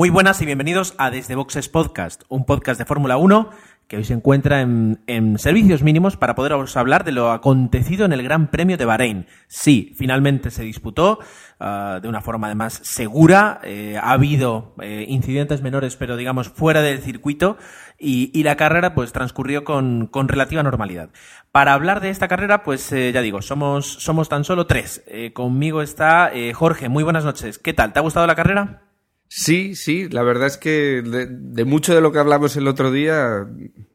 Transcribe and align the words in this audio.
Muy 0.00 0.08
buenas 0.08 0.40
y 0.40 0.46
bienvenidos 0.46 0.94
a 0.96 1.10
Desde 1.10 1.34
Boxes 1.34 1.68
Podcast, 1.68 2.22
un 2.30 2.46
podcast 2.46 2.78
de 2.78 2.86
Fórmula 2.86 3.18
1 3.18 3.50
que 3.86 3.98
hoy 3.98 4.04
se 4.04 4.14
encuentra 4.14 4.62
en, 4.62 5.38
servicios 5.38 5.82
mínimos 5.82 6.16
para 6.16 6.34
poderos 6.34 6.74
hablar 6.78 7.04
de 7.04 7.12
lo 7.12 7.32
acontecido 7.32 8.06
en 8.06 8.14
el 8.14 8.22
Gran 8.22 8.50
Premio 8.50 8.78
de 8.78 8.86
Bahrein. 8.86 9.26
Sí, 9.46 9.92
finalmente 9.98 10.50
se 10.50 10.62
disputó 10.62 11.18
ah, 11.58 11.98
de 12.00 12.08
una 12.08 12.22
forma 12.22 12.46
además 12.46 12.80
segura, 12.82 13.60
eh, 13.62 13.98
ha 14.02 14.12
habido 14.12 14.74
eh, 14.80 15.04
incidentes 15.06 15.60
menores 15.60 15.96
pero 15.96 16.16
digamos 16.16 16.48
fuera 16.48 16.80
del 16.80 17.00
circuito 17.00 17.58
y, 17.98 18.42
la 18.42 18.56
carrera 18.56 18.94
pues 18.94 19.12
transcurrió 19.12 19.64
con, 19.64 20.08
relativa 20.28 20.62
normalidad. 20.62 21.10
Para 21.52 21.74
hablar 21.74 22.00
de 22.00 22.08
esta 22.08 22.26
carrera 22.26 22.62
pues 22.62 22.90
eh, 22.92 23.12
ya 23.12 23.20
digo, 23.20 23.42
somos, 23.42 23.86
somos 23.86 24.30
tan 24.30 24.44
solo 24.44 24.66
tres. 24.66 25.04
conmigo 25.34 25.82
está 25.82 26.32
Jorge, 26.54 26.88
muy 26.88 27.04
buenas 27.04 27.26
noches. 27.26 27.58
¿Qué 27.58 27.74
tal? 27.74 27.92
¿Te 27.92 27.98
ha 27.98 28.02
gustado 28.02 28.26
la 28.26 28.34
carrera? 28.34 28.89
Sí, 29.32 29.76
sí, 29.76 30.08
la 30.08 30.24
verdad 30.24 30.48
es 30.48 30.58
que 30.58 31.02
de, 31.02 31.64
mucho 31.64 31.94
de 31.94 32.00
lo 32.00 32.10
que 32.10 32.18
hablamos 32.18 32.56
el 32.56 32.66
otro 32.66 32.90
día 32.90 33.46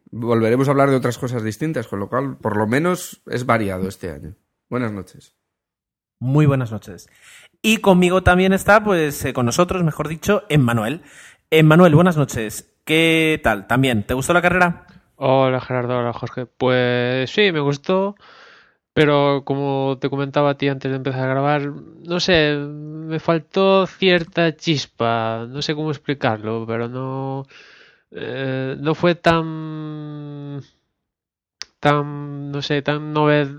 volveremos 0.10 0.70
a 0.70 0.72
hablar 0.72 0.90
de 0.90 0.96
otras 0.96 1.18
cosas 1.18 1.44
distintas, 1.44 1.88
con 1.88 2.00
lo 2.00 2.08
cual 2.08 2.38
por 2.38 2.56
lo 2.56 2.68
menos 2.68 3.22
es 3.30 3.46
variado 3.46 3.90
este 3.90 4.10
año. 4.10 4.36
Buenas 4.70 4.94
noches. 4.94 5.36
Muy 6.20 6.46
buenas 6.46 6.72
noches. 6.72 7.10
Y 7.62 7.80
conmigo 7.80 8.24
también 8.24 8.54
está, 8.54 8.82
pues, 8.82 9.26
eh, 9.26 9.34
con 9.34 9.46
nosotros, 9.46 9.84
mejor 9.84 10.08
dicho, 10.08 10.44
Emmanuel. 10.48 11.02
Emmanuel, 11.50 11.96
buenas 11.96 12.16
noches. 12.16 12.74
¿Qué 12.86 13.42
tal? 13.44 13.68
¿También? 13.68 14.08
¿Te 14.08 14.14
gustó 14.14 14.32
la 14.32 14.42
carrera? 14.42 14.88
Hola 15.18 15.60
Gerardo, 15.60 16.00
hola 16.00 16.14
Jorge. 16.14 16.46
Pues 16.46 17.30
sí, 17.30 17.52
me 17.52 17.60
gustó. 17.60 18.16
Pero 18.96 19.44
como 19.44 19.98
te 20.00 20.10
comentaba 20.10 20.52
a 20.52 20.58
ti 20.58 20.70
antes 20.70 20.90
de 20.90 20.96
empezar 20.96 21.24
a 21.24 21.34
grabar, 21.34 21.64
no 21.68 22.22
sé, 22.22 22.56
me 22.56 23.20
faltó 23.20 23.86
cierta 23.88 24.56
chispa, 24.56 25.46
no 25.50 25.62
sé 25.62 25.76
cómo 25.76 25.92
explicarlo, 25.92 26.64
pero 26.66 26.88
no, 26.88 27.46
eh, 28.12 28.78
no 28.80 28.96
fue 28.96 29.16
tan, 29.16 30.62
tan, 31.82 32.52
no 32.52 32.62
sé, 32.62 32.82
tan 32.84 33.12
novedad, 33.12 33.50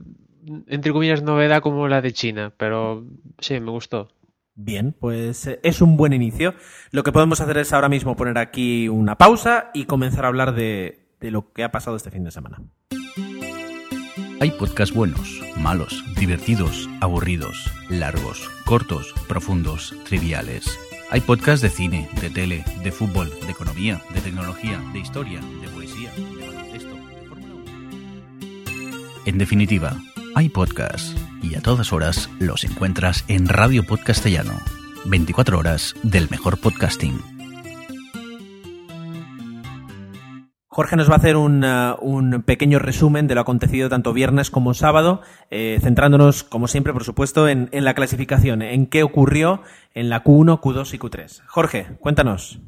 entre 0.68 0.92
comillas, 0.92 1.22
novedad 1.22 1.60
como 1.60 1.86
la 1.86 2.00
de 2.00 2.14
China, 2.14 2.54
pero 2.56 3.04
sí, 3.38 3.60
me 3.60 3.72
gustó. 3.72 4.08
Bien, 4.54 4.96
pues 4.98 5.48
eh, 5.48 5.60
es 5.62 5.82
un 5.82 5.98
buen 5.98 6.14
inicio. 6.14 6.54
Lo 6.92 7.02
que 7.02 7.12
podemos 7.12 7.42
hacer 7.42 7.58
es 7.58 7.74
ahora 7.74 7.90
mismo 7.90 8.16
poner 8.16 8.38
aquí 8.38 8.88
una 8.88 9.18
pausa 9.18 9.70
y 9.74 9.84
comenzar 9.84 10.24
a 10.24 10.28
hablar 10.28 10.54
de, 10.54 11.10
de 11.20 11.30
lo 11.30 11.52
que 11.52 11.62
ha 11.62 11.70
pasado 11.70 11.94
este 11.94 12.10
fin 12.10 12.24
de 12.24 12.30
semana. 12.30 12.62
Hay 14.38 14.50
podcasts 14.50 14.94
buenos, 14.94 15.40
malos, 15.56 16.04
divertidos, 16.18 16.90
aburridos, 17.00 17.70
largos, 17.88 18.50
cortos, 18.66 19.14
profundos, 19.26 19.94
triviales. 20.04 20.78
Hay 21.10 21.22
podcasts 21.22 21.62
de 21.62 21.70
cine, 21.70 22.08
de 22.20 22.28
tele, 22.28 22.64
de 22.82 22.92
fútbol, 22.92 23.30
de 23.30 23.50
economía, 23.50 24.02
de 24.12 24.20
tecnología, 24.20 24.78
de 24.92 24.98
historia, 24.98 25.40
de 25.40 25.68
poesía, 25.68 26.12
de 26.12 26.46
baloncesto, 26.46 26.94
de 26.94 27.28
Fórmula 27.28 27.54
1. 27.54 27.64
En 29.24 29.38
definitiva, 29.38 29.96
hay 30.34 30.50
podcasts 30.50 31.14
y 31.42 31.54
a 31.54 31.62
todas 31.62 31.94
horas 31.94 32.28
los 32.38 32.64
encuentras 32.64 33.24
en 33.28 33.48
Radio 33.48 33.84
Podcastellano. 33.84 34.60
24 35.06 35.58
horas 35.58 35.94
del 36.02 36.28
mejor 36.28 36.58
podcasting. 36.58 37.35
Jorge 40.76 40.96
nos 40.96 41.08
va 41.08 41.14
a 41.14 41.16
hacer 41.16 41.36
un, 41.38 41.64
uh, 41.64 42.42
pequeño 42.42 42.78
resumen 42.78 43.26
de 43.26 43.34
lo 43.34 43.40
acontecido 43.40 43.88
tanto 43.88 44.12
viernes 44.12 44.50
como 44.50 44.74
sábado, 44.74 45.22
eh, 45.50 45.78
centrándonos, 45.80 46.44
como 46.44 46.68
siempre, 46.68 46.92
por 46.92 47.02
supuesto, 47.02 47.48
en, 47.48 47.70
la 47.72 47.94
clasificación, 47.94 48.60
en 48.60 48.84
qué 48.84 49.02
ocurrió 49.02 49.62
en 49.94 50.10
la 50.10 50.22
Q1, 50.22 50.60
Q2 50.60 50.92
y 50.92 50.98
Q3. 50.98 51.42
Jorge, 51.46 51.86
cuéntanos. 51.98 52.60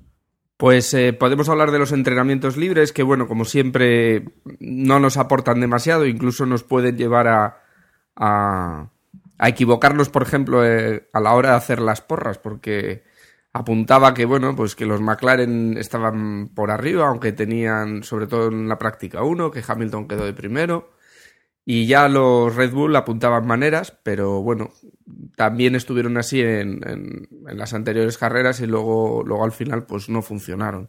Pues 0.57 0.95
eh, 0.95 1.13
podemos 1.13 1.51
hablar 1.51 1.71
de 1.71 1.81
los 1.81 1.93
entrenamientos 1.93 2.57
libres, 2.57 2.95
que 2.95 3.03
bueno, 3.03 3.29
como 3.29 3.45
siempre, 3.45 4.25
no 4.59 5.01
nos 5.01 5.19
aportan 5.19 5.61
demasiado, 5.61 6.07
incluso 6.07 6.47
nos 6.47 6.63
pueden 6.63 6.97
llevar 6.97 7.29
a, 7.29 7.59
a, 8.17 8.89
equivocarnos, 9.47 10.09
por 10.09 10.23
ejemplo, 10.23 10.65
eh, 10.65 11.07
a 11.13 11.21
la 11.21 11.35
hora 11.35 11.51
de 11.51 11.57
hacer 11.57 11.79
las 11.79 12.01
porras, 12.01 12.39
porque 12.39 13.05
apuntaba 13.53 14.15
que 14.15 14.25
bueno, 14.25 14.55
pues 14.55 14.75
que 14.75 14.87
los 14.87 15.01
McLaren 15.01 15.77
estaban 15.79 16.49
por 16.55 16.71
arriba, 16.71 17.09
aunque 17.09 17.33
tenían 17.33 18.03
sobre 18.03 18.27
todo 18.27 18.49
en 18.49 18.69
la 18.69 18.79
práctica 18.79 19.23
uno, 19.23 19.51
que 19.51 19.65
Hamilton 19.67 20.09
quedó 20.09 20.25
de 20.25 20.33
primero. 20.33 20.93
Y 21.65 21.87
ya 21.87 22.09
los 22.09 22.55
Red 22.55 22.73
Bull 22.73 22.97
apuntaban 22.97 23.47
maneras, 23.47 23.95
pero 24.03 24.43
bueno, 24.43 24.71
también 25.37 25.75
estuvieron 25.75 26.17
así 26.17 26.41
en, 26.41 26.81
en, 26.89 27.29
las 27.59 27.75
anteriores 27.75 28.17
carreras 28.17 28.61
y 28.61 28.67
luego, 28.67 29.23
luego 29.23 29.45
al 29.45 29.53
final 29.53 29.85
pues 29.85 30.09
no 30.09 30.23
funcionaron. 30.23 30.89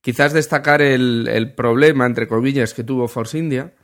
Quizás 0.00 0.32
destacar 0.32 0.80
el, 0.80 1.28
el 1.28 1.54
problema, 1.54 2.06
entre 2.06 2.26
comillas, 2.26 2.72
que 2.72 2.84
tuvo 2.84 3.06
Force 3.06 3.36
India, 3.36 3.74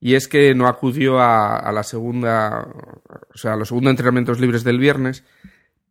y 0.00 0.14
es 0.14 0.26
que 0.26 0.54
no 0.54 0.66
acudió 0.66 1.20
a, 1.20 1.56
a 1.56 1.70
la 1.70 1.84
segunda, 1.84 2.66
o 3.32 3.38
sea, 3.38 3.52
a 3.52 3.56
los 3.56 3.68
segundos 3.68 3.90
entrenamientos 3.92 4.40
libres 4.40 4.64
del 4.64 4.78
viernes, 4.78 5.24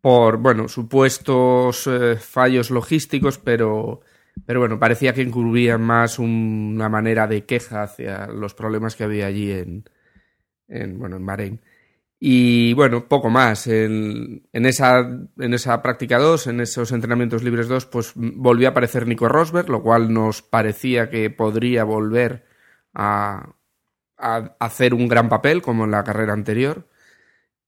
por, 0.02 0.38
bueno, 0.38 0.68
supuestos 0.68 1.88
eh, 1.88 2.16
fallos 2.18 2.72
logísticos, 2.72 3.38
pero, 3.38 4.02
pero 4.46 4.59
bueno, 4.59 4.80
parecía 4.80 5.13
que 5.13 5.22
incurría 5.22 5.78
más 5.78 6.19
una 6.19 6.90
manera 6.90 7.28
de 7.28 7.46
queja 7.46 7.84
hacia 7.84 8.28
los 8.28 8.53
problemas 8.53 8.96
que 8.96 9.03
había 9.03 9.28
allí 9.28 9.52
en, 9.52 9.85
en 10.68 11.00
bueno, 11.00 11.18
en 11.18 11.25
Bahrein. 11.25 11.62
Y 12.19 12.74
bueno, 12.74 13.08
poco 13.08 13.30
más. 13.30 13.68
En, 13.68 14.47
en, 14.52 14.66
esa, 14.66 15.00
en 15.38 15.53
esa 15.53 15.81
práctica 15.81 16.18
2, 16.18 16.47
en 16.47 16.62
esos 16.62 16.91
entrenamientos 16.91 17.44
libres 17.44 17.68
2, 17.68 17.85
pues 17.85 18.14
volvió 18.16 18.68
a 18.68 18.72
aparecer 18.72 19.08
Nico 19.08 19.28
Rosberg, 19.29 19.69
lo 19.69 19.84
cual 19.84 20.12
nos 20.12 20.41
parecía 20.41 21.09
que 21.09 21.29
podría 21.29 21.84
volver 21.84 22.46
a, 22.94 23.53
a 24.18 24.56
hacer 24.59 24.94
un 24.94 25.08
gran 25.08 25.29
papel, 25.29 25.62
como 25.62 25.85
en 25.85 25.91
la 25.91 26.03
carrera 26.03 26.34
anterior. 26.34 26.88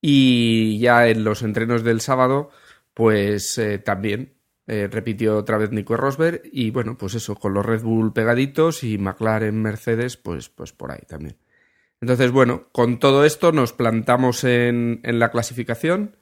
Y 0.02 0.80
ya 0.80 1.08
en 1.08 1.24
los 1.24 1.42
entrenos 1.42 1.84
del 1.84 2.02
sábado, 2.02 2.50
pues 2.94 3.58
eh, 3.58 3.80
también 3.80 4.34
eh, 4.68 4.88
repitió 4.92 5.38
otra 5.38 5.58
vez 5.58 5.72
Nico 5.72 5.98
Rosberg 5.98 6.44
y 6.52 6.72
bueno, 6.72 6.98
pues 6.98 7.16
eso, 7.16 7.36
con 7.36 7.54
los 7.54 7.66
Red 7.66 7.82
Bull 7.82 8.14
pegaditos 8.14 8.84
y 8.84 8.98
McLaren, 8.98 9.62
Mercedes, 9.62 10.16
pues, 10.16 10.50
pues 10.50 10.74
por 10.74 10.92
ahí 10.92 11.02
también. 11.08 11.38
Entonces, 12.02 12.32
bueno, 12.32 12.70
con 12.72 13.00
todo 13.00 13.26
esto 13.26 13.52
nos 13.52 13.74
plantamos 13.74 14.44
en, 14.44 15.02
en 15.04 15.20
la 15.20 15.32
clasificación 15.32 16.16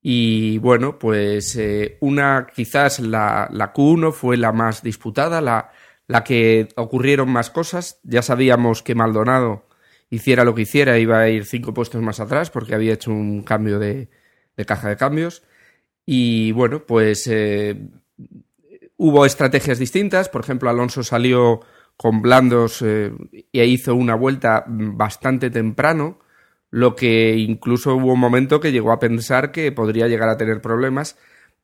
y 0.00 0.58
bueno, 0.58 0.98
pues 0.98 1.56
eh, 1.56 1.96
una, 2.00 2.46
quizás 2.54 3.00
la, 3.00 3.48
la, 3.50 3.72
Q1 3.72 4.12
fue 4.12 4.36
la 4.36 4.52
más 4.52 4.82
disputada, 4.82 5.40
la, 5.40 5.70
la 6.06 6.24
que 6.24 6.68
ocurrieron 6.76 7.30
más 7.30 7.50
cosas. 7.50 8.00
Ya 8.02 8.22
sabíamos 8.22 8.82
que 8.82 8.94
Maldonado 8.94 9.66
hiciera 10.14 10.44
lo 10.44 10.54
que 10.54 10.62
hiciera, 10.62 10.98
iba 10.98 11.20
a 11.20 11.28
ir 11.28 11.44
cinco 11.44 11.74
puestos 11.74 12.02
más 12.02 12.20
atrás 12.20 12.50
porque 12.50 12.74
había 12.74 12.94
hecho 12.94 13.10
un 13.10 13.42
cambio 13.42 13.78
de, 13.78 14.08
caja 14.66 14.88
de 14.88 14.96
cambios. 14.96 15.42
Y 16.06 16.52
bueno, 16.52 16.84
pues 16.86 17.26
eh, 17.26 17.88
hubo 18.96 19.26
estrategias 19.26 19.78
distintas. 19.78 20.28
Por 20.28 20.42
ejemplo, 20.42 20.70
Alonso 20.70 21.02
salió 21.02 21.60
con 21.96 22.22
blandos 22.22 22.82
eh, 22.82 23.12
y 23.52 23.60
hizo 23.62 23.94
una 23.94 24.14
vuelta 24.14 24.64
bastante 24.66 25.50
temprano, 25.50 26.18
lo 26.70 26.96
que 26.96 27.36
incluso 27.36 27.94
hubo 27.94 28.12
un 28.12 28.20
momento 28.20 28.60
que 28.60 28.72
llegó 28.72 28.92
a 28.92 28.98
pensar 28.98 29.52
que 29.52 29.70
podría 29.72 30.08
llegar 30.08 30.28
a 30.28 30.36
tener 30.36 30.60
problemas, 30.60 31.16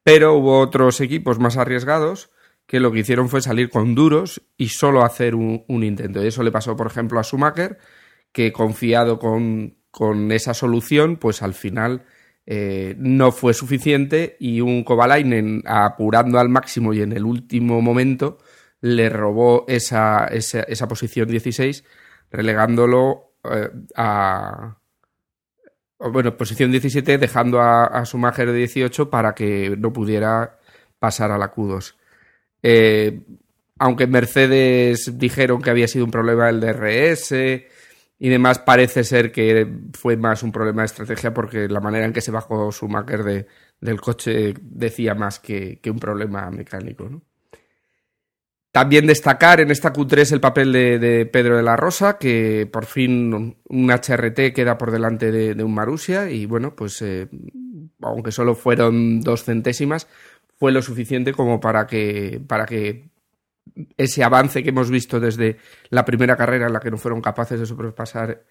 pero 0.02 0.34
hubo 0.34 0.60
otros 0.60 1.00
equipos 1.00 1.38
más 1.38 1.56
arriesgados 1.56 2.30
que 2.66 2.78
lo 2.78 2.92
que 2.92 3.00
hicieron 3.00 3.28
fue 3.28 3.42
salir 3.42 3.68
con 3.68 3.96
duros 3.96 4.42
y 4.56 4.68
solo 4.68 5.04
hacer 5.04 5.34
un, 5.34 5.64
un 5.66 5.82
intento. 5.82 6.22
Y 6.22 6.28
eso 6.28 6.44
le 6.44 6.52
pasó, 6.52 6.76
por 6.76 6.86
ejemplo, 6.86 7.18
a 7.18 7.24
Schumacher, 7.24 7.78
que 8.32 8.52
confiado 8.52 9.18
con, 9.18 9.76
con 9.90 10.32
esa 10.32 10.54
solución, 10.54 11.16
pues 11.16 11.42
al 11.42 11.54
final 11.54 12.04
eh, 12.46 12.94
no 12.98 13.32
fue 13.32 13.54
suficiente 13.54 14.36
y 14.40 14.60
un 14.60 14.82
Kovalainen 14.82 15.62
apurando 15.66 16.38
al 16.38 16.48
máximo 16.48 16.92
y 16.92 17.02
en 17.02 17.12
el 17.12 17.24
último 17.24 17.80
momento 17.80 18.38
le 18.80 19.08
robó 19.08 19.66
esa, 19.68 20.26
esa, 20.26 20.62
esa 20.62 20.88
posición 20.88 21.28
16, 21.28 21.84
relegándolo 22.30 23.34
eh, 23.44 23.70
a... 23.96 24.76
Bueno, 25.98 26.34
posición 26.34 26.70
17, 26.70 27.18
dejando 27.18 27.60
a, 27.60 27.84
a 27.84 28.06
Schumacher 28.06 28.50
de 28.50 28.56
18 28.56 29.10
para 29.10 29.34
que 29.34 29.76
no 29.76 29.92
pudiera 29.92 30.58
pasar 30.98 31.30
a 31.30 31.36
la 31.36 31.52
Q2. 31.52 31.94
Eh, 32.62 33.20
aunque 33.78 34.06
Mercedes 34.06 35.18
dijeron 35.18 35.60
que 35.60 35.70
había 35.70 35.88
sido 35.88 36.04
un 36.04 36.10
problema 36.10 36.48
el 36.48 36.60
DRS, 36.60 37.34
y 38.22 38.28
demás 38.28 38.58
parece 38.58 39.02
ser 39.02 39.32
que 39.32 39.66
fue 39.94 40.18
más 40.18 40.42
un 40.42 40.52
problema 40.52 40.82
de 40.82 40.86
estrategia 40.86 41.32
porque 41.32 41.68
la 41.68 41.80
manera 41.80 42.04
en 42.04 42.12
que 42.12 42.20
se 42.20 42.30
bajó 42.30 42.70
su 42.70 42.86
de, 42.86 43.46
del 43.80 44.00
coche 44.00 44.52
decía 44.60 45.14
más 45.14 45.40
que, 45.40 45.80
un 45.86 45.98
problema 45.98 46.50
mecánico. 46.50 47.22
También 48.72 49.06
destacar 49.06 49.62
en 49.62 49.70
esta 49.70 49.94
Q3 49.94 50.32
el 50.32 50.40
papel 50.40 50.70
de, 50.70 51.30
Pedro 51.32 51.56
de 51.56 51.62
la 51.62 51.76
Rosa, 51.76 52.18
que 52.18 52.68
por 52.70 52.84
fin 52.84 53.56
un 53.64 53.90
HRT 53.90 54.52
queda 54.54 54.76
por 54.76 54.90
delante 54.90 55.32
de, 55.32 55.64
un 55.64 55.74
Marusia 55.74 56.30
y 56.30 56.44
bueno, 56.44 56.76
pues 56.76 57.00
eh, 57.00 57.26
aunque 58.02 58.32
solo 58.32 58.54
fueron 58.54 59.22
dos 59.22 59.44
centésimas, 59.44 60.06
fue 60.58 60.72
lo 60.72 60.82
suficiente 60.82 61.32
como 61.32 61.58
para 61.58 61.86
que, 61.86 62.38
para 62.46 62.66
que 62.66 63.08
ese 63.96 64.24
avance 64.24 64.62
que 64.62 64.70
hemos 64.70 64.90
visto 64.90 65.20
desde 65.20 65.58
la 65.90 66.04
primera 66.04 66.36
carrera 66.36 66.66
en 66.66 66.72
la 66.72 66.80
que 66.80 66.90
no 66.90 66.98
fueron 66.98 67.20
capaces 67.20 67.60
de 67.60 67.66
sobrepasar 67.66 68.42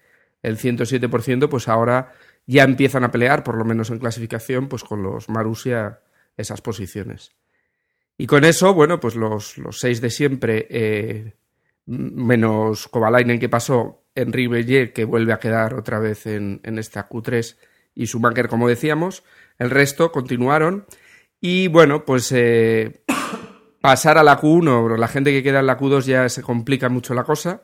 el 0.42 0.56
107%, 0.56 1.48
pues 1.48 1.68
ahora 1.68 2.12
ya 2.46 2.64
empiezan 2.64 3.04
a 3.04 3.10
pelear, 3.10 3.44
por 3.44 3.56
lo 3.56 3.64
menos 3.64 3.90
en 3.90 3.98
clasificación, 3.98 4.68
pues 4.68 4.84
con 4.84 5.02
los 5.02 5.28
Marussia 5.28 6.00
esas 6.36 6.60
posiciones. 6.60 7.32
Y 8.16 8.26
con 8.26 8.44
eso, 8.44 8.74
bueno, 8.74 9.00
pues 9.00 9.14
los, 9.14 9.56
seis 9.70 10.00
de 10.00 10.10
siempre, 10.10 10.66
eh, 10.70 11.34
menos 11.86 12.88
Kovalainen 12.88 13.38
que 13.38 13.48
pasó, 13.48 14.04
Henri 14.14 14.46
Bellier 14.46 14.92
que 14.92 15.04
vuelve 15.04 15.32
a 15.32 15.38
quedar 15.38 15.74
otra 15.74 15.98
vez 15.98 16.26
en, 16.26 16.60
esta 16.64 17.08
Q3 17.08 17.56
y 17.94 18.06
Schumacher, 18.06 18.48
como 18.48 18.68
decíamos, 18.68 19.22
el 19.58 19.70
resto 19.70 20.12
continuaron. 20.12 20.86
Y 21.40 21.68
bueno, 21.68 22.04
pues 22.04 22.30
eh, 22.32 23.02
pasar 23.80 24.18
a 24.18 24.22
la 24.22 24.40
Q1, 24.40 24.96
la 24.96 25.08
gente 25.08 25.32
que 25.32 25.42
queda 25.42 25.60
en 25.60 25.66
la 25.66 25.78
Q2 25.78 26.04
ya 26.04 26.28
se 26.28 26.42
complica 26.42 26.88
mucho 26.88 27.14
la 27.14 27.24
cosa. 27.24 27.62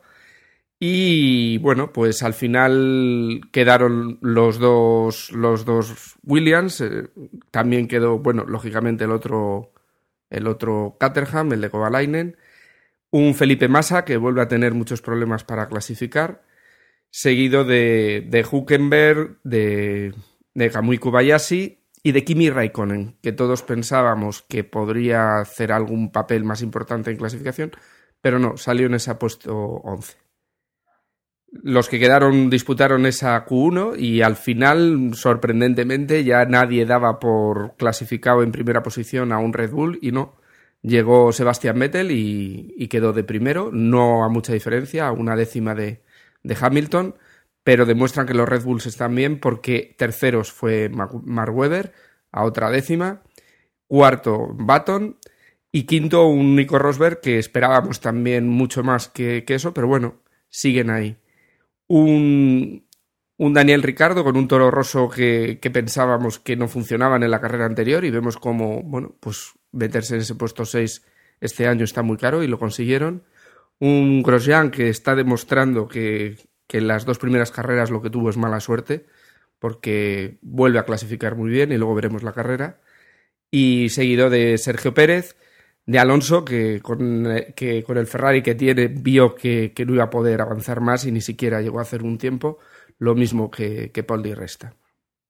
Y 0.78 1.58
bueno, 1.58 1.92
pues 1.92 2.22
al 2.22 2.34
final 2.34 3.40
quedaron 3.50 4.18
los 4.20 4.58
dos, 4.58 5.32
los 5.32 5.64
dos 5.64 6.16
Williams. 6.22 6.80
Eh, 6.82 7.08
también 7.50 7.88
quedó, 7.88 8.18
bueno, 8.18 8.44
lógicamente 8.46 9.04
el 9.04 9.12
otro, 9.12 9.72
el 10.28 10.46
otro 10.46 10.96
Caterham, 11.00 11.52
el 11.52 11.62
de 11.62 11.70
Kovalainen. 11.70 12.36
Un 13.10 13.34
Felipe 13.34 13.68
Massa 13.68 14.04
que 14.04 14.18
vuelve 14.18 14.42
a 14.42 14.48
tener 14.48 14.74
muchos 14.74 15.00
problemas 15.00 15.44
para 15.44 15.68
clasificar. 15.68 16.42
Seguido 17.10 17.64
de, 17.64 18.26
de 18.28 18.44
Huckenberg, 18.44 19.38
de, 19.44 20.14
de 20.54 20.70
Kamui 20.70 20.98
Kobayashi 20.98 21.85
y 22.06 22.12
de 22.12 22.22
Kimi 22.22 22.50
Raikkonen, 22.50 23.16
que 23.20 23.32
todos 23.32 23.64
pensábamos 23.64 24.42
que 24.42 24.62
podría 24.62 25.40
hacer 25.40 25.72
algún 25.72 26.12
papel 26.12 26.44
más 26.44 26.62
importante 26.62 27.10
en 27.10 27.16
clasificación, 27.16 27.72
pero 28.20 28.38
no, 28.38 28.56
salió 28.56 28.86
en 28.86 28.94
ese 28.94 29.12
puesto 29.16 29.52
11. 29.52 30.16
Los 31.50 31.88
que 31.88 31.98
quedaron 31.98 32.48
disputaron 32.48 33.06
esa 33.06 33.44
Q1 33.44 33.98
y 33.98 34.22
al 34.22 34.36
final, 34.36 35.14
sorprendentemente, 35.14 36.22
ya 36.22 36.44
nadie 36.44 36.86
daba 36.86 37.18
por 37.18 37.74
clasificado 37.74 38.44
en 38.44 38.52
primera 38.52 38.84
posición 38.84 39.32
a 39.32 39.38
un 39.38 39.52
Red 39.52 39.72
Bull 39.72 39.98
y 40.00 40.12
no. 40.12 40.36
Llegó 40.82 41.32
Sebastián 41.32 41.76
Vettel 41.76 42.12
y, 42.12 42.86
quedó 42.86 43.14
de 43.14 43.24
primero, 43.24 43.70
no 43.72 44.22
a 44.22 44.28
mucha 44.28 44.52
diferencia, 44.52 45.08
a 45.08 45.12
una 45.12 45.34
décima 45.34 45.74
de 45.74 46.02
Hamilton 46.60 47.16
pero 47.66 47.84
demuestran 47.84 48.28
que 48.28 48.34
los 48.34 48.48
Red 48.48 48.62
Bulls 48.62 48.86
están 48.86 49.12
bien 49.16 49.40
porque 49.40 49.96
terceros 49.98 50.52
fue 50.52 50.88
Mark 50.88 51.52
Webber 51.52 51.92
a 52.30 52.44
otra 52.44 52.70
décima, 52.70 53.24
cuarto 53.88 54.50
Baton 54.54 55.18
y 55.72 55.82
quinto 55.82 56.28
un 56.28 56.54
Nico 56.54 56.78
Rosberg 56.78 57.20
que 57.20 57.40
esperábamos 57.40 57.98
también 57.98 58.46
mucho 58.46 58.84
más 58.84 59.08
que, 59.08 59.44
eso, 59.48 59.74
pero 59.74 59.88
bueno, 59.88 60.22
siguen 60.48 60.90
ahí. 60.90 61.16
Un, 61.88 62.86
un 63.36 63.52
Daniel 63.52 63.82
Ricardo 63.82 64.22
con 64.22 64.36
un 64.36 64.46
toro 64.46 64.70
roso 64.70 65.08
que, 65.08 65.58
que, 65.60 65.70
pensábamos 65.72 66.38
que 66.38 66.54
no 66.54 66.68
funcionaban 66.68 67.24
en 67.24 67.32
la 67.32 67.40
carrera 67.40 67.66
anterior 67.66 68.04
y 68.04 68.12
vemos 68.12 68.36
como, 68.36 68.84
bueno, 68.84 69.16
pues 69.18 69.54
meterse 69.72 70.14
en 70.14 70.20
ese 70.20 70.36
puesto 70.36 70.64
6 70.64 71.04
este 71.40 71.66
año 71.66 71.82
está 71.82 72.02
muy 72.02 72.16
claro 72.16 72.44
y 72.44 72.46
lo 72.46 72.60
consiguieron. 72.60 73.24
Un 73.80 74.22
Grosjean 74.22 74.70
que 74.70 74.88
está 74.88 75.16
demostrando 75.16 75.88
que, 75.88 76.36
que 76.66 76.78
en 76.78 76.88
las 76.88 77.04
dos 77.04 77.18
primeras 77.18 77.50
carreras 77.50 77.90
lo 77.90 78.02
que 78.02 78.10
tuvo 78.10 78.30
es 78.30 78.36
mala 78.36 78.60
suerte, 78.60 79.06
porque 79.58 80.38
vuelve 80.42 80.78
a 80.78 80.84
clasificar 80.84 81.36
muy 81.36 81.50
bien 81.50 81.72
y 81.72 81.76
luego 81.78 81.94
veremos 81.94 82.22
la 82.22 82.32
carrera. 82.32 82.80
Y 83.50 83.88
seguido 83.90 84.30
de 84.30 84.58
Sergio 84.58 84.94
Pérez, 84.94 85.36
de 85.86 85.98
Alonso, 85.98 86.44
que 86.44 86.80
con, 86.82 87.26
que 87.54 87.84
con 87.84 87.98
el 87.98 88.06
Ferrari 88.06 88.42
que 88.42 88.54
tiene 88.54 88.88
vio 88.88 89.34
que, 89.34 89.72
no 89.86 89.94
iba 89.94 90.04
a 90.04 90.10
poder 90.10 90.40
avanzar 90.40 90.80
más 90.80 91.06
y 91.06 91.12
ni 91.12 91.20
siquiera 91.20 91.62
llegó 91.62 91.78
a 91.78 91.82
hacer 91.82 92.02
un 92.02 92.18
tiempo, 92.18 92.58
lo 92.98 93.14
mismo 93.14 93.50
que, 93.50 93.92
que 93.92 94.02
Paul 94.02 94.22
Di 94.22 94.34
Resta. 94.34 94.74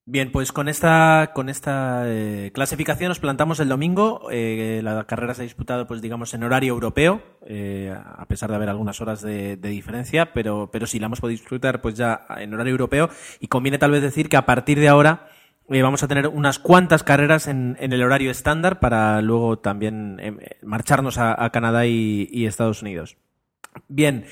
Bien, 0.09 0.31
pues 0.31 0.53
con 0.53 0.69
esta, 0.69 1.33
con 1.35 1.49
esta 1.49 2.05
eh, 2.07 2.53
clasificación 2.55 3.09
nos 3.09 3.19
plantamos 3.19 3.59
el 3.59 3.69
domingo. 3.69 4.29
Eh, 4.31 4.81
la 4.81 5.03
carrera 5.03 5.35
se 5.35 5.43
ha 5.43 5.43
disputado, 5.43 5.89
pues 5.89 6.01
digamos, 6.01 6.33
en 6.33 6.45
horario 6.45 6.75
europeo, 6.75 7.21
eh, 7.45 7.93
a 7.93 8.25
pesar 8.27 8.49
de 8.49 8.55
haber 8.55 8.69
algunas 8.69 9.01
horas 9.01 9.21
de, 9.21 9.57
diferencia, 9.57 10.33
pero, 10.33 10.71
pero 10.71 10.87
sí 10.87 11.01
la 11.01 11.07
hemos 11.07 11.21
podido 11.21 11.41
disfrutar 11.41 11.83
pues 11.83 11.97
ya 11.97 12.25
en 12.39 12.55
horario 12.55 12.71
europeo. 12.71 13.11
Y 13.41 13.49
conviene 13.49 13.79
tal 13.79 13.91
vez 13.91 14.01
decir 14.01 14.29
que 14.29 14.37
a 14.37 14.47
partir 14.47 14.79
de 14.79 14.87
ahora 14.87 15.29
vamos 15.69 16.05
a 16.05 16.09
tener 16.09 16.29
unas 16.29 16.61
cuantas 16.61 17.03
carreras 17.03 17.49
en, 17.49 17.77
el 17.81 18.01
horario 18.01 18.31
estándar 18.31 18.79
para 18.79 19.21
luego 19.23 19.59
también 19.59 20.21
marcharnos 20.63 21.19
a, 21.19 21.51
Canadá 21.51 21.85
y 21.85 22.47
Estados 22.47 22.81
Unidos. 22.81 23.17
Bien, 23.89 24.25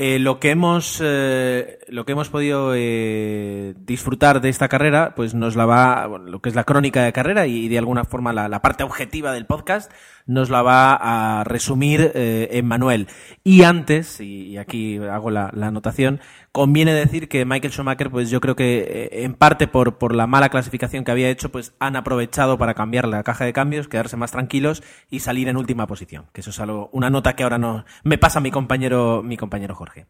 eh, 0.00 0.20
lo 0.20 0.38
que 0.38 0.50
hemos 0.50 1.00
eh, 1.02 1.80
lo 1.88 2.04
que 2.04 2.12
hemos 2.12 2.28
podido 2.28 2.72
eh, 2.76 3.74
disfrutar 3.80 4.40
de 4.40 4.48
esta 4.48 4.68
carrera, 4.68 5.12
pues 5.16 5.34
nos 5.34 5.56
la 5.56 5.66
va 5.66 6.06
lo 6.06 6.40
que 6.40 6.50
es 6.50 6.54
la 6.54 6.62
crónica 6.62 7.02
de 7.02 7.12
carrera 7.12 7.48
y, 7.48 7.66
de 7.66 7.78
alguna 7.78 8.04
forma 8.04 8.32
la, 8.32 8.62
parte 8.62 8.84
objetiva 8.84 9.32
del 9.32 9.46
podcast 9.46 9.90
nos 10.24 10.50
la 10.50 10.62
va 10.62 10.94
a 11.40 11.42
resumir 11.42 12.12
Emmanuel. 12.14 13.08
Y 13.42 13.64
antes, 13.64 14.20
y, 14.20 14.56
aquí 14.56 14.98
hago 14.98 15.30
la, 15.30 15.48
anotación, 15.48 16.20
conviene 16.58 16.92
decir 16.92 17.28
que 17.28 17.44
Michael 17.44 17.72
Schumacher, 17.72 18.10
pues 18.10 18.30
yo 18.30 18.40
creo 18.40 18.56
que 18.56 19.10
en 19.12 19.34
parte 19.34 19.68
por, 19.68 19.96
por 19.96 20.12
la 20.12 20.26
mala 20.26 20.48
clasificación 20.48 21.04
que 21.04 21.12
había 21.12 21.30
hecho, 21.30 21.52
pues 21.52 21.72
han 21.78 21.94
aprovechado 21.94 22.58
para 22.58 22.74
cambiar 22.74 23.06
la 23.06 23.22
caja 23.22 23.44
de 23.44 23.52
cambios, 23.52 23.86
quedarse 23.86 24.16
más 24.16 24.32
tranquilos 24.32 24.82
y 25.08 25.20
salir 25.20 25.46
en 25.46 25.56
última 25.56 25.86
posición. 25.86 26.26
Que 26.32 26.40
eso 26.40 26.50
es 26.50 26.58
algo, 26.58 26.90
una 26.92 27.10
nota 27.10 27.36
que 27.36 27.44
ahora 27.44 27.58
no 27.58 27.84
me 28.02 28.18
pasa 28.18 28.40
mi 28.40 28.50
compañero, 28.50 29.22
mi 29.22 29.36
compañero 29.36 29.76
Jorge. 29.76 30.06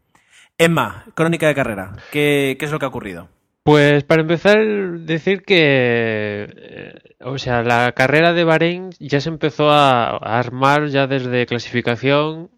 Emma, 0.57 1.05
crónica 1.13 1.45
de 1.45 1.53
carrera, 1.53 1.97
¿qué, 2.11 2.57
es 2.59 2.71
lo 2.71 2.79
que 2.79 2.85
ha 2.85 2.89
ocurrido? 2.89 3.29
Pues 3.61 4.03
para 4.03 4.23
empezar, 4.23 4.57
decir 5.01 5.43
que, 5.43 6.47
eh, 6.51 6.93
o 7.19 7.37
sea, 7.37 7.61
la 7.61 7.91
carrera 7.91 8.33
de 8.33 8.43
Bahrein 8.43 8.89
ya 8.99 9.21
se 9.21 9.29
empezó 9.29 9.69
a, 9.69 10.17
armar 10.17 10.87
ya 10.87 11.05
desde 11.05 11.45
clasificación 11.45 12.49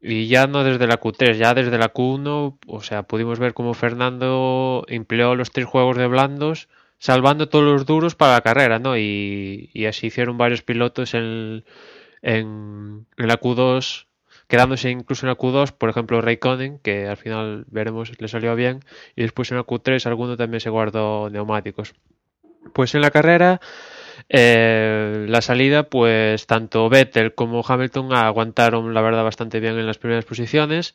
y 0.00 0.28
ya 0.28 0.46
no 0.46 0.64
desde 0.64 0.86
la 0.86 1.00
Q3, 1.00 1.34
ya 1.36 1.54
desde 1.54 1.78
la 1.78 1.92
Q1, 1.92 2.58
o 2.66 2.82
sea, 2.82 3.02
pudimos 3.02 3.38
ver 3.38 3.54
cómo 3.54 3.74
Fernando 3.74 4.84
empleó 4.88 5.34
los 5.34 5.50
tres 5.50 5.66
juegos 5.66 5.96
de 5.96 6.06
blandos, 6.06 6.68
salvando 6.98 7.48
todos 7.48 7.64
los 7.64 7.86
duros 7.86 8.14
para 8.14 8.34
la 8.34 8.40
carrera, 8.40 8.78
¿no? 8.78 8.96
Y, 8.96 9.70
así 9.88 10.08
hicieron 10.08 10.38
varios 10.38 10.62
pilotos 10.62 11.14
en, 11.14 11.64
en, 12.22 13.06
en 13.16 13.28
la 13.28 13.40
Q2 13.40 14.06
quedándose 14.50 14.90
incluso 14.90 15.24
en 15.24 15.30
la 15.30 15.38
Q2, 15.38 15.72
por 15.72 15.88
ejemplo, 15.90 16.20
Raikkonen, 16.20 16.80
que 16.80 17.06
al 17.06 17.16
final 17.16 17.64
veremos 17.68 18.10
le 18.20 18.26
salió 18.26 18.56
bien, 18.56 18.80
y 19.14 19.22
después 19.22 19.50
en 19.52 19.56
la 19.58 19.64
Q3 19.64 20.04
alguno 20.06 20.36
también 20.36 20.60
se 20.60 20.70
guardó 20.70 21.30
neumáticos. 21.30 21.94
Pues 22.74 22.94
en 22.96 23.00
la 23.00 23.12
carrera, 23.12 23.60
eh, 24.32 25.26
la 25.28 25.42
salida, 25.42 25.82
pues 25.82 26.46
tanto 26.46 26.88
Vettel 26.88 27.34
como 27.34 27.64
Hamilton 27.66 28.12
aguantaron, 28.14 28.94
la 28.94 29.02
verdad, 29.02 29.24
bastante 29.24 29.58
bien 29.58 29.76
en 29.78 29.86
las 29.86 29.98
primeras 29.98 30.24
posiciones. 30.24 30.94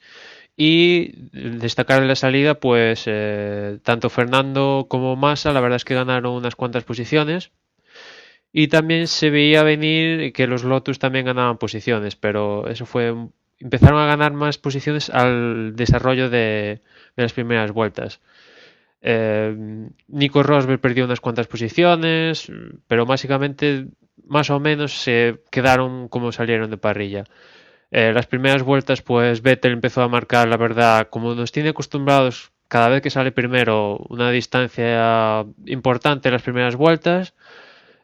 Y 0.58 1.12
destacar 1.34 2.02
en 2.02 2.08
la 2.08 2.16
salida, 2.16 2.56
pues 2.62 3.04
eh, 3.08 3.78
tanto 3.84 4.10
Fernando 4.10 4.86
como 4.90 5.18
Massa, 5.18 5.52
la 5.52 5.60
verdad 5.60 5.76
es 5.76 5.86
que 5.86 5.96
ganaron 5.96 6.34
unas 6.34 6.56
cuantas 6.56 6.86
posiciones. 6.86 7.52
Y 8.54 8.70
también 8.70 9.08
se 9.08 9.30
veía 9.30 9.64
venir 9.64 10.32
que 10.32 10.48
los 10.48 10.64
Lotus 10.64 10.98
también 10.98 11.26
ganaban 11.26 11.58
posiciones, 11.58 12.16
pero 12.16 12.70
eso 12.70 12.86
fue 12.86 13.14
empezaron 13.60 14.00
a 14.00 14.06
ganar 14.06 14.34
más 14.34 14.58
posiciones 14.58 15.10
al 15.10 15.76
desarrollo 15.76 16.30
de, 16.30 16.82
las 17.16 17.34
primeras 17.34 17.72
vueltas. 17.72 18.22
Eh, 19.02 19.56
Nico 20.08 20.44
Rosberg 20.44 20.80
perdió 20.80 21.06
unas 21.06 21.20
cuantas 21.20 21.48
posiciones, 21.48 22.52
pero 22.88 23.06
básicamente 23.06 23.88
más 24.28 24.50
o 24.50 24.60
menos 24.60 24.94
se 24.94 25.42
quedaron 25.52 26.08
como 26.08 26.32
salieron 26.32 26.70
de 26.70 26.78
parrilla. 26.78 27.24
Eh, 27.92 28.12
las 28.14 28.28
primeras 28.28 28.64
vueltas, 28.64 29.02
pues 29.02 29.42
Vettel 29.42 29.74
empezó 29.74 30.02
a 30.02 30.10
marcar, 30.10 30.48
la 30.48 30.58
verdad, 30.58 31.08
como 31.10 31.36
nos 31.36 31.52
tiene 31.52 31.70
acostumbrados 31.70 32.52
cada 32.68 32.90
vez 32.90 33.02
que 33.02 33.10
sale 33.10 33.32
primero 33.32 33.98
una 34.10 34.32
distancia 34.32 35.46
importante 35.66 36.28
en 36.28 36.34
las 36.34 36.42
primeras 36.42 36.76
vueltas, 36.76 37.36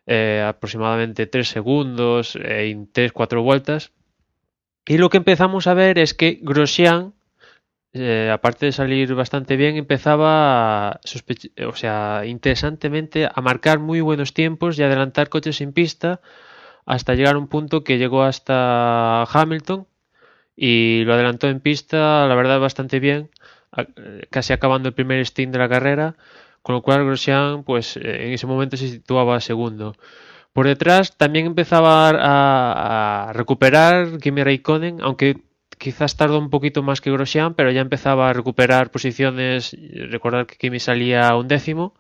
eh, 0.06 0.44
aproximadamente 0.48 1.26
3 1.26 1.48
segundos 1.48 2.36
en 2.36 2.92
3-4 2.92 3.42
vueltas. 3.42 3.92
Y 4.86 4.98
lo 4.98 5.10
que 5.10 5.18
empezamos 5.18 5.68
a 5.68 5.74
ver 5.74 5.98
es 6.00 6.14
que 6.14 6.40
Grosjean, 6.42 7.14
eh, 7.94 8.30
aparte 8.34 8.68
de 8.68 8.72
salir 8.72 9.14
bastante 9.16 9.58
bien, 9.58 9.76
empezaba, 9.76 11.02
o 11.68 11.76
sea, 11.76 12.24
interesantemente, 12.26 13.28
a 13.34 13.42
marcar 13.42 13.80
muy 13.80 14.02
buenos 14.02 14.34
tiempos 14.34 14.80
y 14.80 14.84
adelantar 14.84 15.30
coches 15.30 15.58
sin 15.58 15.74
pista 15.74 16.22
hasta 16.86 17.16
llegar 17.16 17.36
a 17.36 17.40
un 17.40 17.48
punto 17.48 17.84
que 17.84 17.98
llegó 17.98 18.24
hasta 18.24 19.24
Hamilton 19.24 19.88
y 20.56 21.04
lo 21.06 21.14
adelantó 21.14 21.48
en 21.50 21.60
pista, 21.60 22.28
la 22.28 22.36
verdad, 22.36 22.60
bastante 22.60 23.00
bien, 23.00 23.30
casi 24.30 24.54
acabando 24.54 24.90
el 24.90 24.96
primer 24.96 25.26
stint 25.26 25.54
de 25.54 25.60
la 25.60 25.70
carrera, 25.70 26.16
con 26.62 26.76
lo 26.76 26.82
cual 26.82 27.06
Grosjean, 27.06 27.64
pues, 27.64 27.98
en 27.98 28.34
ese 28.34 28.48
momento 28.48 28.78
se 28.78 28.88
situaba 28.88 29.40
segundo. 29.42 29.96
Por 30.54 30.68
detrás 30.68 31.18
también 31.18 31.46
empezaba 31.46 32.10
a, 32.10 33.30
a 33.30 33.34
recuperar 33.34 34.20
Kimi 34.20 34.44
Raikkonen, 34.44 35.00
aunque 35.02 35.38
quizás 35.82 36.16
tardó 36.16 36.38
un 36.38 36.52
poquito 36.52 36.84
más 36.84 37.02
que 37.02 37.12
Grosjean, 37.12 37.56
pero 37.56 37.72
ya 37.72 37.82
empezaba 37.82 38.30
a 38.30 38.34
recuperar 38.34 38.92
posiciones. 38.92 39.76
Recordar 40.12 40.46
que 40.46 40.56
Kimi 40.56 40.80
salía 40.80 41.36
un 41.36 41.48
décimo. 41.48 41.96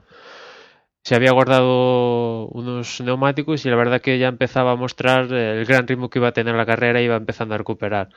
Se 1.03 1.15
había 1.15 1.31
guardado 1.31 2.47
unos 2.50 3.01
neumáticos 3.01 3.65
y 3.65 3.69
la 3.69 3.75
verdad 3.75 4.00
que 4.00 4.19
ya 4.19 4.27
empezaba 4.27 4.73
a 4.73 4.75
mostrar 4.75 5.33
el 5.33 5.65
gran 5.65 5.88
ritmo 5.88 6.11
que 6.11 6.19
iba 6.19 6.27
a 6.27 6.31
tener 6.31 6.53
la 6.55 6.67
carrera 6.67 7.01
y 7.01 7.05
iba 7.05 7.15
empezando 7.15 7.55
a 7.55 7.57
recuperar. 7.57 8.09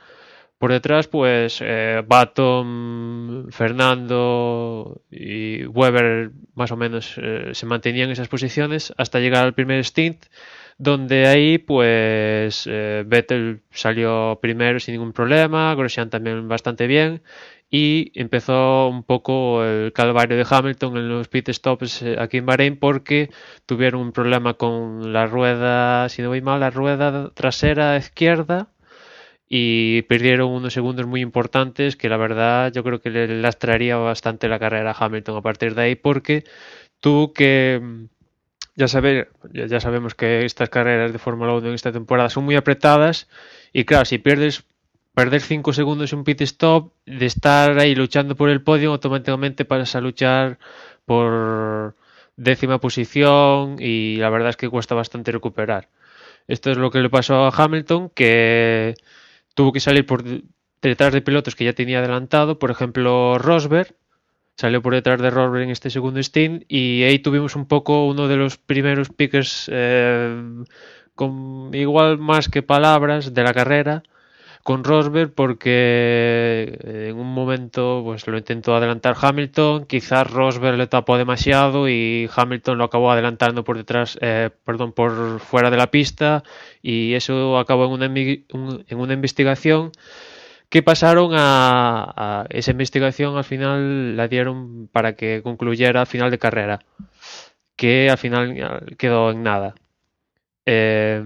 Por 0.59 0.71
detrás, 0.71 1.07
pues 1.07 1.59
eh, 1.61 2.03
Baton, 2.07 3.47
Fernando 3.49 5.01
y 5.09 5.65
Weber 5.65 6.31
más 6.53 6.71
o 6.71 6.77
menos 6.77 7.15
eh, 7.17 7.49
se 7.53 7.65
mantenían 7.65 8.05
en 8.05 8.11
esas 8.11 8.27
posiciones 8.27 8.93
hasta 8.97 9.19
llegar 9.19 9.45
al 9.45 9.55
primer 9.55 9.83
stint, 9.83 10.25
donde 10.77 11.27
ahí 11.27 11.57
pues 11.57 12.67
eh, 12.67 13.03
Vettel 13.07 13.61
salió 13.71 14.39
primero 14.41 14.79
sin 14.79 14.93
ningún 14.93 15.13
problema, 15.13 15.73
Grosjean 15.75 16.09
también 16.09 16.47
bastante 16.47 16.87
bien 16.87 17.21
y 17.69 18.11
empezó 18.15 18.87
un 18.89 19.03
poco 19.03 19.63
el 19.63 19.93
calvario 19.93 20.37
de 20.37 20.45
Hamilton 20.49 20.97
en 20.97 21.09
los 21.09 21.27
pit 21.27 21.49
stops 21.49 22.01
eh, 22.01 22.15
aquí 22.19 22.37
en 22.37 22.45
Bahrein 22.45 22.77
porque 22.77 23.29
tuvieron 23.65 24.01
un 24.01 24.11
problema 24.11 24.55
con 24.55 25.13
la 25.13 25.25
rueda, 25.27 26.09
si 26.09 26.21
no 26.21 26.29
voy 26.29 26.41
mal, 26.41 26.59
la 26.59 26.69
rueda 26.71 27.31
trasera 27.33 27.97
izquierda 27.97 28.69
y 29.47 30.01
perdieron 30.03 30.51
unos 30.51 30.73
segundos 30.73 31.05
muy 31.07 31.21
importantes 31.21 31.95
que 31.95 32.09
la 32.09 32.17
verdad 32.17 32.71
yo 32.73 32.83
creo 32.83 32.99
que 33.01 33.09
le 33.11 33.27
lastraría 33.41 33.97
bastante 33.97 34.47
la 34.47 34.59
carrera 34.59 34.91
a 34.91 35.05
Hamilton 35.05 35.37
a 35.37 35.41
partir 35.41 35.75
de 35.75 35.81
ahí 35.83 35.95
porque 35.95 36.43
tuvo 36.99 37.33
que 37.33 38.07
ya, 38.75 38.87
saber, 38.87 39.31
ya 39.51 39.79
sabemos 39.79 40.15
que 40.15 40.45
estas 40.45 40.69
carreras 40.69 41.11
de 41.11 41.19
Fórmula 41.19 41.53
1 41.53 41.67
en 41.67 41.73
esta 41.73 41.91
temporada 41.91 42.29
son 42.29 42.45
muy 42.45 42.55
apretadas 42.55 43.27
y 43.73 43.85
claro, 43.85 44.05
si 44.05 44.17
pierdes 44.17 44.63
perder 45.13 45.41
5 45.41 45.73
segundos 45.73 46.11
en 46.11 46.19
un 46.19 46.25
pit 46.25 46.41
stop, 46.41 46.91
de 47.05 47.25
estar 47.25 47.79
ahí 47.79 47.95
luchando 47.95 48.35
por 48.35 48.49
el 48.49 48.61
podio, 48.61 48.91
automáticamente 48.91 49.65
pasas 49.65 49.95
a 49.95 50.01
luchar 50.01 50.59
por 51.05 51.95
décima 52.35 52.79
posición 52.79 53.77
y 53.79 54.17
la 54.17 54.29
verdad 54.29 54.49
es 54.49 54.57
que 54.57 54.69
cuesta 54.69 54.93
bastante 54.93 55.31
recuperar. 55.31 55.89
Esto 56.47 56.69
es 56.71 56.77
lo 56.77 56.91
que 56.91 56.99
le 56.99 57.09
pasó 57.09 57.45
a 57.45 57.49
Hamilton, 57.55 58.09
que 58.09 58.95
tuvo 59.55 59.71
que 59.71 59.79
salir 59.79 60.05
por 60.05 60.23
detrás 60.81 61.13
de 61.13 61.21
pilotos 61.21 61.55
que 61.55 61.65
ya 61.65 61.73
tenía 61.73 61.99
adelantado, 61.99 62.59
por 62.59 62.69
ejemplo 62.69 63.37
Rosberg, 63.39 63.95
salió 64.55 64.81
por 64.81 64.93
detrás 64.93 65.21
de 65.21 65.29
Rosberg 65.29 65.63
en 65.63 65.69
este 65.69 65.89
segundo 65.89 66.21
stint 66.21 66.63
y 66.67 67.03
ahí 67.03 67.19
tuvimos 67.19 67.55
un 67.55 67.65
poco 67.65 68.07
uno 68.07 68.27
de 68.27 68.37
los 68.37 68.57
primeros 68.57 69.09
pickers 69.09 69.69
eh, 69.71 70.63
con 71.13 71.71
igual 71.73 72.17
más 72.17 72.49
que 72.49 72.61
palabras 72.61 73.33
de 73.33 73.43
la 73.43 73.53
carrera 73.53 74.03
con 74.63 74.83
Rosberg 74.83 75.31
porque 75.33 76.79
en 76.83 77.17
un 77.17 77.31
momento 77.33 78.01
pues 78.03 78.25
lo 78.25 78.37
intentó 78.37 78.75
adelantar 78.75 79.15
Hamilton, 79.21 79.85
quizás 79.85 80.31
Rosberg 80.31 80.77
le 80.77 80.87
tapó 80.87 81.17
demasiado 81.17 81.87
y 81.87 82.27
Hamilton 82.35 82.79
lo 82.79 82.85
acabó 82.85 83.11
adelantando 83.11 83.63
por 83.63 83.77
detrás, 83.77 84.17
eh, 84.21 84.49
perdón, 84.63 84.93
por 84.93 85.39
fuera 85.39 85.69
de 85.69 85.77
la 85.77 85.91
pista 85.91 86.43
y 86.81 87.13
eso 87.13 87.59
acabó 87.59 87.85
en 87.85 87.91
una, 87.91 88.05
en 88.07 88.97
una 88.97 89.13
investigación 89.13 89.91
que 90.75 90.83
pasaron 90.83 91.31
a, 91.35 92.47
esa 92.49 92.71
investigación 92.71 93.37
al 93.37 93.45
final 93.45 94.17
la 94.17 94.27
dieron 94.27 94.89
para 94.89 95.15
que 95.15 95.41
concluyera 95.41 96.01
a 96.01 96.05
final 96.05 96.29
de 96.31 96.37
carrera 96.37 96.79
que 97.77 98.09
al 98.09 98.17
final 98.17 98.85
quedó 98.97 99.31
en 99.31 99.41
nada. 99.41 99.75
Eh, 100.65 101.23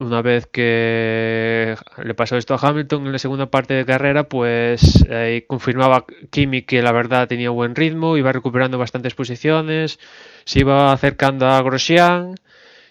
una 0.00 0.20
vez 0.20 0.48
que 0.48 1.76
le 2.02 2.14
pasó 2.14 2.36
esto 2.36 2.54
a 2.54 2.58
Hamilton 2.60 3.06
en 3.06 3.12
la 3.12 3.20
segunda 3.20 3.46
parte 3.46 3.74
de 3.74 3.86
carrera, 3.86 4.28
pues 4.28 5.06
eh, 5.08 5.44
confirmaba 5.46 6.06
Kimi 6.30 6.62
que 6.62 6.82
la 6.82 6.90
verdad 6.90 7.28
tenía 7.28 7.50
buen 7.50 7.76
ritmo, 7.76 8.16
iba 8.16 8.32
recuperando 8.32 8.78
bastantes 8.78 9.14
posiciones, 9.14 10.00
se 10.44 10.58
iba 10.58 10.90
acercando 10.92 11.46
a 11.46 11.62
Grosjean 11.62 12.34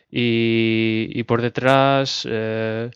y, 0.10 1.10
y 1.12 1.24
por 1.24 1.42
detrás 1.42 2.26
eh, 2.32 2.92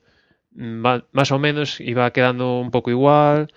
más 0.53 1.31
o 1.31 1.39
menos 1.39 1.79
iba 1.79 2.11
quedando 2.11 2.59
un 2.59 2.71
poco 2.71 2.91
igual. 2.91 3.51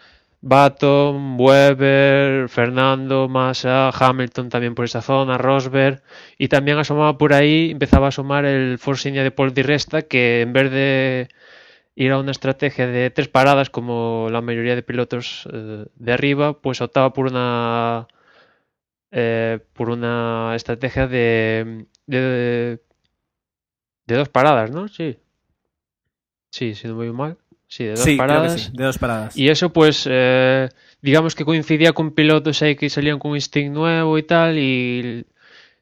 Baton, 0.46 1.36
Weber, 1.40 2.48
Fernando, 2.50 3.28
Massa, 3.28 3.88
Hamilton 3.90 4.50
también 4.50 4.74
por 4.74 4.84
esa 4.84 5.00
zona, 5.00 5.38
Rosberg 5.38 6.02
y 6.36 6.48
también 6.48 6.76
asomaba 6.76 7.16
por 7.16 7.32
ahí, 7.32 7.70
empezaba 7.70 8.06
a 8.06 8.08
asomar 8.10 8.44
el 8.44 8.78
Force 8.78 9.08
India 9.08 9.22
de 9.22 9.30
Paul 9.30 9.54
Di 9.54 9.62
Resta 9.62 10.02
que 10.02 10.42
en 10.42 10.52
vez 10.52 10.70
de 10.70 11.28
ir 11.94 12.12
a 12.12 12.18
una 12.18 12.32
estrategia 12.32 12.86
de 12.86 13.10
tres 13.10 13.28
paradas 13.28 13.70
como 13.70 14.28
la 14.30 14.42
mayoría 14.42 14.74
de 14.76 14.82
pilotos 14.82 15.48
eh, 15.52 15.86
de 15.94 16.12
arriba, 16.12 16.60
pues 16.60 16.80
optaba 16.82 17.12
por 17.14 17.26
una 17.26 18.06
eh, 19.12 19.60
por 19.72 19.90
una 19.90 20.52
estrategia 20.56 21.06
de, 21.06 21.86
de 22.06 22.78
dos 24.06 24.28
paradas, 24.28 24.70
¿no? 24.70 24.88
Sí. 24.88 25.18
Sí, 26.54 26.76
si 26.76 26.86
no 26.86 26.94
voy 26.94 27.10
mal. 27.10 27.36
Sí, 27.66 27.82
de 27.82 27.90
dos 27.90 28.04
Sí, 28.04 28.16
paradas. 28.16 28.62
sí, 28.62 28.70
de 28.76 28.84
dos 28.84 28.98
paradas. 28.98 29.36
Y 29.36 29.48
eso, 29.48 29.72
pues, 29.72 30.06
eh, 30.08 30.68
digamos 31.02 31.34
que 31.34 31.44
coincidía 31.44 31.92
con 31.92 32.12
pilotos 32.12 32.62
ahí 32.62 32.76
que 32.76 32.88
salían 32.88 33.18
con 33.18 33.32
un 33.32 33.40
stick 33.40 33.68
nuevo 33.72 34.16
y 34.18 34.22
tal, 34.22 34.56
y, 34.56 35.26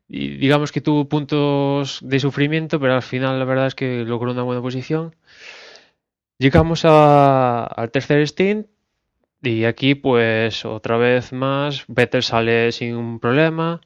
y 0.08 0.28
digamos 0.38 0.72
que 0.72 0.80
tuvo 0.80 1.06
puntos 1.10 1.98
de 2.02 2.18
sufrimiento, 2.20 2.80
pero 2.80 2.94
al 2.94 3.02
final 3.02 3.38
la 3.38 3.44
verdad 3.44 3.66
es 3.66 3.74
que 3.74 4.02
logró 4.06 4.30
una 4.32 4.44
buena 4.44 4.62
posición. 4.62 5.14
Llegamos 6.38 6.86
a- 6.86 7.64
al 7.64 7.90
tercer 7.90 8.26
stint, 8.26 8.66
y 9.42 9.64
aquí, 9.64 9.94
pues, 9.94 10.64
otra 10.64 10.96
vez 10.96 11.34
más, 11.34 11.84
Vettel 11.86 12.22
sale 12.22 12.72
sin 12.72 12.96
un 12.96 13.20
problema. 13.20 13.82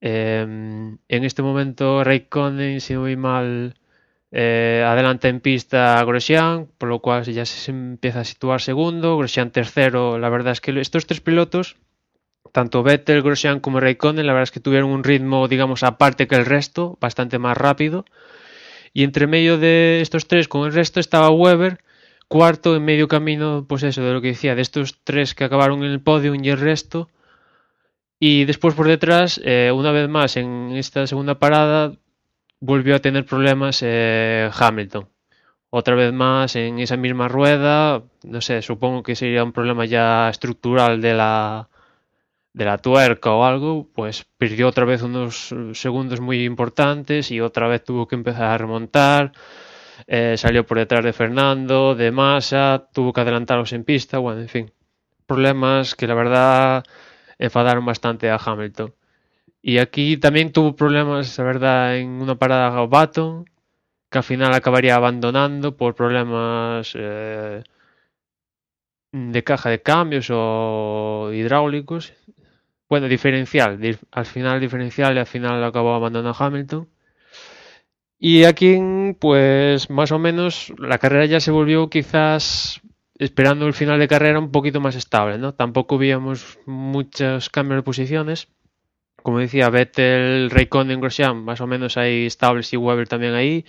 Em, 0.00 0.98
en 1.08 1.24
este 1.24 1.42
momento, 1.42 2.02
Raikkonen, 2.04 2.80
si 2.80 2.94
no 2.94 3.00
voy 3.02 3.16
mal, 3.16 3.74
eh, 4.30 4.84
adelanta 4.86 5.28
en 5.28 5.40
pista 5.40 6.02
Grosjean, 6.04 6.68
por 6.78 6.88
lo 6.88 7.00
cual 7.00 7.24
ya 7.24 7.46
se 7.46 7.70
empieza 7.70 8.20
a 8.20 8.24
situar 8.24 8.60
segundo. 8.60 9.16
Grosjean 9.16 9.50
tercero. 9.50 10.18
La 10.18 10.28
verdad 10.28 10.52
es 10.52 10.60
que 10.60 10.78
estos 10.80 11.06
tres 11.06 11.20
pilotos, 11.20 11.76
tanto 12.52 12.82
Vettel, 12.82 13.22
Grosjean 13.22 13.60
como 13.60 13.80
Raikkonen, 13.80 14.26
la 14.26 14.32
verdad 14.32 14.44
es 14.44 14.50
que 14.50 14.60
tuvieron 14.60 14.90
un 14.90 15.04
ritmo, 15.04 15.48
digamos, 15.48 15.82
aparte 15.82 16.26
que 16.28 16.36
el 16.36 16.46
resto, 16.46 16.98
bastante 17.00 17.38
más 17.38 17.56
rápido. 17.56 18.04
Y 18.92 19.04
entre 19.04 19.26
medio 19.26 19.58
de 19.58 20.00
estos 20.00 20.26
tres 20.26 20.48
con 20.48 20.66
el 20.66 20.72
resto 20.72 21.00
estaba 21.00 21.30
Weber, 21.30 21.78
cuarto 22.28 22.76
en 22.76 22.84
medio 22.84 23.08
camino, 23.08 23.64
pues 23.68 23.82
eso, 23.82 24.02
de 24.02 24.12
lo 24.12 24.20
que 24.20 24.28
decía, 24.28 24.54
de 24.54 24.62
estos 24.62 24.98
tres 25.04 25.34
que 25.34 25.44
acabaron 25.44 25.84
en 25.84 25.90
el 25.90 26.00
podio 26.00 26.34
y 26.34 26.48
el 26.48 26.58
resto. 26.58 27.08
Y 28.20 28.44
después 28.46 28.74
por 28.74 28.88
detrás, 28.88 29.40
eh, 29.44 29.70
una 29.74 29.92
vez 29.92 30.08
más 30.08 30.36
en 30.36 30.72
esta 30.72 31.06
segunda 31.06 31.38
parada, 31.38 31.92
volvió 32.60 32.96
a 32.96 33.00
tener 33.00 33.24
problemas 33.24 33.80
eh, 33.82 34.50
Hamilton. 34.52 35.08
Otra 35.70 35.94
vez 35.94 36.12
más 36.12 36.56
en 36.56 36.78
esa 36.78 36.96
misma 36.96 37.28
rueda, 37.28 38.02
no 38.24 38.40
sé, 38.40 38.62
supongo 38.62 39.02
que 39.02 39.16
sería 39.16 39.44
un 39.44 39.52
problema 39.52 39.84
ya 39.84 40.28
estructural 40.30 41.00
de 41.00 41.14
la 41.14 41.68
de 42.58 42.64
la 42.64 42.78
tuerca 42.78 43.32
o 43.32 43.44
algo, 43.44 43.88
pues 43.94 44.26
perdió 44.36 44.68
otra 44.68 44.84
vez 44.84 45.02
unos 45.02 45.54
segundos 45.74 46.20
muy 46.20 46.44
importantes 46.44 47.30
y 47.30 47.40
otra 47.40 47.68
vez 47.68 47.84
tuvo 47.84 48.08
que 48.08 48.16
empezar 48.16 48.44
a 48.44 48.58
remontar. 48.58 49.32
Eh, 50.06 50.36
salió 50.36 50.66
por 50.66 50.78
detrás 50.78 51.04
de 51.04 51.12
Fernando, 51.12 51.94
de 51.94 52.10
Massa, 52.10 52.88
tuvo 52.92 53.12
que 53.12 53.20
adelantarlos 53.20 53.72
en 53.72 53.84
pista, 53.84 54.18
bueno, 54.18 54.40
en 54.40 54.48
fin, 54.48 54.72
problemas 55.26 55.94
que 55.94 56.06
la 56.06 56.14
verdad 56.14 56.84
enfadaron 57.38 57.84
bastante 57.84 58.30
a 58.30 58.36
Hamilton. 58.36 58.94
Y 59.62 59.78
aquí 59.78 60.16
también 60.16 60.50
tuvo 60.52 60.74
problemas, 60.74 61.38
la 61.38 61.44
verdad, 61.44 61.96
en 61.96 62.08
una 62.22 62.34
parada 62.36 62.70
Baton, 62.86 63.44
que 64.10 64.18
al 64.18 64.24
final 64.24 64.54
acabaría 64.54 64.96
abandonando 64.96 65.76
por 65.76 65.94
problemas 65.96 66.92
eh, 66.96 67.62
de 69.34 69.44
caja 69.44 69.68
de 69.70 69.82
cambios 69.82 70.28
o 70.32 71.30
hidráulicos. 71.34 72.02
Bueno, 72.90 73.06
diferencial, 73.08 73.80
di- 73.80 73.98
al 74.20 74.26
final 74.26 74.60
diferencial 74.60 75.16
y 75.16 75.20
al 75.20 75.26
final 75.34 75.62
acabó 75.64 75.94
abandonando 75.94 76.36
Hamilton. 76.38 76.88
Y 78.20 78.44
aquí, 78.44 78.78
pues 79.20 79.90
más 79.90 80.10
o 80.12 80.18
menos, 80.18 80.72
la 80.78 80.98
carrera 80.98 81.26
ya 81.26 81.40
se 81.40 81.50
volvió 81.52 81.88
quizás 81.88 82.80
esperando 83.18 83.66
el 83.66 83.74
final 83.74 83.98
de 83.98 84.08
carrera 84.08 84.38
un 84.38 84.50
poquito 84.52 84.80
más 84.80 84.96
estable, 84.96 85.38
¿no? 85.38 85.54
Tampoco 85.54 85.98
víamos 85.98 86.58
muchos 86.66 87.48
cambios 87.50 87.78
de 87.78 87.82
posiciones 87.84 88.48
como 89.28 89.40
decía, 89.40 89.68
Vettel, 89.68 90.48
Raikkonen, 90.48 91.02
Grosjean, 91.02 91.44
más 91.44 91.60
o 91.60 91.66
menos 91.66 91.98
ahí 91.98 92.24
estables 92.24 92.72
y 92.72 92.78
Weber 92.78 93.06
también 93.08 93.34
ahí. 93.34 93.66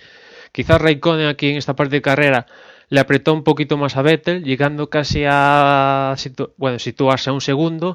Quizás 0.52 0.80
Raikkonen 0.80 1.26
aquí 1.26 1.50
en 1.50 1.58
esta 1.58 1.76
parte 1.76 1.96
de 1.96 2.00
carrera 2.00 2.46
le 2.88 2.98
apretó 2.98 3.34
un 3.34 3.44
poquito 3.44 3.76
más 3.76 3.94
a 3.98 4.00
Vettel, 4.00 4.42
llegando 4.42 4.88
casi 4.88 5.24
a 5.28 6.14
bueno, 6.56 6.78
situarse 6.78 7.28
a 7.28 7.34
un 7.34 7.42
segundo. 7.42 7.94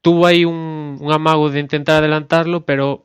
Tuvo 0.00 0.26
ahí 0.26 0.44
un, 0.44 0.96
un 1.00 1.12
amago 1.12 1.50
de 1.50 1.58
intentar 1.58 1.96
adelantarlo, 1.96 2.64
pero 2.64 3.04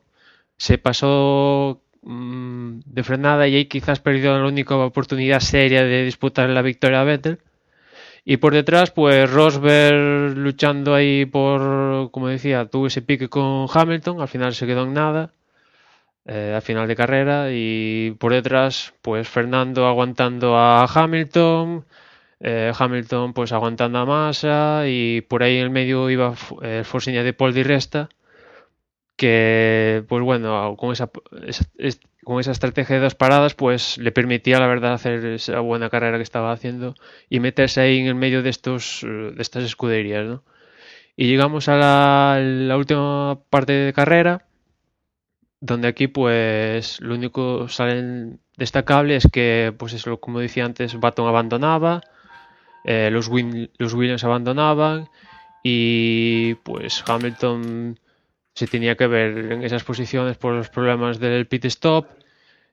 se 0.58 0.78
pasó 0.78 1.82
mm, 2.02 2.78
de 2.86 3.02
frenada 3.02 3.48
y 3.48 3.56
ahí 3.56 3.64
quizás 3.64 3.98
perdió 3.98 4.38
la 4.38 4.46
única 4.46 4.76
oportunidad 4.76 5.40
seria 5.40 5.82
de 5.82 6.04
disputar 6.04 6.48
la 6.50 6.62
victoria 6.62 7.00
a 7.00 7.04
Vettel. 7.04 7.40
Y 8.30 8.36
por 8.36 8.52
detrás, 8.52 8.90
pues 8.90 9.30
Rosberg 9.30 10.36
luchando 10.36 10.94
ahí 10.94 11.24
por, 11.24 12.10
como 12.10 12.28
decía, 12.28 12.66
tuvo 12.66 12.88
ese 12.88 13.00
pique 13.00 13.30
con 13.30 13.66
Hamilton, 13.72 14.20
al 14.20 14.28
final 14.28 14.54
se 14.54 14.66
quedó 14.66 14.82
en 14.82 14.92
nada, 14.92 15.32
eh, 16.26 16.52
al 16.54 16.60
final 16.60 16.86
de 16.86 16.94
carrera, 16.94 17.46
y 17.50 18.10
por 18.18 18.34
detrás, 18.34 18.92
pues 19.00 19.26
Fernando 19.26 19.86
aguantando 19.86 20.58
a 20.58 20.84
Hamilton, 20.84 21.86
eh, 22.40 22.70
Hamilton 22.78 23.32
pues 23.32 23.52
aguantando 23.52 23.98
a 24.00 24.04
Massa, 24.04 24.82
y 24.86 25.22
por 25.22 25.42
ahí 25.42 25.56
en 25.56 25.62
el 25.62 25.70
medio 25.70 26.10
iba 26.10 26.34
el 26.60 26.84
Force 26.84 27.10
de 27.10 27.32
Paul 27.32 27.54
Di 27.54 27.62
Resta, 27.62 28.10
que 29.16 30.04
pues 30.06 30.22
bueno, 30.22 30.76
con 30.76 30.92
esa, 30.92 31.08
con 32.28 32.40
esa 32.40 32.52
estrategia 32.52 32.96
de 32.96 33.02
dos 33.02 33.14
paradas, 33.14 33.54
pues 33.54 33.96
le 33.96 34.12
permitía 34.12 34.60
la 34.60 34.66
verdad 34.66 34.92
hacer 34.92 35.24
esa 35.24 35.60
buena 35.60 35.88
carrera 35.88 36.18
que 36.18 36.22
estaba 36.22 36.52
haciendo 36.52 36.94
y 37.30 37.40
meterse 37.40 37.80
ahí 37.80 38.00
en 38.00 38.06
el 38.06 38.16
medio 38.16 38.42
de 38.42 38.50
estos 38.50 39.00
de 39.02 39.40
estas 39.40 39.64
escuderías, 39.64 40.26
¿no? 40.26 40.44
Y 41.16 41.26
llegamos 41.26 41.70
a 41.70 41.78
la, 41.78 42.76
última 42.76 43.40
parte 43.48 43.72
de 43.72 43.94
carrera, 43.94 44.44
donde 45.60 45.88
aquí 45.88 46.06
pues 46.06 47.00
lo 47.00 47.14
único 47.14 47.66
salen 47.70 48.40
destacable 48.58 49.16
es 49.16 49.26
que 49.32 49.72
pues 49.78 49.94
eso 49.94 50.20
como 50.20 50.40
decía 50.40 50.66
antes 50.66 51.00
Baton 51.00 51.28
abandonaba 51.28 52.02
eh, 52.84 53.08
los 53.10 53.28
Williams 53.28 54.24
abandonaban 54.24 55.08
y 55.62 56.56
pues 56.56 57.02
Hamilton 57.06 57.98
se 58.58 58.66
tenía 58.66 58.96
que 58.96 59.06
ver 59.06 59.52
en 59.52 59.62
esas 59.62 59.84
posiciones 59.84 60.36
por 60.36 60.52
los 60.52 60.68
problemas 60.68 61.20
del 61.20 61.46
pit 61.46 61.64
stop. 61.66 62.08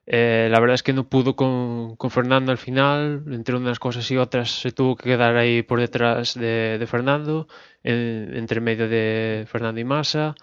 Eh, 0.06 0.48
la 0.50 0.60
verdad 0.60 0.74
es 0.74 0.82
que 0.82 0.92
no 0.92 1.08
pudo 1.08 1.34
con, 1.34 1.96
Fernando 2.10 2.52
al 2.52 2.58
final, 2.58 3.24
entre 3.30 3.56
unas 3.56 3.78
cosas 3.80 4.08
y 4.10 4.16
otras 4.16 4.50
se 4.60 4.70
tuvo 4.70 4.96
que 4.96 5.10
quedar 5.10 5.36
ahí 5.36 5.62
por 5.62 5.80
detrás 5.80 6.34
de, 6.34 6.84
Fernando, 6.88 7.48
entre 7.82 8.60
medio 8.60 8.88
de 8.88 9.46
Fernando 9.48 9.80
y 9.80 9.84
Massa. 9.84 10.34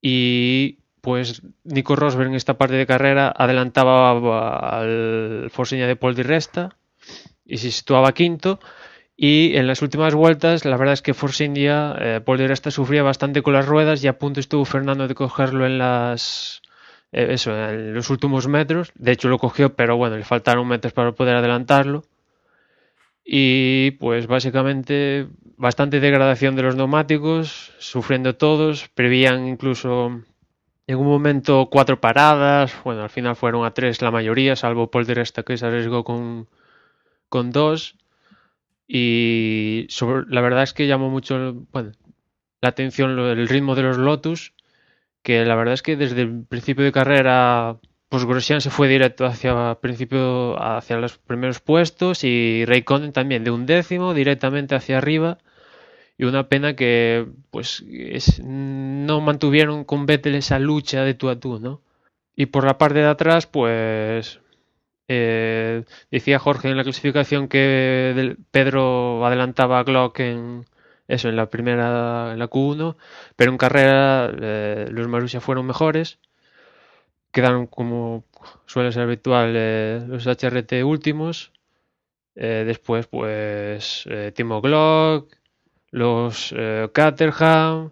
Y 0.00 0.78
pues 1.00 1.42
Nico 1.64 1.96
Rosberg 1.96 2.28
en 2.28 2.34
esta 2.34 2.56
parte 2.56 2.76
de 2.76 2.86
carrera 2.86 3.32
adelantaba 3.36 4.10
al 4.80 5.50
Forseña 5.50 5.86
de 5.86 5.96
Paul 5.96 6.14
Di 6.14 6.22
Resta 6.22 6.76
y 7.44 7.58
se 7.58 7.70
situaba 7.70 8.12
quinto. 8.12 8.60
Y 9.16 9.56
en 9.56 9.66
las 9.66 9.82
últimas 9.82 10.14
vueltas, 10.14 10.64
la 10.64 10.76
verdad 10.76 10.94
es 10.94 11.02
que 11.02 11.14
Force 11.14 11.44
India, 11.44 11.94
eh, 12.00 12.20
Paul 12.24 12.38
de 12.38 12.48
Resta 12.48 12.70
sufría 12.70 13.02
bastante 13.02 13.42
con 13.42 13.52
las 13.52 13.66
ruedas 13.66 14.02
y 14.02 14.08
a 14.08 14.18
punto 14.18 14.40
estuvo 14.40 14.64
Fernando 14.64 15.06
de 15.06 15.14
cogerlo 15.14 15.66
en 15.66 15.78
las. 15.78 16.62
Eh, 17.14 17.34
eso, 17.34 17.56
en 17.56 17.94
los 17.94 18.10
últimos 18.10 18.48
metros. 18.48 18.92
De 18.96 19.12
hecho, 19.12 19.28
lo 19.28 19.38
cogió, 19.38 19.74
pero 19.74 19.96
bueno, 19.96 20.16
le 20.16 20.24
faltaron 20.24 20.66
metros 20.68 20.92
para 20.92 21.12
poder 21.12 21.36
adelantarlo. 21.36 22.04
Y 23.24 23.92
pues 23.92 24.26
básicamente 24.26 25.28
bastante 25.56 26.00
degradación 26.00 26.56
de 26.56 26.62
los 26.62 26.76
neumáticos, 26.76 27.72
sufriendo 27.78 28.36
todos. 28.36 28.88
Prevían 28.88 29.46
incluso 29.46 30.22
en 30.86 30.98
un 30.98 31.06
momento 31.06 31.68
cuatro 31.70 32.00
paradas. 32.00 32.74
Bueno, 32.84 33.02
al 33.02 33.10
final 33.10 33.36
fueron 33.36 33.64
a 33.64 33.72
tres 33.72 34.02
la 34.02 34.10
mayoría, 34.10 34.56
salvo 34.56 34.90
Paul 34.90 35.06
de 35.06 35.14
Resta 35.14 35.44
que 35.44 35.56
se 35.56 35.66
arriesgó 35.66 36.04
con, 36.04 36.48
con 37.28 37.52
dos. 37.52 37.96
Y 38.88 39.86
sobre, 39.88 40.26
la 40.28 40.40
verdad 40.42 40.64
es 40.64 40.74
que 40.74 40.86
llamó 40.86 41.10
mucho 41.10 41.64
bueno, 41.72 41.92
la 42.60 42.70
atención 42.70 43.18
el 43.18 43.48
ritmo 43.48 43.74
de 43.76 43.82
los 43.82 43.98
Lotus, 43.98 44.52
que 45.24 45.44
la 45.44 45.56
verdad 45.56 45.74
es 45.74 45.82
que 45.82 45.96
desde 45.96 46.22
el 46.22 46.44
principio 46.44 46.84
de 46.84 46.92
carrera, 46.92 47.78
pues 48.10 48.26
Grosjean 48.26 48.60
se 48.60 48.70
fue 48.70 48.88
directo 48.88 49.24
hacia 49.26 49.76
principio 49.80 50.62
hacia 50.62 50.98
los 50.98 51.18
primeros 51.18 51.60
puestos 51.60 52.24
y 52.24 52.64
Raikkonen 52.66 53.12
también 53.12 53.42
de 53.42 53.50
un 53.50 53.66
décimo 53.66 54.14
directamente 54.14 54.76
hacia 54.76 54.98
arriba. 54.98 55.38
Y 56.18 56.24
una 56.24 56.48
pena 56.48 56.76
que 56.76 57.26
pues 57.50 57.84
no 58.44 59.20
mantuvieron 59.20 59.84
con 59.84 60.06
Vettel 60.06 60.36
esa 60.36 60.58
lucha 60.60 61.02
de 61.04 61.14
tú 61.14 61.28
a 61.30 61.40
tú, 61.40 61.58
¿no? 61.58 61.80
Y 62.36 62.46
por 62.46 62.64
la 62.64 62.78
parte 62.78 63.00
de 63.00 63.06
atrás, 63.06 63.46
pues 63.46 64.40
eh, 65.08 65.84
decía 66.10 66.38
Jorge 66.38 66.68
en 66.68 66.76
la 66.76 66.84
clasificación 66.84 67.48
que 67.48 68.36
Pedro 68.50 69.26
adelantaba 69.26 69.78
a 69.80 69.84
Glock 69.84 70.20
en 70.20 70.66
eso 71.08 71.28
en 71.28 71.36
la 71.36 71.50
primera 71.50 72.32
en 72.32 72.38
la 72.38 72.48
Q1, 72.48 72.96
pero 73.36 73.50
en 73.52 73.58
carrera 73.58 74.30
eh, 74.40 74.88
los 74.90 75.08
Marussia 75.08 75.40
fueron 75.40 75.66
mejores. 75.66 76.18
Quedaron 77.32 77.66
como 77.66 78.24
suele 78.66 78.92
ser 78.92 79.02
habitual 79.02 79.52
eh, 79.56 80.04
los 80.06 80.26
HRT 80.26 80.84
últimos. 80.84 81.52
después 82.34 83.06
pues 83.06 84.08
Timo 84.34 84.60
Glock, 84.60 85.32
los 85.90 86.54
Caterham, 86.92 87.90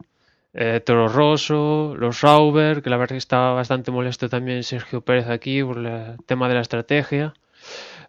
eh, 0.55 0.81
Toro 0.85 1.09
Rosso, 1.09 1.94
los 1.98 2.18
Sauber, 2.18 2.83
que 2.83 2.90
la 2.90 2.98
verdad 2.98 3.14
que 3.14 3.18
estaba 3.18 3.55
bastante 3.55 3.90
molesto 3.90 4.29
también 4.29 4.62
Sergio 4.62 5.01
Pérez 5.03 5.29
aquí 5.29 5.62
por 5.62 5.79
el 5.79 6.16
tema 6.27 6.48
de 6.48 6.55
la 6.55 6.61
estrategia. 6.61 7.35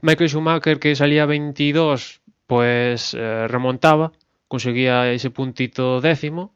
Michael 0.01 0.29
Schumacher, 0.29 0.79
que 0.79 0.95
salía 0.95 1.25
22, 1.25 2.21
pues 2.47 3.13
eh, 3.13 3.47
remontaba, 3.47 4.11
conseguía 4.53 5.11
ese 5.11 5.31
puntito 5.31 5.99
décimo. 5.99 6.53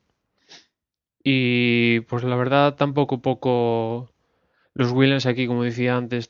Y 1.24 2.02
pues 2.02 2.24
la 2.24 2.36
verdad 2.36 2.76
tampoco 2.76 3.24
poco 3.24 4.12
los 4.76 4.92
Williams 4.92 5.26
aquí, 5.26 5.48
como 5.48 5.64
decía 5.64 5.98
antes, 5.98 6.30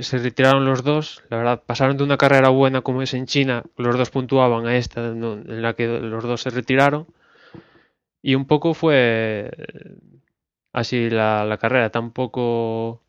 se 0.00 0.18
retiraron 0.18 0.64
los 0.64 0.82
dos. 0.82 1.22
La 1.28 1.36
verdad, 1.36 1.62
pasaron 1.66 1.98
de 1.98 2.04
una 2.04 2.16
carrera 2.16 2.48
buena 2.48 2.80
como 2.80 3.02
es 3.02 3.12
en 3.12 3.26
China, 3.26 3.62
los 3.76 3.98
dos 3.98 4.08
puntuaban 4.08 4.66
a 4.66 4.78
esta 4.78 5.06
en 5.08 5.60
la 5.60 5.74
que 5.74 5.86
los 5.86 6.24
dos 6.24 6.40
se 6.40 6.48
retiraron 6.48 7.06
y 8.22 8.34
un 8.34 8.46
poco 8.46 8.72
fue 8.72 9.50
así 10.72 11.10
la, 11.10 11.58
carrera, 11.60 11.90
tampoco 11.90 13.02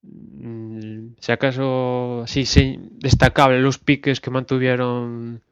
mm, 0.00 1.16
si 1.20 1.32
acaso 1.32 2.24
sí, 2.26 2.44
destacable 2.92 3.60
los 3.60 3.78
piques 3.78 4.22
que 4.22 4.30
mantuvieron 4.30 5.42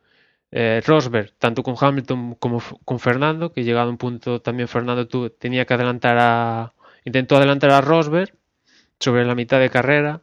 eh, 0.59 0.81
Rosberg, 0.87 1.35
tanto 1.39 1.63
con 1.63 1.75
Hamilton 1.79 2.35
como 2.37 2.63
con 2.87 2.99
Fernando, 2.99 3.53
que 3.53 3.63
llegado 3.63 3.89
a 3.89 3.91
un 3.91 3.99
punto 3.99 4.41
también 4.41 4.69
Fernando 4.69 5.07
tenía 5.33 5.67
que 5.67 5.75
adelantar 5.75 6.17
a 6.19 6.73
intentó 7.05 7.37
adelantar 7.37 7.71
a 7.73 7.83
Rosberg 7.83 8.33
sobre 8.99 9.27
la 9.27 9.35
mitad 9.35 9.61
de 9.61 9.69
carrera 9.69 10.23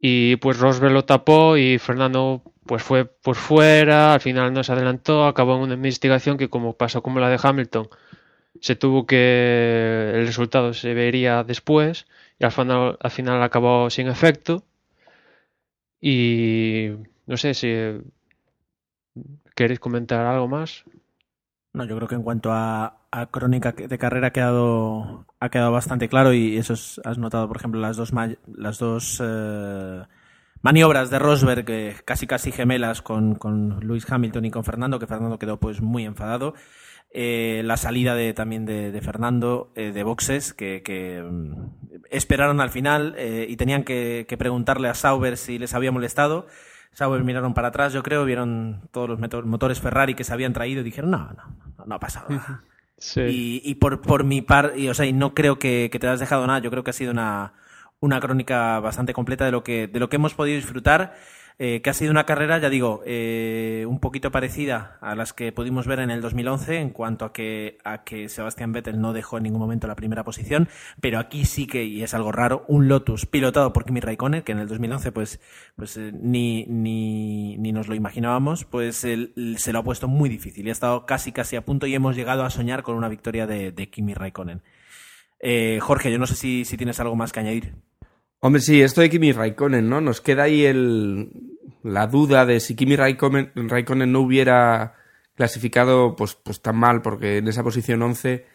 y 0.00 0.36
pues 0.36 0.58
Rosberg 0.58 0.94
lo 0.94 1.04
tapó 1.04 1.58
y 1.58 1.78
Fernando 1.78 2.42
pues 2.64 2.82
fue 2.82 3.04
por 3.04 3.36
fuera, 3.36 4.14
al 4.14 4.22
final 4.22 4.54
no 4.54 4.64
se 4.64 4.72
adelantó, 4.72 5.26
acabó 5.26 5.56
en 5.56 5.62
una 5.62 5.74
investigación 5.74 6.38
que 6.38 6.48
como 6.48 6.72
pasó 6.78 7.02
como 7.02 7.20
la 7.20 7.28
de 7.28 7.38
Hamilton, 7.42 7.90
se 8.58 8.74
tuvo 8.74 9.04
que 9.06 10.12
el 10.14 10.26
resultado 10.26 10.72
se 10.72 10.94
vería 10.94 11.44
después 11.44 12.06
y 12.38 12.44
al 12.46 12.52
final, 12.52 12.96
al 13.00 13.10
final 13.10 13.42
acabó 13.42 13.90
sin 13.90 14.08
efecto 14.08 14.64
y 16.00 16.88
no 17.26 17.36
sé 17.36 17.52
si 17.52 17.68
queréis 19.54 19.80
comentar 19.80 20.26
algo 20.26 20.48
más. 20.48 20.84
No, 21.74 21.84
yo 21.84 21.96
creo 21.96 22.08
que 22.08 22.14
en 22.14 22.22
cuanto 22.22 22.50
a, 22.52 22.98
crónica 23.30 23.72
de 23.72 23.98
carrera 23.98 24.28
ha 24.28 24.32
quedado, 24.32 25.26
ha 25.40 25.48
quedado 25.48 25.72
bastante 25.72 26.08
claro 26.08 26.32
y 26.34 26.56
eso 26.56 26.74
has 26.74 27.18
notado, 27.18 27.48
por 27.48 27.56
ejemplo, 27.56 27.80
las 27.80 27.96
dos, 27.96 28.12
las 28.46 28.78
dos 28.78 29.22
eh, 29.24 30.02
maniobras 30.60 31.10
de 31.10 31.18
Rosberg 31.18 32.04
casi 32.04 32.26
casi 32.26 32.52
gemelas 32.52 33.00
con, 33.00 33.38
Lewis 33.82 34.10
Hamilton 34.10 34.44
y 34.44 34.50
con 34.50 34.64
Fernando, 34.64 34.98
que 34.98 35.06
Fernando 35.06 35.38
quedó 35.38 35.58
pues 35.58 35.80
muy 35.80 36.04
enfadado. 36.04 36.54
Eh, 37.14 37.62
la 37.64 37.76
salida 37.76 38.14
de, 38.14 38.32
también 38.32 38.64
de, 38.64 38.98
Fernando 39.02 39.70
eh, 39.76 39.92
de 39.92 40.02
boxes 40.02 40.54
que, 40.54 41.22
mm, 41.22 42.00
esperaron 42.10 42.60
al 42.60 42.70
final 42.70 43.16
y 43.48 43.56
tenían 43.56 43.84
que, 43.84 44.26
preguntarle 44.38 44.88
a 44.88 44.94
Sauber 44.94 45.38
si 45.38 45.58
les 45.58 45.74
había 45.74 45.92
molestado 45.92 46.46
Sauber 46.92 47.24
miraron 47.24 47.54
para 47.54 47.68
atrás, 47.68 47.92
yo 47.92 48.02
creo, 48.02 48.24
vieron 48.24 48.88
todos 48.90 49.08
los 49.08 49.18
motores 49.46 49.80
Ferrari 49.80 50.14
que 50.14 50.24
se 50.24 50.32
habían 50.32 50.52
traído 50.52 50.82
y 50.82 50.84
dijeron, 50.84 51.10
no, 51.10 51.18
no, 51.18 51.84
no, 51.86 51.94
ha 51.94 52.00
pasado 52.00 52.26
nada. 52.28 52.64
Y, 53.16 53.74
por, 53.76 54.00
por 54.02 54.24
mi 54.24 54.42
par, 54.42 54.74
y, 54.76 54.88
o 54.88 54.94
sea, 54.94 55.06
y 55.06 55.12
no 55.12 55.34
creo 55.34 55.58
que, 55.58 55.88
que 55.90 55.98
te 55.98 56.06
hayas 56.06 56.20
dejado 56.20 56.46
nada, 56.46 56.60
yo 56.60 56.70
creo 56.70 56.84
que 56.84 56.90
ha 56.90 56.94
sido 56.94 57.10
una, 57.10 57.54
una 58.00 58.20
crónica 58.20 58.80
bastante 58.80 59.14
completa 59.14 59.44
de 59.44 59.52
lo 59.52 59.64
que, 59.64 59.88
de 59.88 60.00
lo 60.00 60.08
que 60.08 60.16
hemos 60.16 60.34
podido 60.34 60.56
disfrutar 60.56 61.14
eh, 61.64 61.80
que 61.80 61.90
ha 61.90 61.94
sido 61.94 62.10
una 62.10 62.26
carrera, 62.26 62.58
ya 62.58 62.68
digo, 62.68 63.04
eh, 63.06 63.84
un 63.88 64.00
poquito 64.00 64.32
parecida 64.32 64.98
a 65.00 65.14
las 65.14 65.32
que 65.32 65.52
pudimos 65.52 65.86
ver 65.86 66.00
en 66.00 66.10
el 66.10 66.20
2011 66.20 66.78
en 66.78 66.90
cuanto 66.90 67.24
a 67.24 67.32
que, 67.32 67.78
a 67.84 68.02
que 68.02 68.28
Sebastián 68.28 68.72
Vettel 68.72 69.00
no 69.00 69.12
dejó 69.12 69.36
en 69.36 69.44
ningún 69.44 69.60
momento 69.60 69.86
la 69.86 69.94
primera 69.94 70.24
posición, 70.24 70.68
pero 71.00 71.20
aquí 71.20 71.44
sí 71.44 71.68
que, 71.68 71.84
y 71.84 72.02
es 72.02 72.14
algo 72.14 72.32
raro, 72.32 72.64
un 72.66 72.88
Lotus 72.88 73.26
pilotado 73.26 73.72
por 73.72 73.84
Kimi 73.84 74.00
Raikkonen, 74.00 74.42
que 74.42 74.50
en 74.50 74.58
el 74.58 74.66
2011 74.66 75.12
pues, 75.12 75.38
pues 75.76 75.96
eh, 75.98 76.10
ni, 76.12 76.66
ni, 76.66 77.56
ni, 77.58 77.70
nos 77.70 77.86
lo 77.86 77.94
imaginábamos, 77.94 78.64
pues 78.64 78.96
se 78.96 79.72
lo 79.72 79.78
ha 79.78 79.84
puesto 79.84 80.08
muy 80.08 80.28
difícil 80.28 80.66
y 80.66 80.70
ha 80.70 80.72
estado 80.72 81.06
casi 81.06 81.30
casi 81.30 81.54
a 81.54 81.64
punto 81.64 81.86
y 81.86 81.94
hemos 81.94 82.16
llegado 82.16 82.42
a 82.42 82.50
soñar 82.50 82.82
con 82.82 82.96
una 82.96 83.08
victoria 83.08 83.46
de, 83.46 83.88
Kimi 83.88 84.14
Raikkonen. 84.14 84.62
Jorge, 85.78 86.10
yo 86.10 86.18
no 86.18 86.26
sé 86.26 86.34
si, 86.34 86.64
si 86.64 86.76
tienes 86.76 86.98
algo 86.98 87.14
más 87.14 87.30
que 87.30 87.38
añadir. 87.38 87.76
Hombre, 88.40 88.60
sí, 88.60 88.82
esto 88.82 89.00
de 89.00 89.08
Kimi 89.08 89.30
Raikkonen, 89.30 89.88
¿no? 89.88 90.00
Nos 90.00 90.20
queda 90.20 90.42
ahí 90.42 90.64
el, 90.64 91.51
la 91.82 92.06
duda 92.06 92.46
de 92.46 92.60
si 92.60 92.74
Kimi 92.76 92.96
Raikkonen, 92.96 93.52
Raikkonen 93.54 94.12
no 94.12 94.20
hubiera 94.20 94.94
clasificado 95.34 96.14
pues, 96.16 96.34
pues 96.34 96.60
tan 96.60 96.76
mal, 96.76 97.02
porque 97.02 97.38
en 97.38 97.48
esa 97.48 97.62
posición 97.62 98.02
11 98.02 98.46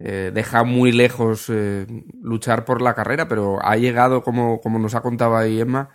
eh, 0.00 0.30
deja 0.32 0.62
muy 0.64 0.92
lejos 0.92 1.46
eh, 1.50 1.86
luchar 2.22 2.64
por 2.64 2.82
la 2.82 2.94
carrera, 2.94 3.28
pero 3.28 3.58
ha 3.64 3.76
llegado, 3.76 4.22
como, 4.22 4.60
como 4.60 4.78
nos 4.78 4.94
ha 4.94 5.00
contado 5.00 5.36
ahí 5.36 5.60
Emma, 5.60 5.90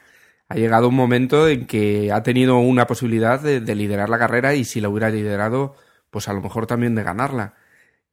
ha 0.49 0.55
llegado 0.55 0.89
un 0.89 0.95
momento 0.95 1.47
en 1.47 1.65
que 1.67 2.11
ha 2.11 2.21
tenido 2.23 2.57
una 2.59 2.85
posibilidad 2.87 3.39
de, 3.39 3.61
de 3.61 3.75
liderar 3.75 4.09
la 4.09 4.19
carrera 4.19 4.53
y 4.55 4.65
si 4.65 4.81
la 4.81 4.89
hubiera 4.89 5.09
liderado, 5.09 5.75
pues 6.09 6.27
a 6.27 6.33
lo 6.33 6.41
mejor 6.41 6.67
también 6.67 6.95
de 6.95 7.03
ganarla. 7.03 7.55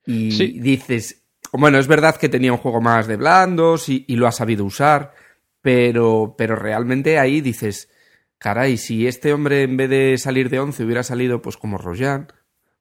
Y 0.07 0.31
Sí. 0.33 0.61
dices, 0.61 1.25
bueno, 1.53 1.79
es 1.79 1.87
verdad 1.89 2.17
que 2.17 2.29
tenía 2.29 2.53
un 2.53 2.59
juego 2.59 2.81
más 2.81 3.07
de 3.09 3.17
blandos 3.17 3.89
y, 3.89 4.05
y 4.09 4.17
lo 4.17 4.27
ha 4.29 4.33
sabido 4.33 4.65
usar, 4.65 5.13
pero, 5.61 6.35
pero 6.39 6.57
realmente 6.57 7.19
ahí 7.19 7.41
dices, 7.41 7.91
caray, 8.41 8.77
si 8.77 9.07
este 9.07 9.33
hombre 9.33 9.63
en 9.63 9.77
vez 9.77 9.89
de 9.89 10.19
salir 10.19 10.51
de 10.51 10.59
11 10.59 10.85
hubiera 10.85 11.05
salido 11.05 11.41
pues 11.41 11.57
como 11.57 11.79
Grosjean, 11.79 12.27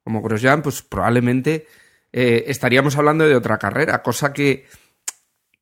como 0.04 0.24
Grosjean, 0.24 0.64
pues 0.64 0.82
probablemente 0.82 1.68
eh, 2.12 2.46
estaríamos 2.48 2.98
hablando 2.98 3.28
de 3.28 3.36
otra 3.36 3.60
carrera, 3.60 4.02
cosa 4.02 4.34
que, 4.34 4.66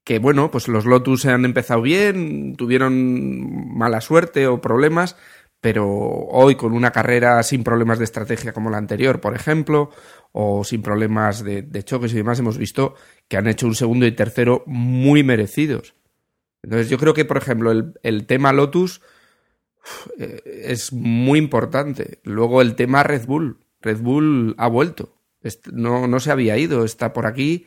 que 0.06 0.20
bueno, 0.20 0.50
pues 0.50 0.70
los 0.70 0.86
Lotus 0.86 1.26
han 1.26 1.44
empezado 1.44 1.82
bien, 1.82 2.56
tuvieron 2.56 3.76
mala 3.78 4.00
suerte 4.00 4.48
o 4.48 4.62
problemas, 4.62 5.18
pero 5.60 5.86
hoy 5.86 6.56
con 6.56 6.72
una 6.74 6.92
carrera 6.92 7.44
sin 7.44 7.64
problemas 7.64 7.98
de 7.98 8.06
estrategia 8.06 8.54
como 8.54 8.70
la 8.70 8.78
anterior, 8.78 9.20
por 9.20 9.36
ejemplo, 9.36 9.90
o 10.32 10.64
sin 10.64 10.82
problemas 10.82 11.44
de, 11.44 11.64
de 11.64 11.84
choques 11.84 12.14
y 12.14 12.18
demás, 12.18 12.40
hemos 12.40 12.58
visto 12.58 12.96
que 13.28 13.36
han 13.36 13.48
hecho 13.48 13.68
un 13.68 13.76
segundo 13.76 14.06
y 14.06 14.12
tercero 14.14 14.64
muy 14.68 15.24
merecidos. 15.24 15.96
Entonces 16.64 16.90
yo 16.90 16.98
creo 16.98 17.14
que, 17.14 17.26
por 17.26 17.38
ejemplo, 17.38 17.72
el, 17.72 18.26
tema 18.26 18.54
Lotus 18.54 19.02
es 20.18 20.94
muy 20.94 21.40
importante. 21.40 22.20
Luego 22.24 22.62
el 22.62 22.76
tema 22.76 23.04
Red 23.04 23.26
Bull. 23.26 23.58
Red 23.82 24.00
Bull 24.00 24.56
ha 24.58 24.68
vuelto. 24.68 25.14
No, 25.72 26.08
no 26.08 26.20
se 26.20 26.32
había 26.32 26.58
ido, 26.58 26.84
está 26.84 27.14
por 27.14 27.26
aquí 27.26 27.66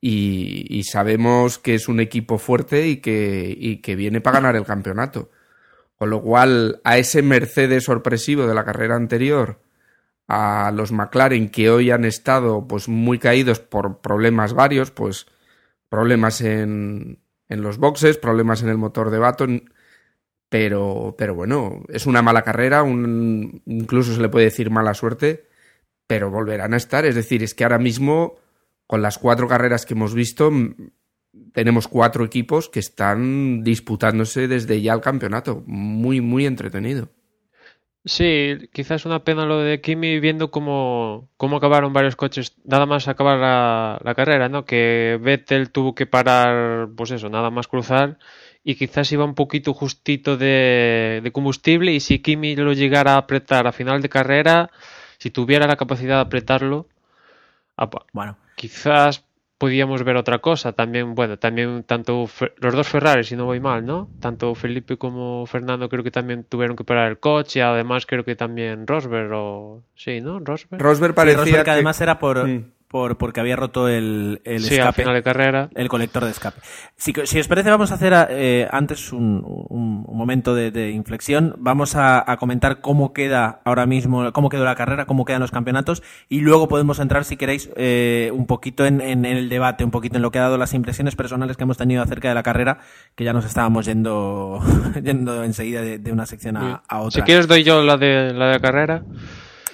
y, 0.00 0.66
y 0.68 0.84
sabemos 0.84 1.58
que 1.58 1.74
es 1.74 1.88
un 1.88 2.00
equipo 2.00 2.38
fuerte 2.38 2.88
y 2.88 2.96
que, 2.96 3.54
y 3.56 3.78
que 3.78 3.96
viene 3.96 4.20
para 4.20 4.38
ganar 4.38 4.56
el 4.56 4.64
campeonato. 4.64 5.30
Con 5.96 6.10
lo 6.10 6.22
cual, 6.22 6.80
a 6.84 6.96
ese 6.98 7.22
Mercedes 7.22 7.84
sorpresivo 7.84 8.46
de 8.46 8.54
la 8.54 8.64
carrera 8.64 8.96
anterior, 8.96 9.60
a 10.28 10.72
los 10.74 10.92
McLaren 10.92 11.50
que 11.50 11.70
hoy 11.70 11.90
han 11.90 12.04
estado 12.04 12.66
pues 12.66 12.88
muy 12.88 13.18
caídos 13.18 13.60
por 13.60 13.98
problemas 14.00 14.54
varios, 14.54 14.90
pues 14.90 15.26
problemas 15.90 16.40
en, 16.40 17.18
en 17.48 17.62
los 17.62 17.78
boxes, 17.78 18.16
problemas 18.16 18.62
en 18.62 18.70
el 18.70 18.78
motor 18.78 19.10
de 19.10 19.18
Baton, 19.18 19.72
pero, 20.50 21.14
pero 21.16 21.34
bueno, 21.34 21.84
es 21.88 22.06
una 22.06 22.22
mala 22.22 22.42
carrera, 22.42 22.82
un, 22.82 23.62
incluso 23.66 24.12
se 24.12 24.20
le 24.20 24.28
puede 24.28 24.46
decir 24.46 24.68
mala 24.68 24.94
suerte, 24.94 25.46
pero 26.08 26.28
volverán 26.28 26.74
a 26.74 26.76
estar. 26.76 27.06
Es 27.06 27.14
decir, 27.14 27.44
es 27.44 27.54
que 27.54 27.62
ahora 27.62 27.78
mismo, 27.78 28.34
con 28.88 29.00
las 29.00 29.16
cuatro 29.16 29.46
carreras 29.46 29.86
que 29.86 29.94
hemos 29.94 30.12
visto, 30.12 30.50
tenemos 31.52 31.86
cuatro 31.86 32.24
equipos 32.24 32.68
que 32.68 32.80
están 32.80 33.62
disputándose 33.62 34.48
desde 34.48 34.82
ya 34.82 34.92
el 34.92 35.00
campeonato. 35.00 35.62
Muy, 35.66 36.20
muy 36.20 36.46
entretenido. 36.46 37.08
Sí, 38.04 38.68
quizás 38.72 39.06
una 39.06 39.22
pena 39.22 39.46
lo 39.46 39.58
de 39.58 39.80
Kimi 39.80 40.18
viendo 40.18 40.50
cómo, 40.50 41.28
cómo 41.36 41.58
acabaron 41.58 41.92
varios 41.92 42.16
coches, 42.16 42.56
nada 42.64 42.86
más 42.86 43.06
acabar 43.06 43.38
la, 43.38 44.00
la 44.02 44.14
carrera, 44.16 44.48
¿no? 44.48 44.64
Que 44.64 45.16
Vettel 45.22 45.70
tuvo 45.70 45.94
que 45.94 46.06
parar, 46.06 46.88
pues 46.96 47.12
eso, 47.12 47.28
nada 47.28 47.50
más 47.50 47.68
cruzar 47.68 48.18
y 48.64 48.74
quizás 48.74 49.10
iba 49.12 49.24
un 49.24 49.34
poquito 49.34 49.72
justito 49.74 50.36
de, 50.36 51.20
de 51.22 51.32
combustible 51.32 51.92
y 51.92 52.00
si 52.00 52.18
Kimi 52.20 52.56
lo 52.56 52.72
llegara 52.72 53.14
a 53.14 53.18
apretar 53.18 53.66
a 53.66 53.72
final 53.72 54.02
de 54.02 54.08
carrera, 54.08 54.70
si 55.18 55.30
tuviera 55.30 55.66
la 55.66 55.76
capacidad 55.76 56.16
de 56.16 56.22
apretarlo, 56.22 56.86
apa, 57.76 58.04
Bueno, 58.12 58.36
quizás 58.56 59.24
podíamos 59.56 60.02
ver 60.04 60.16
otra 60.16 60.38
cosa. 60.38 60.72
También, 60.72 61.14
bueno, 61.14 61.38
también 61.38 61.84
tanto 61.84 62.28
los 62.58 62.74
dos 62.74 62.88
Ferraris, 62.88 63.26
si 63.28 63.36
no 63.36 63.44
voy 63.46 63.60
mal, 63.60 63.84
¿no? 63.84 64.08
Tanto 64.20 64.54
Felipe 64.54 64.96
como 64.96 65.44
Fernando 65.46 65.88
creo 65.88 66.02
que 66.02 66.10
también 66.10 66.44
tuvieron 66.44 66.76
que 66.76 66.84
parar 66.84 67.10
el 67.10 67.18
coche. 67.18 67.60
Además, 67.62 68.06
creo 68.06 68.24
que 68.24 68.36
también 68.36 68.86
Rosberg 68.86 69.30
o... 69.34 69.82
Sí, 69.94 70.20
¿no? 70.22 70.38
Rosberg. 70.40 70.80
Rosberg 70.80 71.12
sí, 71.12 71.16
parecía 71.16 71.38
Rosberg, 71.44 71.58
que 71.60 71.64
que- 71.64 71.70
además 71.70 72.00
era 72.00 72.18
por, 72.18 72.46
Mm. 72.48 72.72
Por 72.90 73.18
porque 73.18 73.38
había 73.38 73.54
roto 73.54 73.86
el, 73.86 74.40
el 74.44 74.62
sí, 74.62 74.74
al 74.74 74.80
escape. 74.88 75.02
final 75.02 75.14
de 75.14 75.22
carrera. 75.22 75.70
El 75.76 75.88
colector 75.88 76.24
de 76.24 76.32
escape. 76.32 76.60
Si, 76.96 77.12
si 77.22 77.38
os 77.38 77.46
parece, 77.46 77.70
vamos 77.70 77.92
a 77.92 77.94
hacer 77.94 78.12
eh, 78.30 78.66
antes 78.72 79.12
un, 79.12 79.44
un- 79.44 80.04
un 80.08 80.18
momento 80.18 80.56
de, 80.56 80.72
de 80.72 80.90
inflexión. 80.90 81.54
Vamos 81.58 81.94
a, 81.94 82.28
a 82.28 82.36
comentar 82.36 82.80
cómo 82.80 83.12
queda 83.12 83.60
ahora 83.64 83.86
mismo, 83.86 84.32
cómo 84.32 84.48
quedó 84.48 84.64
la 84.64 84.74
carrera, 84.74 85.06
cómo 85.06 85.24
quedan 85.24 85.40
los 85.40 85.52
campeonatos 85.52 86.02
y 86.28 86.40
luego 86.40 86.66
podemos 86.66 86.98
entrar, 86.98 87.24
si 87.24 87.36
queréis, 87.36 87.70
eh, 87.76 88.32
un 88.34 88.46
poquito 88.48 88.84
en, 88.84 89.00
en- 89.00 89.24
en 89.24 89.36
el 89.36 89.48
debate, 89.48 89.84
un 89.84 89.92
poquito 89.92 90.16
en 90.16 90.22
lo 90.22 90.32
que 90.32 90.40
ha 90.40 90.42
dado 90.42 90.58
las 90.58 90.74
impresiones 90.74 91.14
personales 91.14 91.56
que 91.56 91.62
hemos 91.62 91.76
tenido 91.76 92.02
acerca 92.02 92.28
de 92.28 92.34
la 92.34 92.42
carrera, 92.42 92.78
que 93.14 93.22
ya 93.22 93.32
nos 93.32 93.44
estábamos 93.44 93.86
yendo, 93.86 94.58
yendo 95.04 95.44
enseguida 95.44 95.80
de, 95.82 95.98
de 96.00 96.10
una 96.12 96.26
sección 96.26 96.56
a, 96.56 96.82
a 96.88 96.98
otra. 97.02 97.20
Si 97.20 97.22
quieres 97.22 97.46
doy 97.46 97.62
yo 97.62 97.84
la 97.84 97.96
de 97.96 98.32
la 98.34 98.46
de 98.46 98.52
la 98.54 98.58
carrera. 98.60 99.02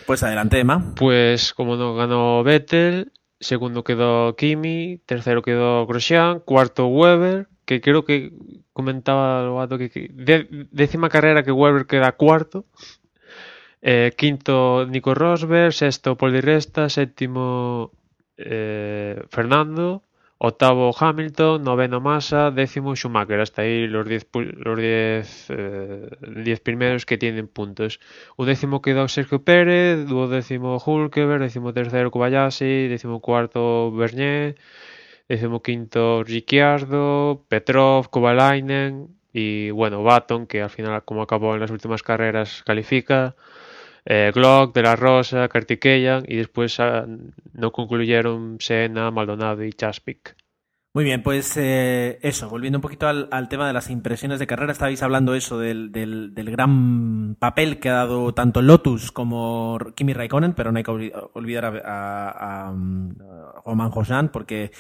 Pues 0.07 0.23
adelante, 0.23 0.61
Emma. 0.61 0.95
Pues 0.95 1.53
como 1.53 1.75
no 1.75 1.97
ganó 1.97 2.45
Vettel, 2.45 3.13
segundo 3.41 3.83
quedó 3.83 4.37
Kimi, 4.37 4.99
tercero 5.05 5.43
quedó 5.43 5.85
Grosjean, 5.85 6.39
cuarto 6.39 6.87
Weber, 6.87 7.49
que 7.65 7.81
creo 7.81 8.05
que 8.05 8.33
comentaba 8.73 9.43
Lobato 9.43 9.79
que, 9.79 9.91
que 9.91 10.07
décima 10.71 11.09
carrera 11.09 11.43
que 11.43 11.51
Weber 11.51 11.87
queda 11.87 12.13
cuarto. 12.13 12.67
Eh, 13.83 14.13
quinto 14.17 14.87
Nico 14.87 15.13
Rosberg, 15.13 15.73
sexto 15.73 16.17
Paul 16.17 16.33
Di 16.33 16.41
Resta, 16.41 16.89
séptimo 16.89 17.91
eh, 18.37 19.25
Fernando, 19.31 20.03
octavo 20.39 20.93
Hamilton, 20.99 21.63
noveno 21.63 22.01
Massa, 22.01 22.51
décimo 22.51 22.95
Schumacher. 22.97 23.41
Hasta 23.41 23.63
ahí 23.63 23.87
los 23.87 24.07
10 24.07 24.31
pu- 24.31 24.53
los 24.53 24.79
diez, 24.79 25.47
eh, 25.51 26.09
diez 26.45 26.61
primeros 26.61 27.07
que 27.07 27.19
tienen 27.19 27.49
puntos. 27.49 28.01
Undécimo 28.37 28.83
quedó 28.83 29.09
Sergio 29.09 29.43
Pérez, 29.45 30.07
duodécimo 30.07 30.79
Hulkeberg, 30.85 31.41
décimo 31.43 31.73
tercero 31.73 32.11
Kobayashi, 32.11 32.89
décimo 32.89 33.21
cuarto 33.21 33.91
Bernier, 33.93 34.57
décimo 35.29 35.63
quinto 35.63 36.23
Ricciardo, 36.25 37.45
Petrov, 37.49 38.09
Kovalainen 38.11 39.09
y 39.33 39.71
bueno, 39.71 40.03
Baton, 40.03 40.47
que 40.47 40.63
al 40.63 40.71
final 40.71 41.05
como 41.05 41.23
acabó 41.23 41.55
en 41.55 41.61
las 41.61 41.71
últimas 41.71 42.03
carreras 42.03 42.63
califica, 42.65 43.37
eh, 44.07 44.33
Glock, 44.35 44.75
De 44.75 44.83
La 44.83 44.97
Rosa, 44.97 45.49
Kartikeyan 45.49 46.25
y 46.29 46.37
después 46.37 46.81
ah, 46.81 47.07
no 47.53 47.73
concluyeron 47.73 48.59
Senna, 48.61 49.11
Maldonado 49.11 49.65
y 49.65 49.73
Chaspik. 49.73 50.37
Muy 50.97 51.05
bien, 51.05 51.23
pues 51.23 51.55
eh, 51.59 52.19
eso, 52.23 52.49
volviendo 52.49 52.79
un 52.79 52.81
poquito 52.81 53.07
al, 53.07 53.29
al 53.31 53.51
tema 53.51 53.67
de 53.67 53.75
las 53.75 53.91
impresiones 53.91 54.39
de 54.39 54.47
carrera, 54.47 54.73
estabais 54.73 55.03
hablando 55.03 55.35
eso 55.35 55.59
del, 55.59 55.93
del, 55.93 56.35
del 56.35 56.51
gran 56.51 57.37
papel 57.39 57.79
que 57.81 57.91
ha 57.91 57.97
dado 57.97 58.33
tanto 58.33 58.63
Lotus 58.63 59.13
como 59.13 59.79
Kimi 59.95 60.15
Raikkonen, 60.15 60.55
pero 60.55 60.73
no 60.73 60.79
hay 60.79 60.85
que 60.85 60.91
olvi- 60.91 61.31
olvidar 61.35 61.67
a, 61.67 61.71
a, 61.85 62.31
a, 62.31 62.69
a 62.71 62.75
Romain 63.67 63.91
Grosjean 63.91 64.31
porque 64.31 64.71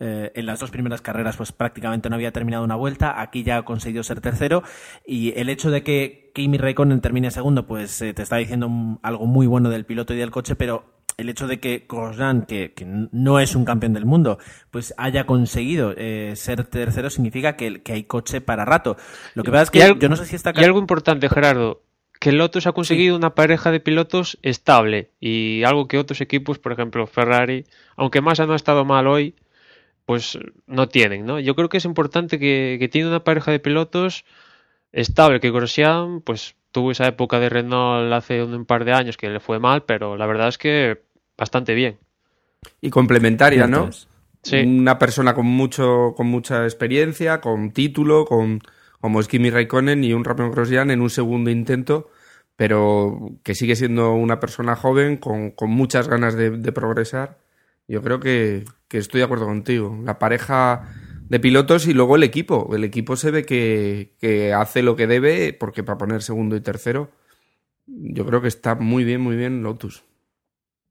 eh, 0.00 0.32
en 0.34 0.46
las 0.46 0.58
dos 0.58 0.70
primeras 0.70 1.02
carreras 1.02 1.36
pues 1.36 1.52
prácticamente 1.52 2.08
no 2.08 2.14
había 2.14 2.32
terminado 2.32 2.64
una 2.64 2.74
vuelta, 2.74 3.20
aquí 3.20 3.42
ya 3.42 3.58
ha 3.58 3.64
conseguido 3.66 4.02
ser 4.04 4.22
tercero 4.22 4.62
y 5.04 5.38
el 5.38 5.50
hecho 5.50 5.70
de 5.70 5.82
que 5.82 6.32
Kimi 6.34 6.56
Raikkonen 6.56 7.02
termine 7.02 7.30
segundo 7.30 7.66
pues 7.66 8.00
eh, 8.00 8.14
te 8.14 8.22
está 8.22 8.36
diciendo 8.36 8.70
algo 9.02 9.26
muy 9.26 9.46
bueno 9.46 9.68
del 9.68 9.84
piloto 9.84 10.14
y 10.14 10.16
del 10.16 10.30
coche, 10.30 10.56
pero 10.56 10.97
el 11.18 11.28
hecho 11.28 11.48
de 11.48 11.58
que 11.58 11.84
Grosjean, 11.88 12.46
que, 12.46 12.72
que 12.72 12.86
no 12.86 13.40
es 13.40 13.56
un 13.56 13.64
campeón 13.64 13.92
del 13.92 14.06
mundo, 14.06 14.38
pues 14.70 14.94
haya 14.96 15.26
conseguido 15.26 15.92
eh, 15.96 16.34
ser 16.36 16.64
tercero 16.64 17.10
significa 17.10 17.56
que, 17.56 17.82
que 17.82 17.92
hay 17.92 18.04
coche 18.04 18.40
para 18.40 18.64
rato. 18.64 18.96
Lo 19.34 19.42
que 19.42 19.50
pasa 19.50 19.64
es 19.64 19.70
que 19.70 19.96
yo 19.98 20.08
no 20.08 20.16
sé 20.16 20.24
si 20.26 20.36
está... 20.36 20.52
Y 20.54 20.62
algo 20.62 20.78
importante, 20.78 21.28
Gerardo, 21.28 21.82
que 22.20 22.30
Lotus 22.30 22.68
ha 22.68 22.72
conseguido 22.72 23.16
una 23.16 23.34
pareja 23.34 23.72
de 23.72 23.80
pilotos 23.80 24.38
estable 24.42 25.10
y 25.18 25.64
algo 25.64 25.88
que 25.88 25.98
otros 25.98 26.20
equipos, 26.20 26.60
por 26.60 26.72
ejemplo 26.72 27.06
Ferrari, 27.08 27.64
aunque 27.96 28.20
Massa 28.20 28.46
no 28.46 28.52
ha 28.52 28.56
estado 28.56 28.84
mal 28.84 29.08
hoy, 29.08 29.34
pues 30.06 30.38
no 30.66 30.88
tienen, 30.88 31.26
¿no? 31.26 31.40
Yo 31.40 31.56
creo 31.56 31.68
que 31.68 31.78
es 31.78 31.84
importante 31.84 32.38
que, 32.38 32.76
que 32.78 32.88
tiene 32.88 33.08
una 33.08 33.24
pareja 33.24 33.50
de 33.50 33.58
pilotos 33.58 34.24
estable, 34.92 35.40
que 35.40 35.50
Grosjean, 35.50 36.20
pues 36.20 36.54
tuvo 36.70 36.90
esa 36.90 37.06
época 37.06 37.40
de 37.40 37.48
Renault 37.48 38.12
hace 38.12 38.42
un 38.42 38.64
par 38.64 38.84
de 38.84 38.92
años 38.92 39.16
que 39.16 39.28
le 39.28 39.40
fue 39.40 39.58
mal, 39.58 39.82
pero 39.84 40.16
la 40.16 40.26
verdad 40.26 40.48
es 40.48 40.58
que 40.58 41.02
bastante 41.38 41.74
bien. 41.74 41.98
Y 42.80 42.90
complementaria, 42.90 43.66
¿no? 43.66 43.88
es. 43.88 44.08
Sí. 44.42 44.58
Una 44.58 44.98
persona 44.98 45.34
con 45.34 45.46
mucho, 45.46 46.14
con 46.16 46.26
mucha 46.26 46.64
experiencia, 46.64 47.40
con 47.40 47.72
título, 47.72 48.24
con 48.24 48.60
como 49.00 49.20
es 49.20 49.28
Kimi 49.28 49.50
Raikkonen 49.50 50.02
y 50.04 50.12
un 50.12 50.24
Ramón 50.24 50.50
Grosjean 50.50 50.90
en 50.90 51.00
un 51.00 51.10
segundo 51.10 51.50
intento, 51.50 52.10
pero 52.56 53.30
que 53.42 53.54
sigue 53.54 53.76
siendo 53.76 54.12
una 54.12 54.40
persona 54.40 54.74
joven 54.74 55.16
con, 55.16 55.52
con 55.52 55.70
muchas 55.70 56.08
ganas 56.08 56.34
de, 56.34 56.50
de 56.50 56.72
progresar 56.72 57.38
Yo 57.86 58.02
creo 58.02 58.18
que, 58.20 58.64
que 58.88 58.98
estoy 58.98 59.18
de 59.18 59.24
acuerdo 59.24 59.46
contigo. 59.46 59.96
La 60.04 60.18
pareja 60.18 60.88
de 61.28 61.40
pilotos 61.40 61.86
y 61.86 61.94
luego 61.94 62.16
el 62.16 62.22
equipo. 62.22 62.74
El 62.74 62.84
equipo 62.84 63.16
se 63.16 63.30
ve 63.30 63.44
que, 63.44 64.14
que, 64.20 64.52
hace 64.52 64.82
lo 64.82 64.96
que 64.96 65.06
debe, 65.06 65.52
porque 65.52 65.84
para 65.84 65.98
poner 65.98 66.22
segundo 66.22 66.56
y 66.56 66.60
tercero, 66.60 67.10
yo 67.86 68.26
creo 68.26 68.42
que 68.42 68.48
está 68.48 68.74
muy 68.74 69.04
bien, 69.04 69.20
muy 69.20 69.36
bien 69.36 69.62
Lotus. 69.62 70.04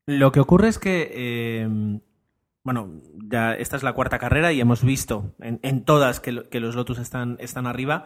Lo 0.08 0.32
que 0.32 0.40
ocurre 0.40 0.70
es 0.70 0.80
que, 0.80 1.12
eh, 1.14 2.00
bueno, 2.64 3.02
ya 3.30 3.54
esta 3.54 3.76
es 3.76 3.84
la 3.84 3.92
cuarta 3.92 4.20
carrera 4.20 4.54
y 4.54 4.62
hemos 4.62 4.82
visto 4.82 5.36
en, 5.42 5.60
en 5.64 5.84
todas 5.84 6.22
que, 6.22 6.48
que, 6.50 6.62
los 6.62 6.76
Lotus 6.76 6.98
están, 6.98 7.36
están 7.42 7.68
arriba. 7.68 8.06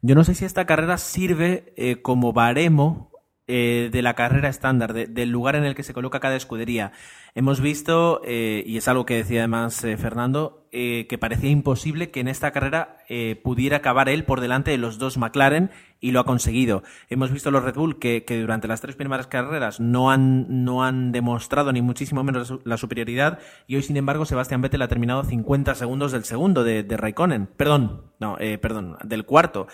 Yo 0.00 0.14
no 0.14 0.22
sé 0.22 0.36
si 0.36 0.44
esta 0.44 0.64
carrera 0.64 0.96
sirve 0.96 1.74
eh, 1.76 2.02
como 2.02 2.32
baremo 2.32 3.09
eh, 3.52 3.88
de 3.90 4.02
la 4.02 4.14
carrera 4.14 4.48
estándar, 4.48 4.92
de, 4.92 5.08
del 5.08 5.30
lugar 5.30 5.56
en 5.56 5.64
el 5.64 5.74
que 5.74 5.82
se 5.82 5.92
coloca 5.92 6.20
cada 6.20 6.36
escudería. 6.36 6.92
Hemos 7.34 7.60
visto, 7.60 8.20
eh, 8.24 8.62
y 8.66 8.76
es 8.76 8.88
algo 8.88 9.06
que 9.06 9.16
decía 9.16 9.40
además 9.40 9.82
eh, 9.84 9.96
Fernando, 9.96 10.66
eh, 10.72 11.06
que 11.08 11.18
parecía 11.18 11.50
imposible 11.50 12.10
que 12.10 12.20
en 12.20 12.28
esta 12.28 12.52
carrera 12.52 12.98
eh, 13.08 13.34
pudiera 13.42 13.78
acabar 13.78 14.08
él 14.08 14.24
por 14.24 14.40
delante 14.40 14.70
de 14.70 14.78
los 14.78 14.98
dos 14.98 15.16
McLaren 15.16 15.70
y 16.00 16.12
lo 16.12 16.20
ha 16.20 16.24
conseguido. 16.24 16.82
Hemos 17.08 17.32
visto 17.32 17.50
los 17.50 17.64
Red 17.64 17.74
Bull 17.74 17.98
que, 17.98 18.24
que 18.24 18.40
durante 18.40 18.68
las 18.68 18.80
tres 18.80 18.96
primeras 18.96 19.26
carreras 19.26 19.80
no 19.80 20.10
han, 20.10 20.64
no 20.64 20.84
han 20.84 21.10
demostrado 21.12 21.72
ni 21.72 21.82
muchísimo 21.82 22.22
menos 22.24 22.54
la 22.64 22.76
superioridad 22.76 23.40
y 23.66 23.76
hoy, 23.76 23.82
sin 23.82 23.96
embargo, 23.96 24.24
Sebastián 24.24 24.62
Vettel 24.62 24.82
ha 24.82 24.88
terminado 24.88 25.24
50 25.24 25.74
segundos 25.74 26.12
del 26.12 26.24
segundo 26.24 26.62
de, 26.62 26.84
de 26.84 26.96
Raikkonen. 26.96 27.46
Perdón, 27.56 28.02
no, 28.20 28.36
perdón, 28.60 28.96
del 29.04 29.24
cuarto. 29.24 29.66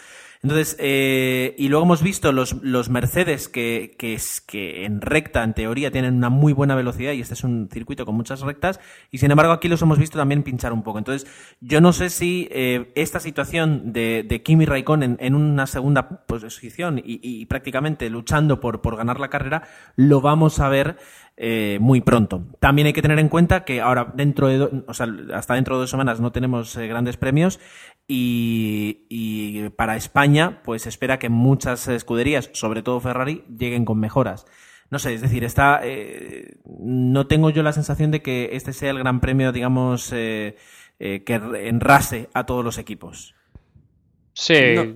Entonces, 0.47 0.77
eh, 0.79 1.57
y 1.59 1.69
luego 1.69 1.87
hemos 1.87 2.05
visto 2.05 2.31
los, 2.31 2.63
los 2.63 2.89
Mercedes 2.89 3.49
que, 3.49 3.97
que, 3.99 4.17
que, 4.47 4.85
en 4.85 5.01
recta, 5.01 5.43
en 5.43 5.55
teoría, 5.55 5.91
tienen 5.91 6.15
una 6.15 6.29
muy 6.29 6.53
buena 6.53 6.77
velocidad 6.77 7.11
y 7.15 7.21
este 7.21 7.35
es 7.35 7.43
un 7.43 7.69
circuito 7.69 8.07
con 8.07 8.15
muchas 8.15 8.43
rectas, 8.43 8.79
y 9.11 9.19
sin 9.19 9.33
embargo 9.33 9.53
aquí 9.53 9.67
los 9.67 9.83
hemos 9.83 9.99
visto 9.99 10.19
también 10.19 10.45
pinchar 10.45 10.73
un 10.73 10.85
poco. 10.85 10.99
Entonces, 10.99 11.29
yo 11.61 11.81
no 11.81 11.93
sé 11.93 12.11
si 12.11 12.47
eh, 12.53 12.93
esta 12.95 13.19
situación 13.19 13.93
de, 13.93 14.23
de 14.23 14.43
Kimi 14.45 14.67
Raikkonen 14.67 15.17
en, 15.19 15.35
una 15.35 15.67
segunda 15.67 16.25
posición 16.27 17.03
y, 17.05 17.45
prácticamente 17.47 18.09
luchando 18.09 18.61
por, 18.61 18.83
por 18.83 18.97
ganar 18.97 19.19
la 19.19 19.31
carrera, 19.31 19.65
lo 19.97 20.21
vamos 20.21 20.61
a 20.61 20.69
ver 20.69 20.97
eh, 21.37 21.79
muy 21.81 22.01
pronto. 22.03 22.45
También 22.61 22.87
hay 22.87 22.93
que 22.93 23.03
tener 23.03 23.19
en 23.19 23.29
cuenta 23.29 23.65
que 23.65 23.81
ahora 23.81 24.13
dentro 24.15 24.47
de, 24.47 24.85
o 24.87 24.95
sea, 24.95 25.07
hasta 25.35 25.55
dentro 25.55 25.75
de 25.75 25.81
dos 25.83 25.91
semanas 25.91 26.19
no 26.21 26.31
tenemos 26.33 26.77
eh, 26.77 26.87
grandes 26.87 27.17
premios 27.17 27.59
y, 28.09 29.07
y, 29.09 29.69
para 29.71 29.97
España, 29.97 30.63
pues 30.63 30.87
espera 30.87 31.19
que 31.19 31.29
muchas 31.29 31.89
escuderías, 31.89 32.51
sobre 32.53 32.83
todo 32.83 33.01
Ferrari, 33.01 33.45
lleguen 33.49 33.85
con 33.85 33.99
mejoras. 33.99 34.47
No 34.91 35.01
sé, 35.01 35.15
es 35.15 35.21
decir, 35.21 35.43
está, 35.43 35.81
eh, 35.83 36.59
no 36.65 37.27
tengo 37.27 37.51
yo 37.51 37.65
la 37.65 37.73
sensación 37.73 38.13
de 38.13 38.23
que 38.23 38.51
este 38.53 38.73
sea 38.73 38.91
el 38.91 39.01
gran 39.01 39.21
premio, 39.21 39.51
digamos, 39.51 40.13
eh, 40.13 40.57
eh, 41.01 41.25
que 41.25 41.35
enrase 41.35 42.29
a 42.33 42.47
todos 42.47 42.65
los 42.65 42.79
equipos. 42.79 43.35
Sí, 44.33 44.75
no. 44.77 44.95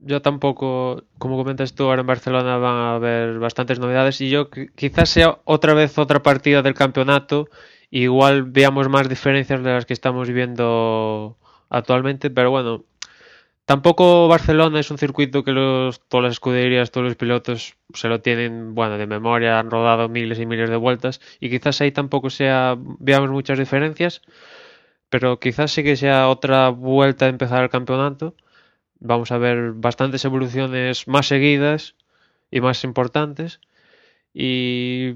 yo 0.00 0.22
tampoco, 0.22 1.04
como 1.18 1.36
comentas 1.36 1.74
tú, 1.74 1.84
ahora 1.84 2.00
en 2.00 2.06
Barcelona 2.06 2.56
van 2.56 2.76
a 2.76 2.94
haber 2.94 3.38
bastantes 3.38 3.78
novedades 3.78 4.20
y 4.22 4.30
yo 4.30 4.48
quizás 4.50 5.10
sea 5.10 5.40
otra 5.44 5.74
vez 5.74 5.98
otra 5.98 6.22
partida 6.22 6.62
del 6.62 6.74
campeonato, 6.74 7.50
igual 7.90 8.44
veamos 8.44 8.88
más 8.88 9.08
diferencias 9.10 9.62
de 9.62 9.72
las 9.72 9.84
que 9.84 9.92
estamos 9.92 10.30
viendo 10.30 11.36
actualmente, 11.72 12.30
pero 12.30 12.50
bueno, 12.50 12.84
tampoco 13.64 14.28
Barcelona 14.28 14.80
es 14.80 14.90
un 14.90 14.98
circuito 14.98 15.42
que 15.42 15.52
los, 15.52 16.00
todas 16.08 16.24
las 16.24 16.32
escuderías, 16.34 16.90
todos 16.90 17.06
los 17.06 17.16
pilotos 17.16 17.76
se 17.94 18.08
lo 18.08 18.20
tienen, 18.20 18.74
bueno, 18.74 18.98
de 18.98 19.06
memoria, 19.06 19.58
han 19.58 19.70
rodado 19.70 20.08
miles 20.08 20.38
y 20.38 20.46
miles 20.46 20.70
de 20.70 20.76
vueltas 20.76 21.20
y 21.40 21.50
quizás 21.50 21.80
ahí 21.80 21.90
tampoco 21.90 22.30
sea, 22.30 22.76
veamos 22.78 23.30
muchas 23.30 23.58
diferencias, 23.58 24.22
pero 25.08 25.40
quizás 25.40 25.72
sí 25.72 25.82
que 25.82 25.96
sea 25.96 26.28
otra 26.28 26.68
vuelta 26.70 27.26
de 27.26 27.32
empezar 27.32 27.62
el 27.62 27.70
campeonato. 27.70 28.34
Vamos 29.00 29.32
a 29.32 29.38
ver 29.38 29.72
bastantes 29.72 30.24
evoluciones 30.24 31.08
más 31.08 31.26
seguidas 31.28 31.96
y 32.50 32.60
más 32.60 32.84
importantes. 32.84 33.60
Y 34.34 35.14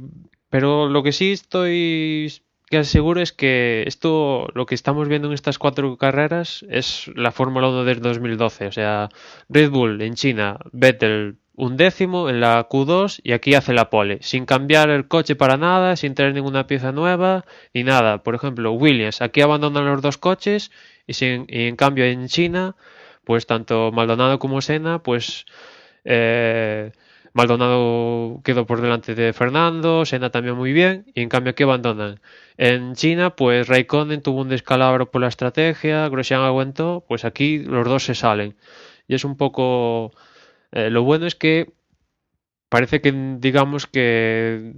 pero 0.51 0.89
lo 0.89 1.03
que 1.03 1.13
sí 1.13 1.33
estoy 1.33 2.33
casi 2.71 2.91
seguro 2.91 3.21
es 3.21 3.33
que 3.33 3.85
esto, 3.87 4.49
lo 4.55 4.67
que 4.67 4.75
estamos 4.75 5.09
viendo 5.09 5.29
en 5.29 5.35
estas 5.35 5.59
cuatro 5.59 5.97
carreras 5.97 6.65
es 6.69 7.11
la 7.15 7.33
Fórmula 7.33 7.69
1 7.69 7.85
del 7.85 8.01
2012. 8.01 8.67
O 8.67 8.73
sea, 8.73 9.09
Red 9.49 9.71
Bull 9.71 10.03
en 10.03 10.15
China, 10.15 10.59
Vettel 10.73 11.37
un 11.57 11.77
décimo 11.77 12.29
en 12.29 12.41
la 12.41 12.69
Q2 12.69 13.21
y 13.23 13.33
aquí 13.33 13.55
hace 13.55 13.73
la 13.73 13.89
pole, 13.89 14.19
sin 14.21 14.45
cambiar 14.45 14.91
el 14.91 15.09
coche 15.09 15.37
para 15.37 15.57
nada, 15.57 15.97
sin 15.97 16.15
tener 16.15 16.35
ninguna 16.35 16.67
pieza 16.67 16.93
nueva 16.93 17.45
ni 17.73 17.83
nada. 17.83 18.23
Por 18.23 18.35
ejemplo, 18.35 18.73
Williams, 18.73 19.23
aquí 19.23 19.41
abandonan 19.41 19.87
los 19.87 20.03
dos 20.03 20.19
coches 20.19 20.71
y, 21.07 21.15
sin, 21.15 21.47
y 21.49 21.67
en 21.69 21.77
cambio 21.77 22.05
en 22.05 22.29
China, 22.29 22.77
pues 23.25 23.47
tanto 23.47 23.91
Maldonado 23.93 24.39
como 24.39 24.61
Senna, 24.61 25.03
pues... 25.03 25.47
Eh, 26.05 26.93
Maldonado 27.37 28.41
quedó 28.45 28.65
por 28.65 28.81
delante 28.81 29.15
de 29.15 29.35
Fernando, 29.35 30.07
Senna 30.07 30.31
también 30.31 30.57
muy 30.57 30.73
bien, 30.73 31.05
y 31.15 31.21
en 31.21 31.29
cambio 31.29 31.51
aquí 31.51 31.65
abandonan. 31.65 32.19
En 32.57 32.95
China, 32.95 33.37
pues 33.37 33.69
Raikkonen 33.69 34.23
tuvo 34.23 34.41
un 34.41 34.49
descalabro 34.49 35.11
por 35.11 35.21
la 35.21 35.29
estrategia, 35.29 36.09
Grosjean 36.09 36.41
aguantó, 36.41 37.05
pues 37.07 37.27
aquí 37.27 37.59
los 37.59 37.85
dos 37.85 38.05
se 38.05 38.15
salen. 38.15 38.57
Y 39.07 39.17
es 39.17 39.25
un 39.25 39.37
poco... 39.37 40.13
Eh, 40.73 40.89
lo 40.89 41.03
bueno 41.03 41.27
es 41.27 41.35
que 41.35 41.75
parece 42.71 43.03
que 43.03 43.13
digamos 43.39 43.87
que 43.87 44.73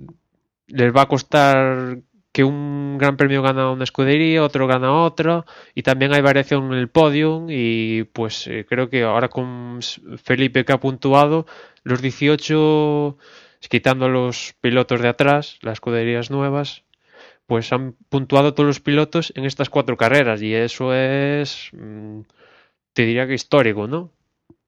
les 0.67 0.95
va 0.95 1.03
a 1.03 1.09
costar 1.09 1.99
que 2.39 2.45
un 2.45 2.99
gran 2.99 3.17
premio 3.17 3.43
gana 3.43 3.69
una 3.73 3.83
escudería, 3.83 4.45
otro 4.45 4.69
gana 4.69 4.93
otro, 4.93 5.45
y 5.75 5.83
también 5.83 6.15
hay 6.15 6.21
variación 6.21 6.73
en 6.73 6.79
el 6.79 6.89
podium, 6.89 7.49
y 7.51 8.05
pues 8.05 8.47
eh, 8.47 8.65
creo 8.65 8.89
que 8.89 9.03
ahora 9.03 9.29
con 9.29 9.81
Felipe 10.23 10.65
que 10.65 10.73
ha 10.73 10.79
puntuado, 10.79 11.47
los 11.83 12.01
18, 12.01 13.19
quitando 13.69 14.09
los 14.09 14.55
pilotos 14.61 15.01
de 15.01 15.09
atrás, 15.09 15.59
las 15.63 15.73
escuderías 15.73 16.31
nuevas, 16.31 16.85
pues 17.49 17.73
han 17.73 17.97
puntuado 18.09 18.55
todos 18.55 18.69
los 18.69 18.79
pilotos 18.79 19.33
en 19.35 19.45
estas 19.45 19.69
cuatro 19.69 19.97
carreras, 19.97 20.41
y 20.41 20.55
eso 20.55 20.95
es, 20.95 21.71
mm, 21.73 22.21
te 22.93 23.05
diría 23.05 23.27
que 23.27 23.35
histórico, 23.35 23.89
¿no? 23.89 24.13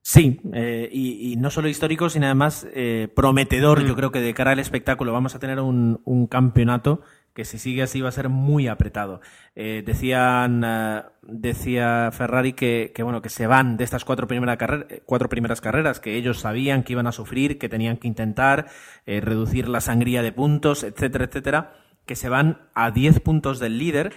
Sí, 0.02 0.40
eh, 0.54 0.88
y, 0.90 1.33
y, 1.33 1.37
no 1.37 1.50
solo 1.50 1.68
histórico, 1.68 2.09
sino 2.09 2.26
además 2.26 2.66
eh, 2.74 3.09
prometedor. 3.14 3.85
Mm. 3.85 3.87
Yo 3.87 3.94
creo 3.94 4.11
que 4.11 4.20
de 4.20 4.35
cara 4.35 4.52
al 4.52 4.59
espectáculo 4.59 5.12
vamos 5.12 5.35
a 5.35 5.38
tener 5.38 5.61
un, 5.61 6.00
un 6.04 6.26
campeonato 6.26 7.02
que 7.35 7.45
si 7.45 7.59
sigue 7.59 7.83
así 7.83 8.01
va 8.01 8.09
a 8.09 8.12
ser 8.12 8.29
muy 8.29 8.69
apretado. 8.69 9.21
Eh, 9.55 9.83
decían, 9.85 10.64
uh, 10.64 11.03
decía 11.23 12.11
Ferrari 12.12 12.53
que, 12.53 12.93
que, 12.95 13.03
bueno, 13.03 13.23
que 13.23 13.29
se 13.29 13.47
van 13.47 13.77
de 13.77 13.85
estas 13.85 14.05
cuatro, 14.05 14.27
primera 14.27 14.57
carrer 14.57 15.03
cuatro 15.07 15.29
primeras 15.29 15.61
carreras, 15.61 16.01
que 16.01 16.16
ellos 16.16 16.40
sabían 16.40 16.83
que 16.83 16.93
iban 16.93 17.07
a 17.07 17.12
sufrir, 17.12 17.59
que 17.59 17.69
tenían 17.69 17.97
que 17.97 18.09
intentar 18.09 18.66
eh, 19.07 19.21
reducir 19.21 19.69
la 19.69 19.81
sangría 19.81 20.23
de 20.23 20.33
puntos, 20.33 20.83
etcétera, 20.83 21.27
etcétera, 21.27 21.73
que 22.07 22.16
se 22.16 22.29
van 22.29 22.69
a 22.75 22.90
10 22.90 23.21
puntos 23.21 23.61
del 23.61 23.79
líder 23.79 24.12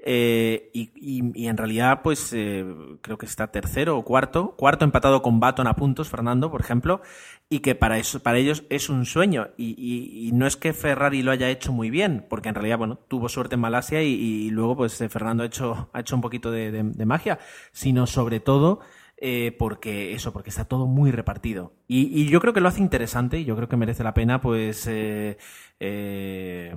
eh, 0.00 0.70
y, 0.72 0.92
y, 0.94 1.32
y, 1.34 1.48
en 1.48 1.56
realidad, 1.56 2.02
pues 2.02 2.32
eh, 2.32 2.64
creo 3.02 3.18
que 3.18 3.26
está 3.26 3.50
tercero 3.50 3.98
o 3.98 4.04
cuarto, 4.04 4.54
cuarto 4.56 4.84
empatado 4.84 5.22
con 5.22 5.40
Baton 5.40 5.66
a 5.66 5.74
puntos, 5.74 6.08
Fernando, 6.08 6.50
por 6.52 6.60
ejemplo, 6.60 7.02
y 7.50 7.60
que 7.60 7.74
para 7.74 7.98
eso, 7.98 8.20
para 8.20 8.38
ellos 8.38 8.64
es 8.68 8.88
un 8.88 9.06
sueño. 9.06 9.48
Y, 9.56 9.74
y, 9.78 10.32
no 10.32 10.46
es 10.46 10.56
que 10.56 10.72
Ferrari 10.72 11.22
lo 11.22 11.32
haya 11.32 11.48
hecho 11.48 11.72
muy 11.72 11.90
bien, 11.90 12.26
porque 12.28 12.48
en 12.48 12.54
realidad, 12.54 12.78
bueno, 12.78 12.98
tuvo 13.08 13.28
suerte 13.28 13.54
en 13.54 13.60
Malasia 13.60 14.02
y, 14.02 14.50
luego, 14.50 14.76
pues 14.76 15.00
eh, 15.00 15.08
Fernando 15.08 15.42
ha 15.42 15.46
hecho, 15.46 15.88
ha 15.92 16.00
hecho 16.00 16.14
un 16.14 16.22
poquito 16.22 16.50
de, 16.50 16.70
de, 16.70 16.82
de 16.82 17.06
magia, 17.06 17.38
sino 17.72 18.06
sobre 18.06 18.40
todo 18.40 18.80
eh, 19.20 19.56
porque 19.58 20.12
eso, 20.12 20.32
porque 20.32 20.50
está 20.50 20.64
todo 20.66 20.86
muy 20.86 21.10
repartido. 21.10 21.72
Y, 21.88 22.22
y, 22.22 22.28
yo 22.28 22.40
creo 22.40 22.52
que 22.52 22.60
lo 22.60 22.68
hace 22.68 22.80
interesante 22.80 23.40
y 23.40 23.44
yo 23.44 23.56
creo 23.56 23.68
que 23.68 23.76
merece 23.76 24.04
la 24.04 24.14
pena, 24.14 24.40
pues, 24.40 24.86
eh, 24.86 25.38
eh, 25.80 26.72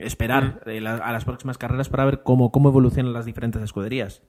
esperar 0.00 0.62
mm. 0.66 0.86
a 0.86 1.12
las 1.12 1.24
próximas 1.24 1.56
carreras 1.56 1.88
para 1.88 2.04
ver 2.04 2.24
cómo, 2.24 2.50
cómo 2.50 2.68
evolucionan 2.68 3.12
las 3.12 3.26
diferentes 3.26 3.62
escuderías. 3.62 4.22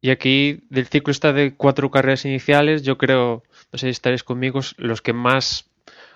Y 0.00 0.10
aquí, 0.10 0.66
del 0.68 0.86
ciclo 0.86 1.12
está 1.12 1.32
de 1.32 1.54
cuatro 1.54 1.92
carreras 1.92 2.24
iniciales, 2.24 2.82
yo 2.82 2.98
creo, 2.98 3.44
no 3.72 3.78
sé 3.78 3.86
si 3.86 3.90
estaréis 3.90 4.22
conmigo, 4.24 4.60
los 4.76 5.02
que 5.02 5.12
más 5.12 5.70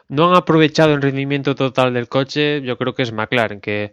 no 0.08 0.28
han 0.28 0.36
aprovechado 0.36 0.94
el 0.94 1.02
rendimiento 1.02 1.54
total 1.54 1.94
del 1.94 2.08
coche, 2.08 2.62
yo 2.62 2.78
creo 2.78 2.94
que 2.94 3.02
es 3.02 3.12
McLaren, 3.12 3.60
que 3.60 3.92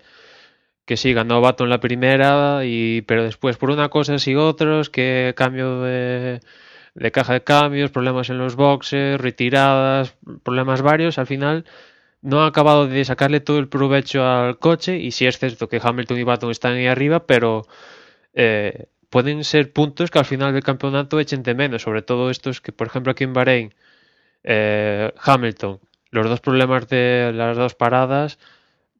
sí, 0.97 1.13
ganó 1.13 1.41
Baton 1.41 1.69
la 1.69 1.79
primera, 1.79 2.65
y, 2.65 3.01
pero 3.01 3.23
después 3.23 3.57
por 3.57 3.71
una 3.71 3.89
cosa 3.89 4.15
y 4.25 4.35
otros, 4.35 4.89
que 4.89 5.33
cambio 5.35 5.81
de, 5.81 6.41
de 6.95 7.11
caja 7.11 7.33
de 7.33 7.43
cambios, 7.43 7.91
problemas 7.91 8.29
en 8.29 8.37
los 8.37 8.55
boxes, 8.55 9.19
retiradas, 9.19 10.15
problemas 10.43 10.81
varios, 10.81 11.17
al 11.17 11.27
final 11.27 11.65
no 12.21 12.41
ha 12.41 12.47
acabado 12.47 12.87
de 12.87 13.03
sacarle 13.05 13.41
todo 13.41 13.59
el 13.59 13.67
provecho 13.67 14.25
al 14.25 14.57
coche 14.59 14.97
y 14.97 15.11
sí 15.11 15.25
es 15.25 15.37
cierto 15.39 15.67
que 15.67 15.81
Hamilton 15.83 16.17
y 16.19 16.23
Baton 16.23 16.51
están 16.51 16.73
ahí 16.73 16.87
arriba, 16.87 17.25
pero 17.25 17.67
eh, 18.33 18.87
pueden 19.13 19.43
ser 19.43 19.71
puntos 19.71 20.09
que 20.09 20.17
al 20.17 20.25
final 20.25 20.53
del 20.53 20.63
campeonato 20.63 21.19
echen 21.19 21.43
de 21.43 21.53
menos, 21.53 21.83
sobre 21.83 22.01
todo 22.01 22.31
estos 22.31 22.61
que 22.61 22.71
por 22.71 22.87
ejemplo 22.87 23.11
aquí 23.11 23.23
en 23.23 23.33
Bahrein, 23.33 23.75
eh, 24.43 25.13
Hamilton, 25.21 25.79
los 26.09 26.27
dos 26.27 26.39
problemas 26.39 26.87
de 26.87 27.31
las 27.31 27.55
dos 27.55 27.75
paradas, 27.75 28.39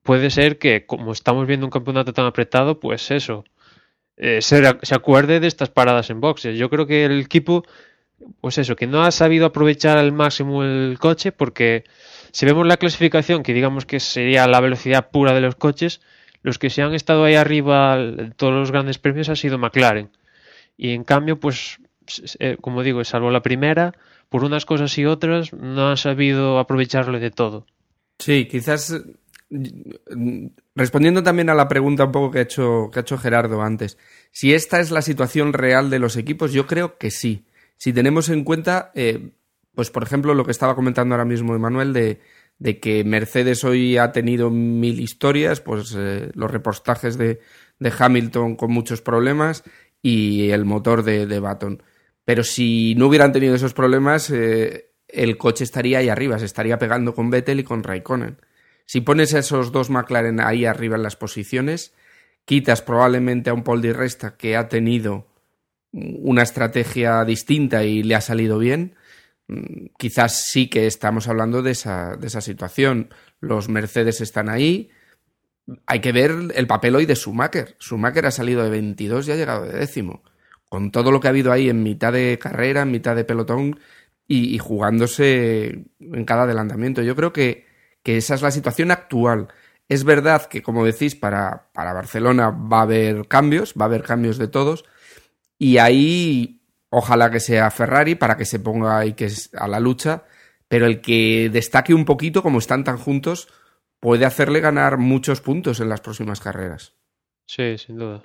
puede 0.04 0.30
ser 0.30 0.60
que, 0.60 0.86
como 0.86 1.14
estamos 1.14 1.48
viendo 1.48 1.66
un 1.66 1.72
campeonato 1.72 2.14
tan 2.14 2.28
apretado, 2.28 2.80
pues 2.80 3.10
eso, 3.10 3.44
eh, 4.18 4.44
se, 4.44 4.62
se, 4.84 4.94
acuerde 4.94 5.40
de 5.40 5.48
estas 5.48 5.70
paradas 5.70 6.12
en 6.12 6.22
boxes. 6.22 6.60
Yo 6.60 6.70
creo 6.70 6.86
que 6.86 7.06
el 7.06 7.20
equipo, 7.22 7.64
pues 8.40 8.60
eso, 8.60 8.76
que 8.76 8.86
no 8.86 9.02
ha 9.04 9.10
sabido 9.10 9.48
aprovechar 9.48 9.98
al 9.98 10.12
máximo 10.12 10.64
el 10.64 10.96
coche, 11.00 11.32
porque 11.32 11.86
si 12.32 12.46
vemos 12.46 12.68
la 12.68 12.78
clasificación, 12.78 13.42
que 13.42 13.56
digamos 13.56 13.88
que 13.88 14.00
sería 14.00 14.46
la 14.46 14.62
velocidad 14.62 15.10
pura 15.10 15.34
de 15.34 15.42
los 15.42 15.56
coches, 15.56 16.02
los 16.44 16.60
que 16.60 16.70
se 16.70 16.82
han 16.82 16.94
estado 16.94 17.24
ahí 17.24 17.36
arriba 17.36 17.98
todos 18.36 18.54
los 18.54 18.72
grandes 18.72 19.00
premios 19.00 19.30
ha 19.30 19.36
sido 19.36 19.58
McLaren. 19.58 20.10
Y 20.78 20.92
en 20.92 21.04
cambio, 21.04 21.40
pues, 21.40 21.80
eh, 22.40 22.58
como 22.62 22.84
digo, 22.84 23.04
salvo 23.04 23.32
la 23.32 23.42
primera, 23.42 23.94
por 24.30 24.44
unas 24.44 24.66
cosas 24.66 24.98
y 24.98 25.06
otras, 25.06 25.54
no 25.54 25.90
han 25.90 25.98
sabido 25.98 26.60
aprovecharlo 26.60 27.20
de 27.20 27.32
todo. 27.32 27.66
Sí, 28.20 28.48
quizás 28.48 28.94
respondiendo 30.76 31.22
también 31.22 31.50
a 31.50 31.54
la 31.54 31.68
pregunta 31.68 32.06
un 32.06 32.12
poco 32.12 32.32
que 32.32 32.40
ha 32.40 32.44
hecho, 32.44 32.90
que 32.92 33.00
ha 33.00 33.02
hecho 33.04 33.18
Gerardo 33.18 33.62
antes, 33.62 33.98
si 34.32 34.54
esta 34.54 34.80
es 34.80 34.90
la 34.90 35.02
situación 35.02 35.54
real 35.54 35.90
de 35.90 36.00
los 36.00 36.18
equipos, 36.18 36.54
yo 36.54 36.66
creo 36.66 36.98
que 36.98 37.12
sí. 37.12 37.46
Si 37.78 37.94
tenemos 37.94 38.30
en 38.30 38.44
cuenta, 38.44 38.92
eh, 38.96 39.30
pues 39.76 39.92
por 39.92 40.04
ejemplo, 40.04 40.34
lo 40.34 40.46
que 40.46 40.52
estaba 40.52 40.76
comentando 40.76 41.14
ahora 41.14 41.26
mismo 41.26 41.56
Emanuel 41.56 41.94
de, 41.94 42.20
de 42.60 42.80
que 42.80 43.04
Mercedes 43.04 43.64
hoy 43.64 43.98
ha 43.98 44.12
tenido 44.12 44.50
mil 44.50 45.00
historias, 45.00 45.62
pues 45.62 45.96
eh, 45.98 46.32
los 46.34 46.52
repostajes 46.52 47.18
de, 47.18 47.40
Hamilton 48.00 48.56
con 48.56 48.72
muchos 48.72 49.02
problemas 49.02 49.64
y 50.02 50.52
el 50.52 50.64
motor 50.64 51.04
de, 51.04 51.26
de 51.26 51.40
Baton. 51.40 51.84
Pero 52.26 52.44
si 52.44 52.96
no 52.96 53.08
hubieran 53.08 53.34
tenido 53.34 53.56
esos 53.56 53.74
problemas, 53.74 54.30
eh, 54.30 54.92
el 55.08 55.38
coche 55.38 55.64
estaría 55.64 56.00
ahí 56.00 56.10
arriba, 56.10 56.40
se 56.40 56.46
estaría 56.46 56.78
pegando 56.78 57.14
con 57.14 57.30
Vettel 57.30 57.60
y 57.60 57.64
con 57.64 57.84
Raikkonen. 57.84 58.38
Si 58.86 59.02
pones 59.02 59.34
a 59.34 59.40
esos 59.40 59.72
dos 59.72 59.90
McLaren 59.90 60.40
ahí 60.40 60.66
arriba 60.66 60.96
en 60.96 61.04
las 61.04 61.16
posiciones, 61.16 61.94
quitas 62.46 62.82
probablemente 62.82 63.50
a 63.50 63.54
un 63.54 63.64
Paul 63.64 63.82
Di 63.82 63.92
Resta 63.92 64.36
que 64.38 64.56
ha 64.56 64.68
tenido 64.68 65.28
una 65.92 66.42
estrategia 66.42 67.24
distinta 67.24 67.84
y 67.84 68.04
le 68.04 68.16
ha 68.16 68.22
salido 68.22 68.58
bien, 68.58 68.96
quizás 69.98 70.46
sí 70.46 70.70
que 70.70 70.88
estamos 70.88 71.28
hablando 71.28 71.62
de 71.62 71.72
esa, 71.72 72.16
de 72.16 72.28
esa 72.28 72.42
situación. 72.42 73.14
Los 73.40 73.70
Mercedes 73.70 74.22
están 74.22 74.50
ahí. 74.50 74.90
Hay 75.86 76.02
que 76.02 76.12
ver 76.12 76.32
el 76.56 76.68
papel 76.68 76.96
hoy 76.96 77.06
de 77.06 77.16
Schumacher. 77.16 77.76
Schumacher 77.80 78.26
ha 78.26 78.32
salido 78.32 78.64
de 78.64 78.70
22 78.70 79.28
y 79.28 79.32
ha 79.32 79.36
llegado 79.36 79.66
de 79.66 79.78
décimo. 79.78 80.24
Con 80.70 80.92
todo 80.92 81.12
lo 81.12 81.20
que 81.20 81.28
ha 81.28 81.30
habido 81.30 81.52
ahí 81.52 81.70
en 81.70 81.84
mitad 81.84 82.12
de 82.12 82.40
carrera, 82.40 82.82
en 82.82 82.92
mitad 82.92 83.16
de 83.16 83.26
pelotón 83.26 83.80
y, 84.28 84.56
y 84.56 84.58
jugándose 84.58 85.86
en 86.00 86.26
cada 86.26 86.44
adelantamiento. 86.44 87.02
Yo 87.02 87.16
creo 87.16 87.32
que 87.32 87.74
que 88.04 88.18
esa 88.18 88.36
es 88.36 88.42
la 88.42 88.52
situación 88.52 88.92
actual. 88.92 89.48
Es 89.88 90.04
verdad 90.04 90.46
que, 90.48 90.62
como 90.62 90.86
decís, 90.86 91.16
para, 91.16 91.70
para 91.74 91.94
Barcelona 91.94 92.50
va 92.52 92.80
a 92.80 92.84
haber 92.84 93.28
cambios, 93.28 93.74
va 93.80 93.86
a 93.86 93.88
haber 93.88 94.04
cambios 94.04 94.38
de 94.38 94.48
todos, 94.48 94.86
y 95.58 95.78
ahí 95.78 96.62
ojalá 96.96 97.32
que 97.32 97.40
sea 97.40 97.72
Ferrari 97.72 98.14
para 98.16 98.38
que 98.38 98.46
se 98.46 98.60
ponga 98.60 99.00
ahí 99.00 99.14
que 99.14 99.26
es 99.26 99.50
a 99.56 99.68
la 99.68 99.80
lucha, 99.80 100.24
pero 100.68 100.86
el 100.86 101.02
que 101.02 101.50
destaque 101.52 101.94
un 101.94 102.06
poquito, 102.06 102.44
como 102.44 102.60
están 102.60 102.84
tan 102.84 102.98
juntos, 102.98 103.48
puede 104.00 104.26
hacerle 104.26 104.60
ganar 104.60 104.98
muchos 104.98 105.42
puntos 105.42 105.80
en 105.80 105.90
las 105.90 106.02
próximas 106.02 106.40
carreras. 106.40 106.94
Sí, 107.48 107.78
sin 107.78 107.98
duda. 107.98 108.24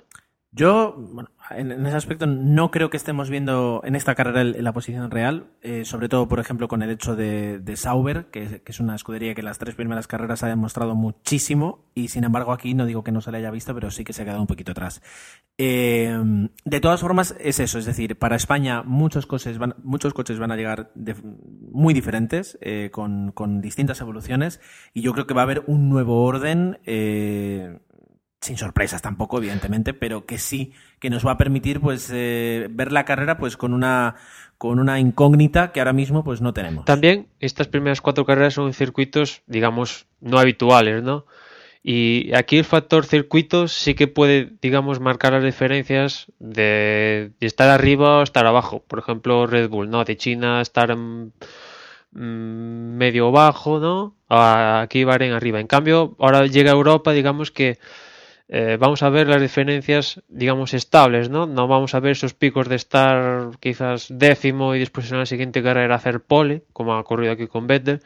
Yo, 0.51 0.95
bueno, 0.97 1.29
en, 1.51 1.85
ese 1.85 1.95
aspecto 1.95 2.25
no 2.25 2.71
creo 2.71 2.89
que 2.89 2.97
estemos 2.97 3.29
viendo 3.29 3.81
en 3.85 3.95
esta 3.95 4.15
carrera 4.15 4.43
la 4.43 4.73
posición 4.73 5.11
real, 5.11 5.51
eh, 5.61 5.85
sobre 5.85 6.09
todo, 6.09 6.27
por 6.27 6.39
ejemplo, 6.39 6.67
con 6.67 6.81
el 6.81 6.89
hecho 6.89 7.15
de, 7.15 7.61
Sauber, 7.75 8.25
que, 8.31 8.63
es 8.65 8.79
una 8.79 8.95
escudería 8.95 9.35
que 9.35 9.43
las 9.43 9.59
tres 9.59 9.75
primeras 9.75 10.07
carreras 10.07 10.41
ha 10.41 10.47
demostrado 10.47 10.95
muchísimo 10.95 11.85
y, 11.93 12.07
sin 12.07 12.23
embargo, 12.23 12.51
aquí 12.51 12.73
no 12.73 12.87
digo 12.87 13.03
que 13.03 13.11
no 13.11 13.21
se 13.21 13.31
le 13.31 13.37
haya 13.37 13.51
visto, 13.51 13.75
pero 13.75 13.91
sí 13.91 14.03
que 14.03 14.11
se 14.11 14.23
ha 14.23 14.25
quedado 14.25 14.41
un 14.41 14.47
poquito 14.47 14.71
atrás. 14.71 15.03
Eh, 15.59 16.17
de 16.65 16.79
todas 16.79 16.99
formas, 16.99 17.35
es 17.39 17.59
eso, 17.59 17.77
es 17.77 17.85
decir, 17.85 18.17
para 18.17 18.35
España 18.35 18.81
muchos 18.81 19.27
coches 19.27 19.59
van, 19.59 19.75
muchos 19.83 20.15
coches 20.15 20.39
van 20.39 20.51
a 20.51 20.55
llegar 20.55 20.91
de, 20.95 21.15
muy 21.71 21.93
diferentes, 21.93 22.57
eh, 22.61 22.89
con, 22.91 23.33
con, 23.33 23.61
distintas 23.61 24.01
evoluciones, 24.01 24.59
y 24.95 25.01
yo 25.01 25.13
creo 25.13 25.27
que 25.27 25.35
va 25.35 25.41
a 25.41 25.43
haber 25.43 25.63
un 25.67 25.89
nuevo 25.89 26.23
orden 26.23 26.79
eh, 26.85 27.77
sin 28.41 28.57
sorpresas 28.57 29.01
tampoco, 29.01 29.37
evidentemente, 29.37 29.93
pero 29.93 30.25
que 30.25 30.37
sí, 30.37 30.73
que 30.99 31.09
nos 31.09 31.25
va 31.25 31.31
a 31.31 31.37
permitir 31.37 31.81
pues 31.81 32.09
eh, 32.13 32.67
ver 32.69 32.91
la 32.91 33.05
carrera 33.05 33.37
pues 33.37 33.57
con 33.57 33.73
una 33.73 34.15
con 34.57 34.79
una 34.79 34.99
incógnita 34.99 35.71
que 35.71 35.79
ahora 35.79 35.93
mismo 35.93 36.23
pues 36.23 36.41
no 36.41 36.53
tenemos. 36.53 36.85
También 36.85 37.27
estas 37.39 37.67
primeras 37.67 38.01
cuatro 38.01 38.25
carreras 38.25 38.55
son 38.55 38.73
circuitos, 38.73 39.41
digamos, 39.47 40.05
no 40.19 40.37
habituales, 40.37 41.01
¿no? 41.01 41.25
Y 41.81 42.33
aquí 42.33 42.57
el 42.57 42.65
factor 42.65 43.05
circuitos 43.05 43.71
sí 43.71 43.93
que 43.93 44.07
puede, 44.07 44.51
digamos, 44.61 44.99
marcar 44.99 45.31
las 45.31 45.45
diferencias 45.45 46.27
de, 46.39 47.31
estar 47.39 47.69
arriba 47.69 48.17
o 48.19 48.23
estar 48.23 48.45
abajo. 48.45 48.83
Por 48.85 48.99
ejemplo, 48.99 49.47
Red 49.47 49.69
Bull, 49.69 49.89
¿no? 49.89 50.03
De 50.03 50.17
China 50.17 50.59
estar 50.59 50.91
en, 50.91 51.31
mmm, 52.11 52.97
medio 52.97 53.31
bajo, 53.31 53.79
¿no? 53.79 54.15
Aquí 54.27 55.01
en 55.01 55.31
arriba. 55.31 55.61
En 55.61 55.67
cambio, 55.67 56.17
ahora 56.19 56.47
llega 56.47 56.71
a 56.71 56.75
Europa, 56.75 57.13
digamos 57.13 57.49
que 57.49 57.79
eh, 58.51 58.77
vamos 58.79 59.03
a 59.03 59.09
ver 59.09 59.27
las 59.27 59.39
diferencias, 59.39 60.23
digamos, 60.27 60.73
estables, 60.73 61.29
¿no? 61.29 61.45
No 61.45 61.67
vamos 61.67 61.93
a 61.93 61.99
ver 61.99 62.13
esos 62.13 62.33
picos 62.33 62.67
de 62.67 62.75
estar 62.75 63.51
quizás 63.59 64.07
décimo 64.09 64.73
y 64.73 64.79
después 64.79 65.11
en 65.11 65.19
la 65.19 65.27
siguiente 65.27 65.61
carrera 65.61 65.93
hacer 65.93 66.21
pole, 66.21 66.63
como 66.73 66.93
ha 66.93 66.99
ocurrido 66.99 67.31
aquí 67.33 67.47
con 67.47 67.67
Vettel. 67.67 68.01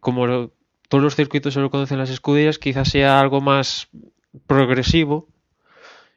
Como 0.00 0.50
todos 0.88 1.04
los 1.04 1.16
circuitos 1.16 1.52
se 1.52 1.60
lo 1.60 1.70
conocen 1.70 1.98
las 1.98 2.08
escuderías, 2.08 2.58
quizás 2.58 2.88
sea 2.88 3.20
algo 3.20 3.42
más 3.42 3.88
progresivo 4.46 5.28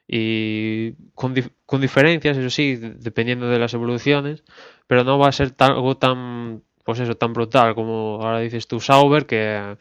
y 0.08 0.92
con, 1.14 1.34
con, 1.66 1.82
diferencias, 1.82 2.38
eso 2.38 2.50
sí, 2.50 2.76
dependiendo 2.76 3.48
de 3.48 3.58
las 3.58 3.74
evoluciones, 3.74 4.44
pero 4.86 5.04
no 5.04 5.18
va 5.18 5.28
a 5.28 5.32
ser 5.32 5.54
algo 5.58 5.98
tan, 5.98 6.62
pues 6.84 7.00
eso, 7.00 7.16
tan 7.16 7.34
brutal 7.34 7.74
como 7.74 8.18
ahora 8.22 8.40
dices 8.40 8.66
tú, 8.66 8.80
Sauber, 8.80 9.26
que 9.26 9.76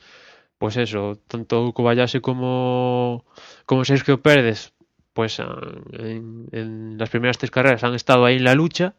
pues 0.61 0.77
eso, 0.77 1.17
tanto 1.27 1.73
Kobayashi 1.73 2.19
como, 2.19 3.25
como 3.65 3.83
Sergio 3.83 4.21
Pérez, 4.21 4.73
pues 5.11 5.39
en, 5.39 6.99
las 6.99 7.09
primeras 7.09 7.39
tres 7.39 7.49
carreras 7.49 7.83
han 7.83 7.95
estado 7.95 8.25
ahí 8.25 8.35
en 8.35 8.43
la 8.43 8.53
lucha 8.53 8.93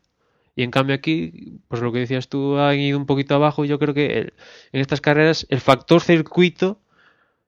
y 0.57 0.65
en 0.65 0.73
cambio 0.73 0.97
aquí, 0.97 1.61
pues 1.69 1.81
lo 1.81 1.93
que 1.93 2.01
decías 2.01 2.29
tú, 2.29 2.59
han 2.59 2.81
ido 2.81 2.99
un 2.99 3.07
poquito 3.07 3.37
abajo. 3.37 3.65
Yo 3.65 3.79
creo 3.79 3.95
que 3.95 4.33
en 4.73 4.81
estas 4.81 5.01
carreras 5.01 5.47
el 5.51 5.61
factor 5.61 6.01
circuito 6.01 6.81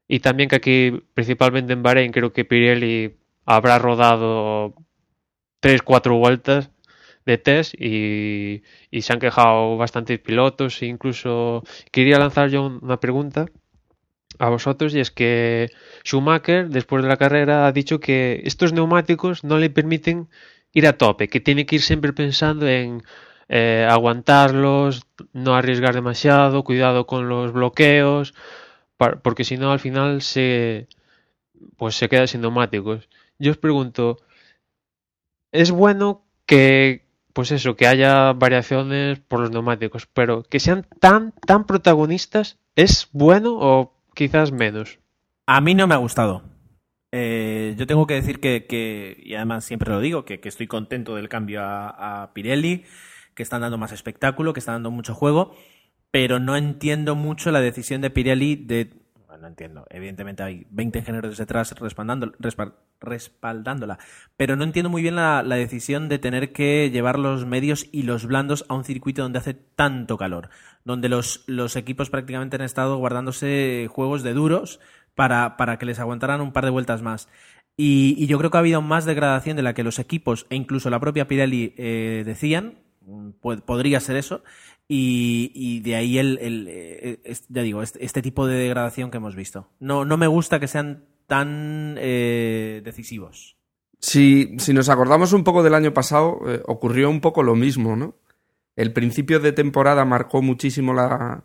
y 0.07 0.21
también 0.21 0.49
que 0.49 0.57
aquí, 0.57 1.03
principalmente 1.15 1.73
en 1.73 1.83
Bahrein, 1.83 2.13
creo 2.13 2.33
que 2.33 2.45
Pirelli 2.45 3.17
habrá 3.47 3.81
rodado 3.81 4.77
tres, 5.59 5.83
cuatro 5.83 6.19
vueltas 6.19 6.71
de 7.27 7.39
test 7.39 7.75
y, 7.81 8.63
y 8.93 9.03
se 9.03 9.13
han 9.13 9.19
quejado 9.19 9.77
bastantes 9.77 10.21
pilotos. 10.21 10.81
E 10.83 10.87
incluso 10.87 11.65
quería 11.91 12.21
lanzar 12.21 12.49
yo 12.51 12.65
una 12.81 13.01
pregunta 13.01 13.47
a 14.39 14.49
vosotros 14.49 14.95
y 14.95 15.01
es 15.01 15.11
que 15.11 15.71
Schumacher 16.05 16.69
después 16.69 17.03
de 17.03 17.09
la 17.09 17.17
carrera 17.17 17.67
ha 17.67 17.73
dicho 17.73 18.01
que 18.01 18.43
estos 18.45 18.73
neumáticos 18.73 19.45
no 19.45 19.59
le 19.59 19.71
permiten 19.71 20.29
ir 20.73 20.87
a 20.87 20.99
tope, 20.99 21.29
que 21.29 21.41
tiene 21.41 21.67
que 21.67 21.77
ir 21.77 21.83
siempre 21.83 22.13
pensando 22.13 22.67
en 22.69 23.03
eh, 23.49 23.87
aguantarlos, 23.89 25.07
no 25.33 25.55
arriesgar 25.55 25.95
demasiado, 25.95 26.65
cuidado 26.65 27.07
con 27.07 27.29
los 27.29 27.53
bloqueos, 27.53 28.35
porque 29.23 29.45
si 29.45 29.57
no 29.57 29.71
al 29.73 29.81
final 29.81 30.23
se 30.23 30.89
pues 31.77 31.95
se 31.97 32.09
queda 32.09 32.27
sin 32.27 32.41
neumáticos. 32.41 33.09
Yo 33.39 33.53
os 33.53 33.59
pregunto, 33.59 34.19
es 35.53 35.71
bueno 35.71 36.25
que 36.47 37.05
pues 37.33 37.51
eso, 37.51 37.75
que 37.75 37.89
haya 37.89 38.33
variaciones 38.33 39.19
por 39.19 39.41
los 39.41 39.51
neumáticos, 39.51 40.07
pero 40.07 40.45
que 40.45 40.61
sean 40.61 40.87
tan 41.01 41.33
tan 41.47 41.67
protagonistas, 41.67 42.59
¿es 42.77 43.09
bueno 43.13 43.57
o 43.59 43.95
quizás 44.15 44.53
menos. 44.53 44.99
A 45.47 45.61
mí 45.61 45.75
no 45.75 45.87
me 45.87 45.95
ha 45.95 45.99
gustado. 45.99 46.43
Eh, 47.13 47.75
yo 47.79 47.87
tengo 47.87 48.07
que 48.07 48.15
decir 48.15 48.41
que, 48.41 48.67
que, 48.67 49.21
y 49.23 49.35
además 49.35 49.65
siempre 49.65 49.91
lo 49.91 50.01
digo, 50.01 50.25
que, 50.25 50.41
que 50.41 50.49
estoy 50.49 50.67
contento 50.67 51.15
del 51.15 51.29
cambio 51.29 51.63
a, 51.63 52.23
a, 52.23 52.35
Pirelli, 52.35 52.85
que 53.35 53.43
están 53.43 53.61
dando 53.61 53.79
más 53.79 53.93
espectáculo, 53.93 54.53
que 54.53 54.59
están 54.59 54.77
dando 54.77 54.91
mucho 54.91 55.15
juego, 55.15 55.55
pero 56.11 56.41
no 56.41 56.57
entiendo 56.57 57.15
mucho 57.15 57.53
la 57.53 57.61
decisión 57.61 58.01
de 58.01 58.11
Pirelli 58.11 58.57
de... 58.57 59.04
No 59.39 59.47
entiendo, 59.47 59.87
evidentemente 59.91 60.43
hay 60.43 60.67
20 60.71 61.01
ingenieros 61.01 61.37
detrás 61.37 61.73
respaldando, 61.79 62.33
respaldándola, 63.01 63.99
pero 64.37 64.57
no 64.57 64.65
entiendo 64.65 64.91
muy 64.91 65.03
bien 65.03 65.17
la, 65.17 65.43
la 65.43 65.57
decisión 65.57 66.09
de 66.09 66.19
tener 66.19 66.53
que 66.53 66.91
llevar 66.91 67.19
los 67.19 67.47
medios 67.47 67.87
y 67.93 68.03
los 68.03 68.27
blandos 68.27 68.65
a 68.69 68.75
un 68.75 68.85
circuito 68.85 69.23
donde 69.23 69.39
hace 69.39 69.55
tanto 69.55 70.17
calor 70.17 70.51
donde 70.85 71.09
los, 71.09 71.45
los 71.47 71.77
equipos 71.77 72.11
prácticamente 72.11 72.57
han 72.57 72.63
estado 72.63 72.97
guardándose 72.99 73.89
juegos 73.91 74.23
de 74.23 74.35
duros 74.35 74.81
para, 75.15 75.57
para 75.57 75.79
que 75.79 75.87
les 75.87 75.99
aguantaran 75.99 76.41
un 76.41 76.53
par 76.53 76.65
de 76.65 76.71
vueltas 76.71 77.03
más. 77.03 77.29
Y, 77.77 78.27
yo 78.27 78.39
creo 78.39 78.51
que 78.51 78.57
ha 78.57 78.61
habido 78.61 78.83
más 78.83 79.05
degradación 79.05 79.57
de 79.57 79.63
la 79.63 79.75
que 79.75 79.83
los 79.83 79.99
equipos 79.99 80.47
e 80.51 80.57
incluso 80.57 80.91
la 80.91 81.01
propia 81.01 81.27
Pirelli 81.27 81.75
eh, 81.77 82.23
decían, 82.25 82.79
podría 83.41 84.01
ser 84.01 84.17
eso, 84.17 84.45
Y, 84.87 85.81
de 85.81 85.97
ahí 85.97 86.19
el, 86.19 86.39
el, 86.41 87.21
ya 87.49 87.63
digo, 87.63 87.83
este, 87.83 88.05
este, 88.05 88.21
tipo 88.21 88.47
de 88.47 88.57
degradación 88.57 89.11
que 89.11 89.17
hemos 89.17 89.35
visto. 89.35 89.71
No, 89.81 90.05
no 90.05 90.17
me 90.17 90.27
gusta 90.27 90.61
que 90.61 90.69
sean 90.69 91.07
tan 91.27 91.95
decisivos. 91.95 93.57
Si, 93.99 94.55
si, 94.59 94.75
nos 94.75 94.91
acordamos 94.91 95.33
un 95.33 95.43
poco 95.43 95.63
del 95.63 95.75
año 95.75 95.95
pasado, 95.95 96.39
ocurrió 96.67 97.09
un 97.09 97.23
poco 97.23 97.43
lo 97.43 97.55
mismo, 97.55 97.97
¿no? 97.97 98.15
El 98.77 98.93
principio 98.93 99.41
de 99.41 99.53
temporada 99.53 100.05
marcó 100.05 100.43
muchísimo 100.43 100.93
la, 100.93 101.45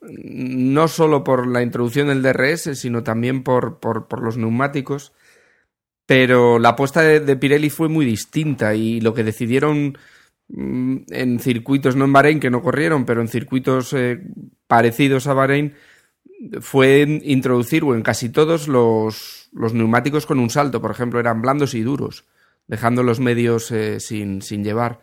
no 0.00 0.88
solo 0.88 1.24
por 1.24 1.46
la 1.46 1.62
introducción 1.62 2.08
del 2.08 2.22
DRS, 2.22 2.78
sino 2.78 3.02
también 3.02 3.42
por, 3.42 3.80
por, 3.80 4.22
los 4.22 4.36
neumáticos. 4.36 5.12
Pero 6.06 6.58
la 6.58 6.70
apuesta 6.70 7.02
de, 7.02 7.36
Pirelli 7.36 7.70
fue 7.70 7.88
muy 7.88 8.06
distinta 8.06 8.74
y 8.74 9.00
lo 9.00 9.12
que 9.12 9.24
decidieron 9.24 9.98
en 10.50 11.38
circuitos, 11.40 11.96
no 11.96 12.04
en 12.04 12.12
Bahrein, 12.12 12.40
que 12.40 12.50
no 12.50 12.62
corrieron, 12.62 13.04
pero 13.04 13.20
en 13.20 13.28
circuitos 13.28 13.92
eh, 13.92 14.20
parecidos 14.66 15.26
a 15.26 15.34
Bahrein, 15.34 15.74
fue 16.60 17.20
introducir, 17.24 17.84
o 17.84 17.94
en 17.94 18.02
casi 18.02 18.28
todos, 18.28 18.68
los, 18.68 19.50
los, 19.52 19.74
neumáticos 19.74 20.24
con 20.24 20.38
un 20.38 20.50
salto. 20.50 20.80
Por 20.80 20.90
ejemplo, 20.90 21.18
eran 21.20 21.42
blandos 21.42 21.74
y 21.74 21.82
duros, 21.82 22.26
dejando 22.66 23.02
los 23.02 23.20
medios 23.20 23.70
eh, 23.72 24.00
sin, 24.00 24.42
sin 24.42 24.64
llevar. 24.64 25.00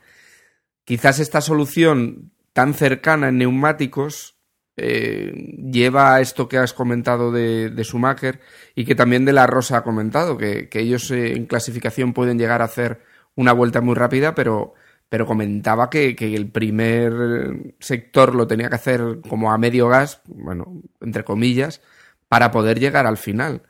Quizás 0.85 1.19
esta 1.19 1.41
solución 1.41 2.31
tan 2.53 2.73
cercana 2.73 3.29
en 3.29 3.37
neumáticos 3.37 4.35
eh, 4.77 5.31
lleva 5.71 6.15
a 6.15 6.21
esto 6.21 6.49
que 6.49 6.57
has 6.57 6.73
comentado 6.73 7.31
de, 7.31 7.69
de, 7.69 7.83
Schumacher 7.83 8.41
y 8.75 8.83
que 8.83 8.93
también 8.93 9.23
de 9.23 9.31
la 9.31 9.47
Rosa 9.47 9.77
ha 9.77 9.83
comentado, 9.83 10.37
que, 10.37 10.69
ellos 10.73 11.11
eh, 11.11 11.33
en 11.33 11.45
clasificación 11.45 12.13
pueden 12.13 12.37
llegar 12.37 12.61
a 12.61 12.65
hacer 12.65 13.01
una 13.35 13.53
vuelta 13.53 13.79
muy 13.81 13.95
rápida, 13.95 14.35
pero, 14.35 14.73
pero 15.15 15.25
comentaba 15.25 15.89
que, 15.89 16.13
el 16.19 16.49
primer 16.51 17.73
sector 17.79 18.35
lo 18.35 18.47
tenía 18.47 18.67
que 18.67 18.75
hacer 18.75 19.21
como 19.29 19.53
a 19.53 19.57
medio 19.57 19.87
gas, 19.87 20.21
bueno, 20.25 20.81
entre 20.99 21.23
comillas, 21.23 21.79
para 22.27 22.51
poder 22.51 22.81
llegar 22.81 23.05
al 23.05 23.15
final. 23.15 23.61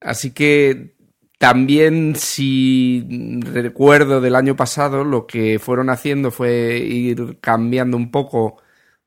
Así 0.00 0.30
que 0.30 0.94
también 1.36 2.14
si 2.16 3.06
recuerdo 3.42 4.22
del 4.22 4.36
año 4.36 4.56
pasado, 4.56 5.04
lo 5.04 5.26
que 5.26 5.58
fueron 5.58 5.90
haciendo 5.90 6.30
fue 6.30 6.78
ir 6.78 7.36
cambiando 7.42 7.98
un 7.98 8.10
poco 8.10 8.56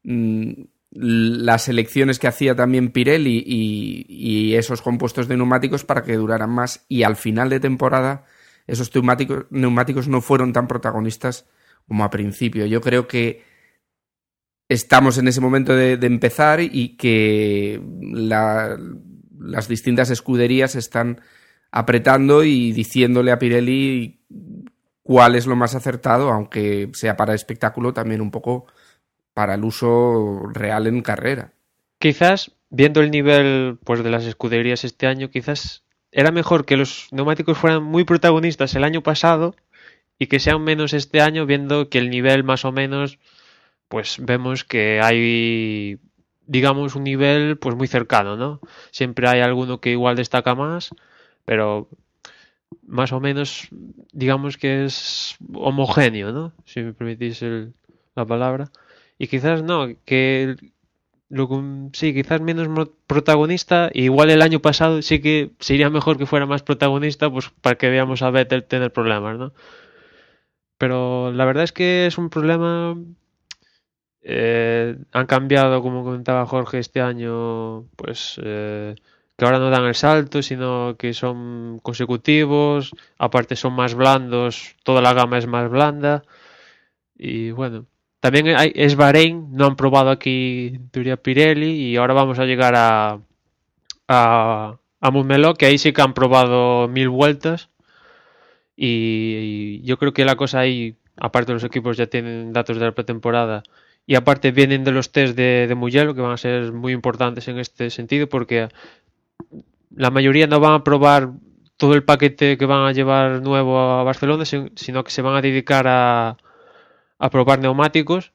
mm, 0.04 0.52
las 0.92 1.68
elecciones 1.70 2.20
que 2.20 2.28
hacía 2.28 2.56
también 2.56 2.92
Pirelli 2.92 3.44
y, 3.48 4.54
esos 4.54 4.84
compuestos 4.84 5.28
de 5.28 5.38
neumáticos 5.38 5.86
para 5.86 6.04
que 6.04 6.18
duraran 6.18 6.52
más 6.52 6.86
y 6.88 7.02
al 7.02 7.16
final 7.16 7.50
de 7.50 7.60
temporada 7.60 8.26
esos 8.72 8.90
neumáticos, 9.50 10.08
no 10.08 10.22
fueron 10.22 10.54
tan 10.54 10.68
protagonistas 10.68 11.46
como 11.88 12.04
a 12.04 12.10
principio. 12.10 12.66
Yo 12.66 12.80
creo 12.80 13.08
que 13.08 13.44
estamos 14.70 15.18
en 15.18 15.28
ese 15.28 15.42
momento 15.42 15.76
de, 15.76 15.94
empezar 16.06 16.62
y 16.62 16.96
que 16.96 17.82
las 18.02 19.68
distintas 19.68 20.10
escuderías 20.10 20.76
están 20.76 21.20
apretando 21.72 22.44
y 22.46 22.72
diciéndole 22.72 23.32
a 23.32 23.40
Pirelli 23.40 24.22
cuál 25.04 25.36
es 25.36 25.48
lo 25.48 25.58
más 25.58 25.76
acertado, 25.76 26.32
aunque 26.32 26.90
sea 26.94 27.18
para 27.18 27.34
espectáculo 27.34 27.94
también 27.94 28.22
un 28.22 28.32
poco 28.32 28.68
para 29.34 29.56
el 29.56 29.66
uso 29.66 30.44
real 30.54 30.88
en 30.88 31.02
carrera. 31.02 31.54
Quizás, 32.00 32.52
viendo 32.70 33.02
el 33.02 33.12
nivel 33.12 33.78
pues, 33.84 34.02
de 34.04 34.10
las 34.10 34.26
escuderías 34.26 34.86
este 34.86 35.08
año, 35.08 35.30
quizás 35.30 35.84
era 36.12 36.32
mejor 36.32 36.66
que 36.66 36.78
los 36.78 37.08
neumáticos 37.12 37.58
fueran 37.58 37.84
muy 37.84 38.04
protagonistas 38.04 38.76
el 38.76 38.84
año 38.84 39.02
pasado 39.02 39.56
y 40.20 40.28
que 40.28 40.40
sean 40.40 40.64
menos 40.64 40.94
este 40.94 41.22
año, 41.22 41.46
viendo 41.46 41.90
que 41.90 41.98
el 41.98 42.10
nivel 42.10 42.44
más 42.44 42.66
o 42.66 42.72
menos, 42.72 43.18
pues 43.88 44.18
vemos 44.20 44.64
que 44.64 45.00
hay, 45.02 45.98
digamos, 46.46 46.96
un 46.96 47.04
nivel 47.04 47.58
pues 47.58 47.76
muy 47.76 47.88
cercano, 47.88 48.38
¿no? 48.38 48.60
Siempre 48.92 49.28
hay 49.28 49.42
alguno 49.42 49.80
que 49.80 49.92
igual 49.92 50.16
destaca 50.16 50.54
más, 50.54 50.92
pero 51.46 51.90
más 52.86 53.12
o 53.14 53.20
menos, 53.20 53.68
digamos 54.12 54.58
que 54.58 54.86
es 54.86 55.38
homogéneo, 55.54 56.32
¿no? 56.32 56.54
Si 56.66 56.82
me 56.82 56.94
permitís 56.94 57.44
la 58.16 58.26
palabra. 58.26 58.70
Y 59.18 59.28
quizás 59.28 59.64
no, 59.64 59.88
que 60.06 60.56
sí, 61.94 62.14
quizás 62.14 62.42
menos 62.42 62.68
protagonista. 63.08 63.90
igual 63.94 64.30
el 64.30 64.42
año 64.42 64.60
pasado 64.62 65.02
sí 65.02 65.22
que 65.22 65.52
sería 65.60 65.90
mejor 65.90 66.18
que 66.18 66.26
fuera 66.26 66.46
más 66.46 66.64
protagonista, 66.64 67.30
pues 67.30 67.50
para 67.62 67.78
que 67.78 67.90
veamos 67.90 68.22
a 68.22 68.32
Vettel 68.32 68.64
tener 68.66 68.92
problemas, 68.92 69.38
¿no? 69.38 69.54
Pero 70.78 71.32
la 71.32 71.46
verdad 71.46 71.64
es 71.64 71.72
que 71.74 72.08
es 72.08 72.18
un 72.18 72.30
problema. 72.30 72.98
Eh, 74.24 74.98
han 75.12 75.26
cambiado, 75.28 75.82
como 75.82 76.04
comentaba 76.04 76.46
Jorge, 76.46 76.80
este 76.80 77.02
año, 77.02 77.84
pues 77.96 78.40
eh, 78.44 78.96
que 79.38 79.46
ahora 79.46 79.60
no 79.60 79.70
dan 79.70 79.86
el 79.86 79.96
salto, 79.96 80.42
sino 80.42 80.96
que 80.98 81.14
son 81.14 81.80
consecutivos, 81.82 82.92
aparte 83.18 83.56
son 83.56 83.74
más 83.74 83.96
blandos, 83.96 84.76
toda 84.84 85.02
la 85.02 85.14
gama 85.14 85.38
es 85.38 85.48
más 85.48 85.70
blanda. 85.70 86.24
Y 87.16 87.52
bueno, 87.52 87.88
también 88.22 88.56
es 88.76 88.96
Bahrein, 88.96 89.48
no 89.52 89.66
han 89.66 89.76
probado 89.76 90.12
aquí 90.12 90.80
teoría 90.92 91.18
Pirelli 91.18 91.72
y 91.72 91.98
ahora 91.98 92.14
vamos 92.14 92.38
a 92.38 92.46
llegar 92.46 92.76
a, 92.76 93.20
a, 94.08 94.78
a 95.02 95.54
que 95.58 95.66
ahí 95.66 95.78
sí 95.80 95.92
que 95.92 96.02
han 96.04 96.14
probado 96.14 96.88
mil 96.88 97.10
vueltas. 97.10 97.70
Y, 98.78 99.82
yo 99.84 99.98
creo 99.98 100.14
que 100.14 100.24
la 100.24 100.36
cosa 100.36 100.60
ahí, 100.60 100.96
aparte 101.18 101.54
los 101.54 101.64
equipos 101.64 101.98
ya 101.98 102.06
tienen 102.08 102.54
datos 102.54 102.78
de 102.78 102.86
la 102.86 102.92
pretemporada 102.94 103.64
y 104.06 104.16
aparte 104.16 104.52
vienen 104.52 104.84
de 104.84 104.92
los 104.92 105.12
test 105.12 105.36
de, 105.36 105.66
de 105.68 105.76
Mugello 105.76 106.14
que 106.14 106.22
van 106.22 106.34
a 106.34 106.38
ser 106.38 106.72
muy 106.74 106.94
importantes 106.94 107.48
en 107.48 107.58
este 107.60 107.90
sentido 107.90 108.30
porque 108.30 108.70
la 109.96 110.12
mayoría 110.12 110.46
no 110.48 110.60
van 110.60 110.74
a 110.74 110.84
probar 110.84 111.32
todo 111.78 111.96
el 111.96 112.04
paquete 112.04 112.58
que 112.58 112.66
van 112.68 112.86
a 112.86 112.92
llevar 112.92 113.42
nuevo 113.42 113.80
a 113.80 114.04
Barcelona, 114.04 114.46
sino 114.46 115.04
que 115.04 115.12
se 115.12 115.22
van 115.24 115.36
a 115.36 115.42
dedicar 115.42 115.88
a 115.88 116.38
a 117.22 117.30
probar 117.30 117.60
neumáticos 117.60 118.34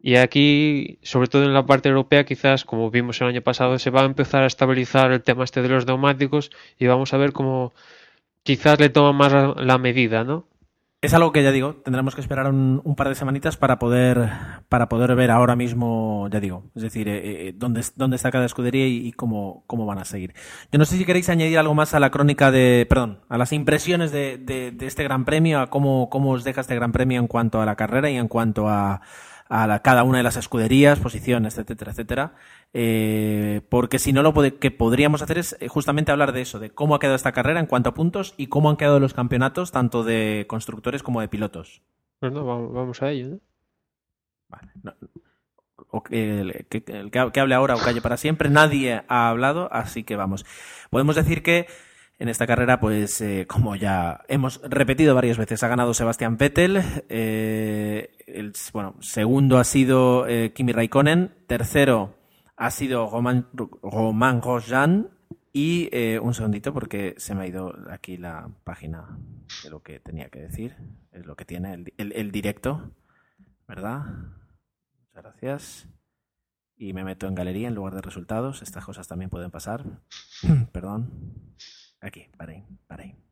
y 0.00 0.16
aquí, 0.16 0.98
sobre 1.02 1.28
todo 1.28 1.44
en 1.44 1.54
la 1.54 1.66
parte 1.66 1.88
europea, 1.88 2.24
quizás, 2.24 2.64
como 2.64 2.90
vimos 2.90 3.20
el 3.20 3.28
año 3.28 3.42
pasado, 3.42 3.78
se 3.78 3.90
va 3.90 4.02
a 4.02 4.04
empezar 4.04 4.44
a 4.44 4.46
estabilizar 4.46 5.10
el 5.10 5.22
tema 5.22 5.44
este 5.44 5.62
de 5.62 5.68
los 5.68 5.86
neumáticos 5.86 6.50
y 6.78 6.86
vamos 6.86 7.12
a 7.14 7.16
ver 7.16 7.32
cómo 7.32 7.72
quizás 8.44 8.78
le 8.78 8.90
toma 8.90 9.12
más 9.12 9.56
la 9.56 9.78
medida, 9.78 10.22
¿no? 10.24 10.46
Es 11.00 11.14
algo 11.14 11.30
que 11.30 11.44
ya 11.44 11.52
digo, 11.52 11.76
tendremos 11.76 12.16
que 12.16 12.20
esperar 12.20 12.50
un, 12.50 12.94
par 12.96 13.08
de 13.08 13.14
semanitas 13.14 13.56
para 13.56 13.78
poder, 13.78 14.30
para 14.68 14.88
poder 14.88 15.14
ver 15.14 15.30
ahora 15.30 15.54
mismo, 15.54 16.28
ya 16.28 16.40
digo, 16.40 16.64
es 16.74 16.82
decir, 16.82 17.06
eh, 17.06 17.20
eh, 17.48 17.52
dónde, 17.54 17.84
dónde 17.94 18.16
está 18.16 18.32
cada 18.32 18.46
escudería 18.46 18.84
y, 18.88 19.12
cómo, 19.12 19.62
cómo 19.68 19.86
van 19.86 19.98
a 19.98 20.04
seguir. 20.04 20.34
Yo 20.72 20.78
no 20.80 20.84
sé 20.84 20.96
si 20.96 21.04
queréis 21.04 21.28
añadir 21.28 21.56
algo 21.56 21.72
más 21.72 21.94
a 21.94 22.00
la 22.00 22.10
crónica 22.10 22.50
de, 22.50 22.84
perdón, 22.88 23.20
a 23.28 23.38
las 23.38 23.52
impresiones 23.52 24.10
de, 24.10 24.38
de, 24.38 24.72
de 24.72 24.86
este 24.88 25.04
Gran 25.04 25.24
Premio, 25.24 25.60
a 25.60 25.70
cómo, 25.70 26.10
cómo 26.10 26.32
os 26.32 26.42
deja 26.42 26.62
este 26.62 26.74
Gran 26.74 26.90
Premio 26.90 27.20
en 27.20 27.28
cuanto 27.28 27.60
a 27.60 27.64
la 27.64 27.76
carrera 27.76 28.10
y 28.10 28.16
en 28.16 28.26
cuanto 28.26 28.68
a, 28.68 29.00
a 29.48 29.80
cada 29.80 30.02
una 30.02 30.18
de 30.18 30.24
las 30.24 30.36
escuderías, 30.36 31.00
posiciones, 31.00 31.58
etcétera, 31.58 31.92
etcétera. 31.92 32.32
Eh, 32.72 33.62
porque 33.68 33.98
si 33.98 34.12
no, 34.12 34.22
lo 34.22 34.34
que 34.34 34.70
podríamos 34.70 35.22
hacer 35.22 35.38
es 35.38 35.56
eh, 35.60 35.68
justamente 35.68 36.12
hablar 36.12 36.32
de 36.32 36.42
eso, 36.42 36.58
de 36.58 36.70
cómo 36.70 36.94
ha 36.94 36.98
quedado 37.00 37.16
esta 37.16 37.32
carrera 37.32 37.60
en 37.60 37.66
cuanto 37.66 37.90
a 37.90 37.94
puntos 37.94 38.34
y 38.36 38.48
cómo 38.48 38.70
han 38.70 38.76
quedado 38.76 39.00
los 39.00 39.14
campeonatos, 39.14 39.72
tanto 39.72 40.04
de 40.04 40.46
constructores 40.48 41.02
como 41.02 41.20
de 41.20 41.28
pilotos. 41.28 41.82
Bueno, 42.20 42.44
vamos 42.44 43.02
a 43.02 43.10
ello, 43.10 43.38
Vale. 44.48 44.72
el, 46.10 46.66
que, 46.68 46.82
que, 46.82 47.40
hable 47.40 47.54
ahora 47.54 47.76
o 47.76 47.78
calle 47.78 48.00
para 48.00 48.16
siempre. 48.16 48.48
Nadie 48.48 49.02
ha 49.08 49.28
hablado, 49.28 49.68
así 49.72 50.04
que 50.04 50.16
vamos. 50.16 50.44
Podemos 50.90 51.16
decir 51.16 51.42
que 51.42 51.66
en 52.18 52.28
esta 52.28 52.46
carrera, 52.46 52.80
pues 52.80 53.20
eh, 53.20 53.46
como 53.48 53.76
ya 53.76 54.22
hemos 54.28 54.60
repetido 54.64 55.14
varias 55.14 55.38
veces, 55.38 55.62
ha 55.62 55.68
ganado 55.68 55.94
Sebastián 55.94 56.36
Vettel. 56.36 56.82
Eh, 57.08 58.10
el, 58.34 58.52
bueno, 58.72 58.96
segundo 59.00 59.58
ha 59.58 59.64
sido 59.64 60.26
eh, 60.26 60.52
Kimi 60.52 60.72
Raikkonen. 60.72 61.34
Tercero 61.46 62.14
ha 62.56 62.70
sido 62.70 63.08
Roman, 63.10 63.48
Roman 63.82 64.40
Grosjean. 64.40 65.10
Y 65.50 65.88
un 66.18 66.34
segundito 66.34 66.72
porque 66.72 67.14
se 67.16 67.34
me 67.34 67.42
ha 67.42 67.46
ido 67.46 67.74
aquí 67.90 68.16
la 68.16 68.48
página 68.62 69.18
de 69.64 69.70
lo 69.70 69.82
que 69.82 69.98
tenía 69.98 70.28
que 70.28 70.40
decir. 70.40 70.76
Es 71.10 71.26
lo 71.26 71.34
que 71.34 71.44
tiene 71.44 71.84
el, 71.96 72.12
el 72.12 72.30
directo. 72.30 72.92
¿Verdad? 73.66 74.04
Muchas 74.98 75.22
gracias. 75.22 75.88
Y 76.76 76.92
me 76.92 77.02
meto 77.02 77.26
en 77.26 77.34
galería 77.34 77.66
en 77.66 77.74
lugar 77.74 77.94
de 77.94 78.02
resultados. 78.02 78.62
Estas 78.62 78.84
cosas 78.84 79.08
también 79.08 79.30
pueden 79.30 79.50
pasar. 79.50 79.84
Perdón. 80.72 81.56
Aquí, 82.00 82.26
Bahrein, 82.38 82.78
Bahrein. 82.88 83.27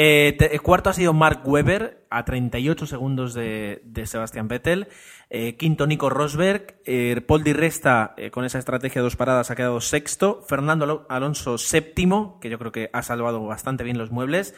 Eh, 0.00 0.36
el 0.52 0.62
cuarto 0.62 0.90
ha 0.90 0.92
sido 0.92 1.12
Mark 1.12 1.40
Webber 1.44 2.06
a 2.08 2.24
38 2.24 2.86
segundos 2.86 3.34
de, 3.34 3.82
de 3.84 4.06
Sebastián 4.06 4.46
Vettel. 4.46 4.86
Eh, 5.28 5.56
quinto 5.56 5.88
Nico 5.88 6.08
Rosberg. 6.08 6.76
Eh, 6.84 7.20
Paul 7.26 7.42
Di 7.42 7.52
Resta 7.52 8.14
con 8.30 8.44
esa 8.44 8.60
estrategia 8.60 9.00
de 9.00 9.04
dos 9.06 9.16
paradas 9.16 9.50
ha 9.50 9.56
quedado 9.56 9.80
sexto. 9.80 10.44
Fernando 10.48 11.04
Alonso 11.08 11.58
séptimo, 11.58 12.38
que 12.40 12.48
yo 12.48 12.60
creo 12.60 12.70
que 12.70 12.90
ha 12.92 13.02
salvado 13.02 13.44
bastante 13.44 13.82
bien 13.82 13.98
los 13.98 14.12
muebles. 14.12 14.54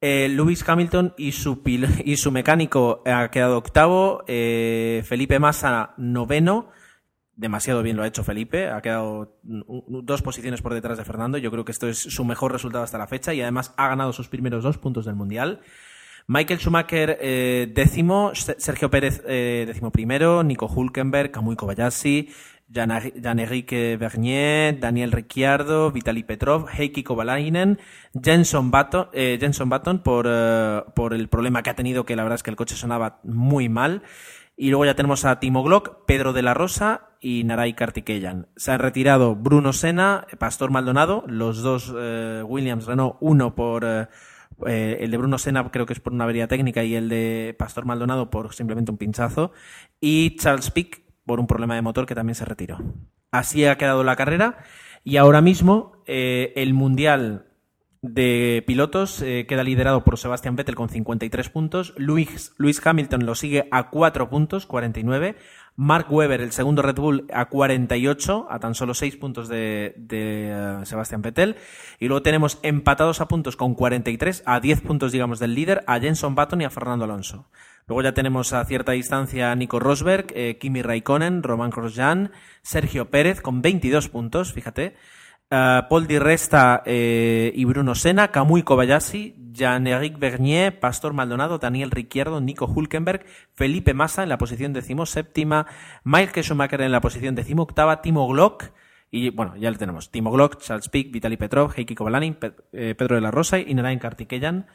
Lewis 0.00 0.66
Hamilton 0.66 1.12
y 1.18 1.32
su, 1.32 1.62
pil- 1.62 2.02
y 2.06 2.16
su 2.16 2.32
mecánico 2.32 3.02
ha 3.04 3.30
quedado 3.30 3.58
octavo. 3.58 4.24
Felipe 4.26 5.38
Massa 5.38 5.92
noveno. 5.98 6.70
Demasiado 7.38 7.84
bien 7.84 7.96
lo 7.96 8.02
ha 8.02 8.08
hecho 8.08 8.24
Felipe. 8.24 8.68
Ha 8.68 8.82
quedado 8.82 9.38
dos 9.44 10.22
posiciones 10.22 10.60
por 10.60 10.74
detrás 10.74 10.98
de 10.98 11.04
Fernando. 11.04 11.38
Yo 11.38 11.52
creo 11.52 11.64
que 11.64 11.70
esto 11.70 11.86
es 11.88 11.96
su 11.96 12.24
mejor 12.24 12.50
resultado 12.50 12.82
hasta 12.82 12.98
la 12.98 13.06
fecha 13.06 13.32
y 13.32 13.40
además 13.40 13.72
ha 13.76 13.86
ganado 13.86 14.12
sus 14.12 14.26
primeros 14.28 14.64
dos 14.64 14.76
puntos 14.76 15.04
del 15.06 15.14
Mundial. 15.14 15.60
Michael 16.26 16.58
Schumacher 16.58 17.16
eh, 17.20 17.70
décimo, 17.72 18.32
Se- 18.34 18.58
Sergio 18.58 18.90
Pérez 18.90 19.22
eh, 19.24 19.64
décimo 19.68 19.92
primero, 19.92 20.42
Nico 20.42 20.66
Hulkenberg, 20.66 21.30
Kamui 21.30 21.54
Kobayashi, 21.54 22.28
Jan- 22.74 23.12
Jan-Enrique 23.22 23.96
Vernier, 23.96 24.78
Daniel 24.80 25.12
Ricciardo, 25.12 25.92
Vitaly 25.92 26.24
Petrov, 26.24 26.66
Heikki 26.76 27.04
Kovalainen, 27.04 27.78
Jenson 28.20 28.72
Button, 28.72 29.06
eh, 29.12 29.38
Jenson 29.40 29.68
Button 29.70 30.02
por, 30.02 30.26
eh, 30.28 30.82
por 30.96 31.14
el 31.14 31.28
problema 31.28 31.62
que 31.62 31.70
ha 31.70 31.76
tenido, 31.76 32.04
que 32.04 32.16
la 32.16 32.24
verdad 32.24 32.34
es 32.34 32.42
que 32.42 32.50
el 32.50 32.56
coche 32.56 32.74
sonaba 32.74 33.20
muy 33.22 33.68
mal. 33.68 34.02
Y 34.60 34.70
luego 34.70 34.86
ya 34.86 34.96
tenemos 34.96 35.24
a 35.24 35.38
Timo 35.38 35.62
Glock, 35.62 36.04
Pedro 36.04 36.32
de 36.32 36.42
la 36.42 36.52
Rosa 36.52 37.10
y 37.20 37.44
Naray 37.44 37.74
Kartikeyan. 37.74 38.48
Se 38.56 38.72
han 38.72 38.80
retirado 38.80 39.36
Bruno 39.36 39.72
Sena, 39.72 40.26
Pastor 40.38 40.72
Maldonado, 40.72 41.22
los 41.28 41.62
dos 41.62 41.94
eh, 41.96 42.42
Williams 42.44 42.84
Renault, 42.86 43.18
uno 43.20 43.54
por... 43.54 43.84
eh, 43.84 44.08
eh, 44.66 44.96
el 44.98 45.12
de 45.12 45.16
Bruno 45.16 45.38
Senna 45.38 45.70
creo 45.70 45.86
que 45.86 45.92
es 45.92 46.00
por 46.00 46.12
una 46.12 46.24
avería 46.24 46.48
técnica 46.48 46.82
y 46.82 46.96
el 46.96 47.08
de 47.08 47.54
Pastor 47.56 47.84
Maldonado 47.84 48.30
por 48.30 48.52
simplemente 48.52 48.90
un 48.90 48.98
pinchazo. 48.98 49.52
Y 50.00 50.34
Charles 50.34 50.72
Pick 50.72 51.04
por 51.24 51.38
un 51.38 51.46
problema 51.46 51.76
de 51.76 51.82
motor 51.82 52.04
que 52.04 52.16
también 52.16 52.34
se 52.34 52.44
retiró. 52.44 52.78
Así 53.30 53.64
ha 53.64 53.78
quedado 53.78 54.02
la 54.02 54.16
carrera 54.16 54.58
y 55.04 55.18
ahora 55.18 55.40
mismo 55.40 56.02
el 56.06 56.74
Mundial 56.74 57.47
de 58.00 58.62
pilotos 58.66 59.20
eh, 59.22 59.46
queda 59.48 59.64
liderado 59.64 60.04
por 60.04 60.18
Sebastian 60.18 60.56
Vettel 60.56 60.74
con 60.74 60.88
53 60.88 61.48
puntos. 61.50 61.94
Luis, 61.96 62.52
Luis 62.56 62.84
Hamilton 62.84 63.26
lo 63.26 63.34
sigue 63.34 63.68
a 63.70 63.90
4 63.90 64.30
puntos, 64.30 64.66
49. 64.66 65.36
Mark 65.76 66.06
Webber, 66.10 66.40
el 66.40 66.52
segundo 66.52 66.82
Red 66.82 66.96
Bull, 66.96 67.26
a 67.32 67.46
48, 67.46 68.48
a 68.50 68.58
tan 68.58 68.74
solo 68.74 68.94
6 68.94 69.16
puntos 69.16 69.48
de, 69.48 69.94
de 69.96 70.50
eh, 70.50 70.80
Sebastian 70.84 71.22
Vettel. 71.22 71.56
Y 72.00 72.08
luego 72.08 72.22
tenemos 72.22 72.58
empatados 72.62 73.20
a 73.20 73.28
puntos 73.28 73.56
con 73.56 73.74
43, 73.74 74.42
a 74.44 74.60
10 74.60 74.80
puntos, 74.80 75.12
digamos, 75.12 75.38
del 75.38 75.54
líder, 75.54 75.84
a 75.86 76.00
Jenson 76.00 76.34
Button 76.34 76.62
y 76.62 76.64
a 76.64 76.70
Fernando 76.70 77.04
Alonso. 77.04 77.48
Luego 77.88 78.02
ya 78.02 78.12
tenemos 78.12 78.52
a 78.52 78.64
cierta 78.66 78.92
distancia 78.92 79.50
a 79.50 79.54
Nico 79.54 79.78
Rosberg, 79.80 80.26
eh, 80.34 80.58
Kimi 80.58 80.82
Raikkonen, 80.82 81.42
Roman 81.42 81.70
Grosjean, 81.70 82.32
Sergio 82.60 83.08
Pérez 83.10 83.40
con 83.40 83.62
22 83.62 84.08
puntos, 84.08 84.52
fíjate. 84.52 84.94
Uh, 85.50 85.88
Paul 85.88 86.06
Di 86.06 86.18
Resta 86.18 86.82
eh, 86.84 87.50
y 87.54 87.64
Bruno 87.64 87.94
Sena, 87.94 88.30
Kamui 88.30 88.62
Kobayashi, 88.62 89.34
Jean-Éric 89.52 90.18
Vernier, 90.18 90.78
Pastor 90.78 91.14
Maldonado, 91.14 91.56
Daniel 91.58 91.90
Ricciardo, 91.90 92.42
Nico 92.42 92.66
Hulkenberg, 92.66 93.24
Felipe 93.54 93.94
Massa 93.94 94.22
en 94.22 94.28
la 94.28 94.36
posición 94.36 94.74
decimoséptima, 94.74 95.66
Michael 96.04 96.44
Schumacher 96.44 96.82
en 96.82 96.92
la 96.92 97.00
posición 97.00 97.34
decimoctava, 97.34 98.02
Timo 98.02 98.28
Glock, 98.28 98.72
y 99.10 99.30
bueno, 99.30 99.56
ya 99.56 99.70
lo 99.70 99.78
tenemos, 99.78 100.10
Timo 100.10 100.30
Glock, 100.30 100.60
Charles 100.60 100.90
Pick, 100.90 101.10
Vitaly 101.10 101.38
Petrov, 101.38 101.72
Heikki 101.74 101.94
Kovalainen, 101.94 102.36
eh, 102.72 102.94
Pedro 102.94 103.14
de 103.14 103.22
la 103.22 103.30
Rosa 103.30 103.58
y 103.58 103.72
Narain 103.72 103.98
Kartikeyan 103.98 104.66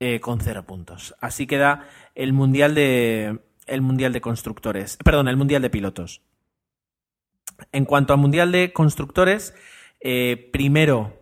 eh, 0.00 0.20
con 0.20 0.40
cero 0.40 0.64
puntos. 0.66 1.14
Así 1.20 1.46
queda 1.46 1.86
el 2.14 2.34
mundial 2.34 2.74
de 2.74 3.40
el 3.66 3.80
mundial 3.80 4.12
de 4.12 4.20
constructores, 4.20 4.98
perdón, 5.02 5.28
el 5.28 5.36
mundial 5.38 5.62
de 5.62 5.70
pilotos. 5.70 6.20
En 7.72 7.84
cuanto 7.86 8.12
al 8.12 8.18
mundial 8.18 8.52
de 8.52 8.72
constructores, 8.72 9.54
eh, 10.00 10.48
primero 10.52 11.16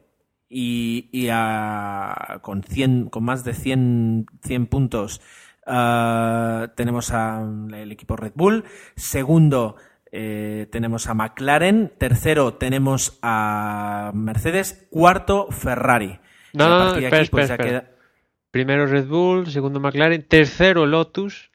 y, 0.49 1.09
y 1.13 1.29
a- 1.31 2.39
con, 2.43 2.63
100, 2.63 3.09
con 3.11 3.25
más 3.25 3.45
de 3.45 3.53
100, 3.55 4.27
100 4.43 4.67
puntos 4.67 5.21
ah, 5.67 6.69
tenemos 6.77 7.11
al 7.13 7.91
equipo 7.93 8.17
Red 8.17 8.33
Bull. 8.35 8.65
Segundo 8.97 9.77
eh, 10.11 10.67
tenemos 10.73 11.07
a 11.09 11.15
McLaren. 11.15 11.93
Tercero 11.99 12.55
tenemos 12.55 13.19
a 13.23 14.11
Mercedes. 14.15 14.87
Cuarto 14.91 15.49
Ferrari. 15.51 16.19
No, 16.55 16.69
no, 16.69 16.79
no, 16.79 16.85
espera, 16.97 17.19
aquí, 17.19 17.29
pues, 17.31 17.45
espera, 17.45 17.47
ya 17.47 17.55
espera. 17.55 17.81
queda- 17.83 17.95
Primero 18.51 18.87
Red 18.87 19.07
Bull, 19.07 19.47
segundo 19.49 19.79
McLaren, 19.79 20.27
tercero 20.27 20.87
Lotus, 20.87 21.51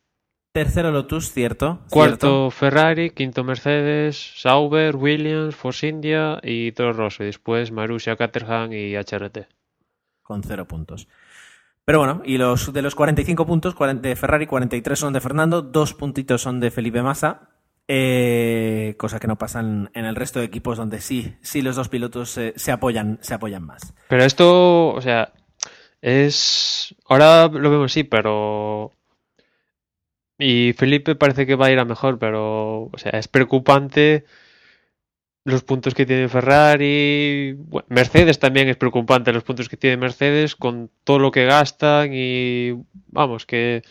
Tercero 0.54 0.92
Lotus, 0.92 1.32
cierto. 1.32 1.80
cuarto 1.90 2.50
cierto. 2.50 2.52
Ferrari, 2.52 3.10
quinto 3.10 3.44
Mercedes, 3.44 4.34
Sauber, 4.40 4.96
Williams, 4.96 5.56
Force 5.56 5.88
India 5.88 6.40
y 6.44 6.72
Toro 6.74 6.94
Rosso. 6.94 7.24
Y 7.24 7.26
después 7.26 7.72
Marussia, 7.72 8.16
Caterham 8.16 8.72
y 8.72 8.96
HRT. 8.96 9.48
con 10.22 10.44
cero 10.44 10.68
puntos. 10.68 11.08
Pero 11.86 12.00
bueno, 12.00 12.22
y 12.24 12.38
los 12.38 12.72
de 12.72 12.82
los 12.84 12.94
45 12.96 13.46
puntos 13.48 13.74
40 13.76 14.08
de 14.08 14.16
Ferrari, 14.16 14.46
43 14.46 14.98
son 14.98 15.12
de 15.12 15.22
Fernando, 15.22 15.64
dos 15.64 15.96
puntitos 15.96 16.42
son 16.42 16.60
de 16.60 16.72
Felipe 16.72 17.02
Massa, 17.02 17.50
eh, 17.88 18.96
cosa 18.98 19.20
que 19.20 19.28
no 19.28 19.38
pasa 19.38 19.60
en, 19.60 19.90
en 19.94 20.06
el 20.06 20.16
resto 20.16 20.40
de 20.40 20.46
equipos 20.46 20.78
donde 20.78 21.02
sí, 21.02 21.36
sí 21.42 21.62
los 21.62 21.76
dos 21.76 21.90
pilotos 21.90 22.40
se 22.56 22.72
apoyan, 22.72 23.18
se 23.22 23.34
apoyan 23.34 23.66
más. 23.66 23.94
Pero 24.08 24.24
esto, 24.24 24.94
o 24.94 25.02
sea, 25.02 25.34
es... 26.00 26.96
Ahora 27.10 27.48
lo 27.48 27.70
vemos 27.72 27.92
sí, 27.92 28.04
pero... 28.04 28.92
Y 30.38 30.74
Felipe 30.74 31.16
parece 31.16 31.46
que 31.46 31.56
va 31.56 31.68
a 31.68 31.72
ir 31.72 31.80
a 31.80 31.86
mejor, 31.86 32.18
pero, 32.20 32.84
o 32.92 32.98
sea, 32.98 33.12
es 33.12 33.28
preocupante 33.28 34.26
los 35.46 35.64
puntos 35.64 35.94
que 35.94 36.06
tiene 36.06 36.30
Ferrari. 36.30 37.54
Bueno, 37.58 37.86
Mercedes 37.90 38.40
también 38.40 38.70
es 38.70 38.78
preocupante 38.78 39.34
los 39.34 39.44
puntos 39.44 39.70
que 39.70 39.78
tiene 39.78 39.98
Mercedes 39.98 40.56
con 40.56 40.90
todo 41.04 41.20
lo 41.20 41.32
que 41.32 41.46
gastan 41.46 42.12
y 42.14 42.74
vamos, 43.08 43.46
que 43.46 43.84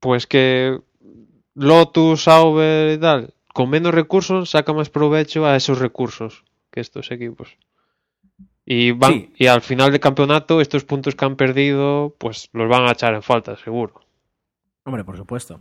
pues 0.00 0.26
que 0.26 0.78
Lotus, 1.54 2.24
Sauber 2.24 2.92
y 2.94 2.98
tal, 3.00 3.34
con 3.52 3.70
menos 3.70 3.94
recursos 3.94 4.50
saca 4.50 4.72
más 4.72 4.90
provecho 4.90 5.46
a 5.46 5.56
esos 5.56 5.78
recursos 5.78 6.44
que 6.70 6.80
estos 6.80 7.10
equipos. 7.10 7.56
Y 8.64 8.90
van, 8.92 9.12
Sí. 9.12 9.32
y 9.38 9.46
al 9.46 9.62
final 9.62 9.90
del 9.90 10.00
campeonato, 10.00 10.60
estos 10.60 10.84
puntos 10.84 11.14
que 11.14 11.24
han 11.24 11.36
perdido, 11.36 12.14
pues 12.18 12.50
los 12.52 12.68
van 12.68 12.86
a 12.86 12.92
echar 12.92 13.14
en 13.14 13.22
falta, 13.22 13.56
seguro. 13.56 14.02
Hombre, 14.88 15.04
por 15.04 15.18
supuesto. 15.18 15.60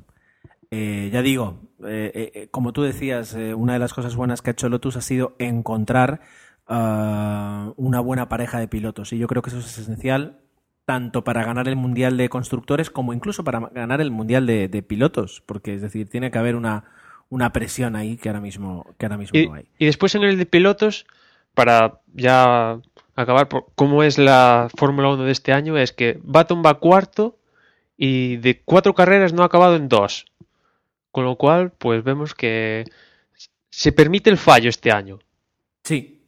Eh, 0.72 1.10
ya 1.12 1.22
digo, 1.22 1.60
eh, 1.86 2.32
eh, 2.34 2.48
como 2.50 2.72
tú 2.72 2.82
decías, 2.82 3.34
una 3.34 3.74
de 3.74 3.80
las 3.80 3.94
cosas 3.94 4.16
buenas 4.16 4.42
que 4.42 4.52
ha 4.52 4.54
hecho 4.54 4.70
Lotus 4.70 4.96
ha 4.96 5.02
sido 5.02 5.36
encontrar 5.38 6.22
ah, 6.66 7.74
una 7.76 8.00
buena 8.00 8.30
pareja 8.30 8.58
de 8.58 8.70
pilotos. 8.70 9.12
Y 9.12 9.18
yo 9.18 9.28
creo 9.28 9.42
que 9.42 9.50
eso 9.50 9.60
es 9.60 9.78
esencial 9.78 10.40
tanto 10.86 11.26
para 11.26 11.44
ganar 11.44 11.68
el 11.68 11.76
Mundial 11.76 12.16
de 12.16 12.30
Constructores 12.30 12.90
como 12.90 13.12
incluso 13.12 13.44
para 13.44 13.60
ganar 13.60 14.00
el 14.00 14.12
Mundial 14.12 14.46
de, 14.46 14.70
de 14.70 14.82
Pilotos. 14.82 15.44
Porque, 15.46 15.74
es 15.74 15.82
decir, 15.82 16.08
tiene 16.08 16.32
que 16.32 16.38
haber 16.38 16.56
una, 16.56 16.86
una 17.28 17.52
presión 17.52 17.98
ahí 17.98 18.16
que 18.16 18.30
ahora 18.30 18.40
mismo, 18.40 18.96
que 18.98 19.08
ahora 19.08 19.18
mismo 19.18 19.38
Y, 19.38 19.48
no 19.48 19.56
hay. 19.56 19.66
y 19.78 19.88
después 19.88 20.16
en 20.16 20.24
el 20.24 20.38
de 20.38 20.46
pilotos, 20.46 21.06
para 21.54 22.00
ya 22.14 22.80
acabar 23.18 23.50
por 23.50 23.66
cómo 23.76 24.04
es 24.04 24.18
la 24.18 24.70
Fórmula 24.74 25.10
1 25.10 25.26
de 25.26 25.32
este 25.34 25.52
año, 25.52 25.78
es 25.78 25.92
que 25.92 26.18
Baton 26.24 26.64
va 26.66 26.80
cuarto 26.80 27.38
y 27.98 28.38
de 28.38 28.62
cuatro 28.64 28.94
carreras 28.94 29.34
no 29.34 29.44
ha 29.44 29.48
acabado 29.48 29.76
en 29.76 29.90
dos. 29.90 30.26
Con 31.12 31.26
lo 31.26 31.36
cual, 31.36 31.72
pues 31.78 32.04
vemos 32.04 32.36
que 32.36 32.86
se 33.70 33.92
permite 33.92 34.30
el 34.30 34.38
fallo 34.38 34.70
este 34.70 34.92
año. 34.92 35.20
Sí, 35.84 36.22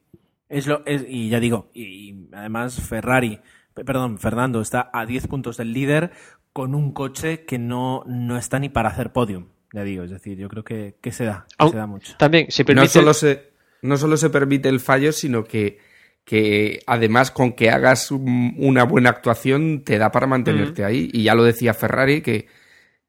es 0.47 0.67
lo, 0.67 0.83
es, 0.85 1.05
y 1.07 1.29
ya 1.29 1.39
digo, 1.39 1.69
y, 1.73 1.83
y 1.83 2.27
además 2.33 2.79
Ferrari, 2.81 3.39
pe- 3.73 3.83
perdón, 3.85 4.17
Fernando 4.17 4.61
está 4.61 4.89
a 4.93 5.05
10 5.05 5.27
puntos 5.27 5.57
del 5.57 5.73
líder 5.73 6.11
con 6.53 6.73
un 6.73 6.91
coche 6.93 7.45
que 7.45 7.59
no, 7.59 8.03
no 8.07 8.37
está 8.37 8.57
ni 8.59 8.69
para 8.69 8.89
hacer 8.89 9.11
podium. 9.11 9.47
Ya 9.73 9.83
digo, 9.83 10.03
es 10.03 10.09
decir, 10.09 10.37
yo 10.37 10.49
creo 10.49 10.63
que, 10.63 10.95
que 11.01 11.11
se 11.11 11.25
da, 11.25 11.45
que 11.57 11.69
se 11.69 11.77
da 11.77 11.85
mucho. 11.85 12.15
También 12.17 12.49
se 12.49 12.63
No 12.63 12.67
permite... 12.67 12.87
solo 12.89 13.13
se, 13.13 13.51
no 13.83 13.97
solo 13.97 14.17
se 14.17 14.31
permite 14.31 14.69
el 14.69 14.79
fallo, 14.79 15.11
sino 15.11 15.43
que, 15.43 15.77
que 16.25 16.81
además 16.85 17.31
con 17.31 17.53
que 17.53 17.69
hagas 17.71 18.11
un- 18.11 18.53
una 18.57 18.83
buena 18.83 19.09
actuación 19.09 19.83
te 19.83 19.97
da 19.97 20.11
para 20.11 20.27
mantenerte 20.27 20.85
ahí. 20.85 21.09
Y 21.11 21.23
ya 21.23 21.35
lo 21.35 21.43
decía 21.43 21.73
Ferrari, 21.73 22.21
que, 22.21 22.47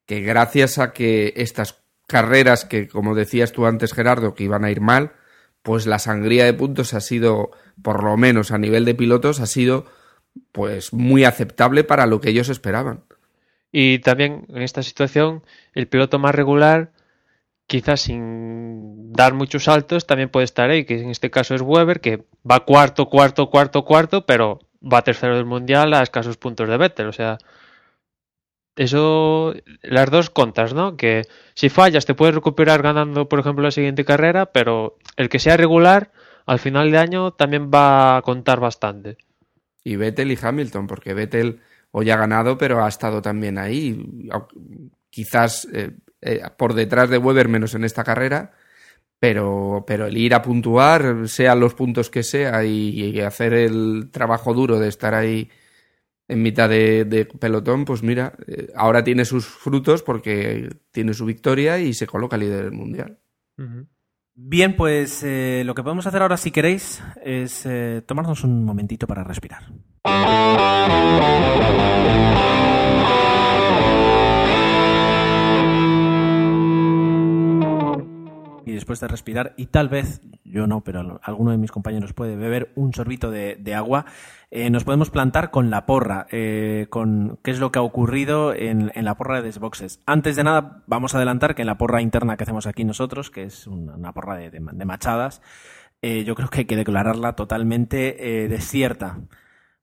que 0.06 0.20
gracias 0.22 0.78
a 0.78 0.92
que 0.92 1.34
estas 1.36 1.82
carreras 2.06 2.64
que, 2.64 2.88
como 2.88 3.14
decías 3.14 3.52
tú 3.52 3.66
antes, 3.66 3.92
Gerardo, 3.92 4.34
que 4.34 4.44
iban 4.44 4.64
a 4.64 4.70
ir 4.70 4.80
mal, 4.80 5.12
pues 5.62 5.86
la 5.86 5.98
sangría 5.98 6.44
de 6.46 6.54
puntos 6.54 6.94
ha 6.94 7.00
sido, 7.00 7.50
por 7.82 8.02
lo 8.02 8.16
menos 8.16 8.50
a 8.50 8.58
nivel 8.58 8.84
de 8.86 8.94
pilotos, 8.94 9.40
ha 9.40 9.46
sido 9.46 9.86
pues 10.52 10.92
muy 10.92 11.24
aceptable 11.24 11.84
para 11.84 12.06
lo 12.06 12.20
que 12.20 12.30
ellos 12.30 12.48
esperaban. 12.48 13.04
Y 13.72 13.98
también 14.00 14.46
en 14.48 14.62
esta 14.62 14.82
situación, 14.82 15.42
el 15.74 15.86
piloto 15.86 16.18
más 16.18 16.34
regular, 16.34 16.92
quizás 17.70 18.00
sin 18.00 19.12
dar 19.12 19.32
muchos 19.32 19.64
saltos, 19.64 20.04
también 20.04 20.28
puede 20.28 20.42
estar 20.44 20.68
ahí, 20.68 20.84
que 20.84 21.00
en 21.00 21.10
este 21.10 21.30
caso 21.30 21.54
es 21.54 21.60
Weber, 21.60 22.00
que 22.00 22.24
va 22.48 22.64
cuarto, 22.64 23.06
cuarto, 23.06 23.48
cuarto, 23.48 23.84
cuarto, 23.84 24.26
pero 24.26 24.58
va 24.82 25.02
tercero 25.02 25.36
del 25.36 25.44
mundial 25.44 25.94
a 25.94 26.02
escasos 26.02 26.36
puntos 26.36 26.68
de 26.68 26.76
Vettel. 26.76 27.06
O 27.06 27.12
sea, 27.12 27.38
eso, 28.74 29.54
las 29.82 30.10
dos 30.10 30.30
contas, 30.30 30.74
¿no? 30.74 30.96
Que 30.96 31.22
si 31.54 31.68
fallas 31.68 32.06
te 32.06 32.14
puedes 32.14 32.34
recuperar 32.34 32.82
ganando, 32.82 33.28
por 33.28 33.38
ejemplo, 33.38 33.62
la 33.62 33.70
siguiente 33.70 34.04
carrera, 34.04 34.46
pero 34.46 34.98
el 35.16 35.28
que 35.28 35.38
sea 35.38 35.56
regular, 35.56 36.10
al 36.46 36.58
final 36.58 36.90
de 36.90 36.98
año 36.98 37.30
también 37.34 37.70
va 37.72 38.16
a 38.16 38.22
contar 38.22 38.58
bastante. 38.58 39.16
Y 39.84 39.94
Vettel 39.94 40.32
y 40.32 40.38
Hamilton, 40.42 40.88
porque 40.88 41.14
Vettel 41.14 41.60
hoy 41.92 42.10
ha 42.10 42.16
ganado, 42.16 42.58
pero 42.58 42.84
ha 42.84 42.88
estado 42.88 43.22
también 43.22 43.58
ahí. 43.58 44.28
Quizás 45.08 45.68
eh, 45.72 45.92
eh, 46.22 46.42
por 46.56 46.74
detrás 46.74 47.10
de 47.10 47.18
Weber, 47.18 47.48
menos 47.48 47.74
en 47.74 47.84
esta 47.84 48.04
carrera. 48.04 48.52
Pero, 49.18 49.84
pero 49.86 50.06
el 50.06 50.16
ir 50.16 50.34
a 50.34 50.40
puntuar, 50.40 51.28
sean 51.28 51.60
los 51.60 51.74
puntos 51.74 52.08
que 52.08 52.22
sea, 52.22 52.64
y, 52.64 53.20
hacer 53.20 53.52
el 53.52 54.08
trabajo 54.10 54.54
duro 54.54 54.78
de 54.78 54.88
estar 54.88 55.14
ahí 55.14 55.50
en 56.26 56.42
mitad 56.42 56.70
de, 56.70 57.28
pelotón, 57.38 57.84
pues 57.84 58.02
mira, 58.02 58.32
eh, 58.46 58.68
ahora 58.74 59.04
tiene 59.04 59.26
sus 59.26 59.44
frutos 59.46 60.02
porque 60.02 60.70
tiene 60.90 61.12
su 61.12 61.26
victoria 61.26 61.78
y 61.78 61.92
se 61.92 62.06
coloca 62.06 62.38
líder 62.38 62.64
del 62.64 62.72
mundial. 62.72 63.18
Bien, 64.34 64.74
pues 64.74 65.22
eh, 65.22 65.64
lo 65.66 65.74
que 65.74 65.82
podemos 65.82 66.06
hacer 66.06 66.22
ahora, 66.22 66.38
si 66.38 66.50
queréis, 66.50 67.02
es 67.22 67.68
tomarnos 68.06 68.42
un 68.42 68.64
momentito 68.64 69.06
para 69.06 69.22
respirar. 69.22 69.64
Después 78.80 79.00
de 79.00 79.08
respirar, 79.08 79.54
y 79.56 79.66
tal 79.66 79.88
vez, 79.88 80.20
yo 80.44 80.66
no, 80.66 80.82
pero 80.82 81.20
alguno 81.22 81.52
de 81.52 81.58
mis 81.58 81.70
compañeros 81.70 82.12
puede 82.12 82.36
beber 82.36 82.72
un 82.74 82.92
sorbito 82.92 83.30
de 83.30 83.74
agua, 83.74 84.06
eh, 84.52 84.68
nos 84.68 84.82
podemos 84.82 85.10
plantar 85.10 85.52
con 85.52 85.70
la 85.70 85.86
porra, 85.86 86.26
eh, 86.32 86.88
con 86.90 87.38
qué 87.44 87.52
es 87.52 87.60
lo 87.60 87.70
que 87.70 87.78
ha 87.78 87.82
ocurrido 87.82 88.52
en, 88.52 88.90
la 88.96 89.16
porra 89.16 89.42
de 89.42 89.52
Xboxes. 89.52 90.00
Antes 90.06 90.34
de 90.34 90.42
nada, 90.42 90.82
vamos 90.88 91.14
a 91.14 91.18
adelantar 91.18 91.54
que 91.54 91.62
en 91.62 91.66
la 91.66 91.78
porra 91.78 92.02
interna 92.02 92.36
que 92.36 92.42
hacemos 92.42 92.66
aquí 92.66 92.84
nosotros, 92.84 93.30
que 93.30 93.44
es 93.44 93.68
una, 93.68 94.12
porra 94.12 94.36
de, 94.36 94.60
machadas, 94.84 95.40
eh, 96.02 96.24
yo 96.24 96.34
creo 96.34 96.48
que 96.48 96.60
hay 96.60 96.64
que 96.64 96.76
declararla 96.76 97.34
totalmente 97.34 98.48
desierta. 98.48 99.20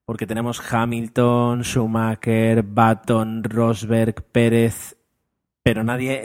Porque 0.04 0.26
tenemos 0.26 0.60
Hamilton, 0.72 1.64
Schumacher, 1.64 2.62
Baton, 2.62 3.44
Rosberg, 3.44 4.22
Pérez, 4.32 4.96
pero 5.62 5.82
nadie, 5.82 6.22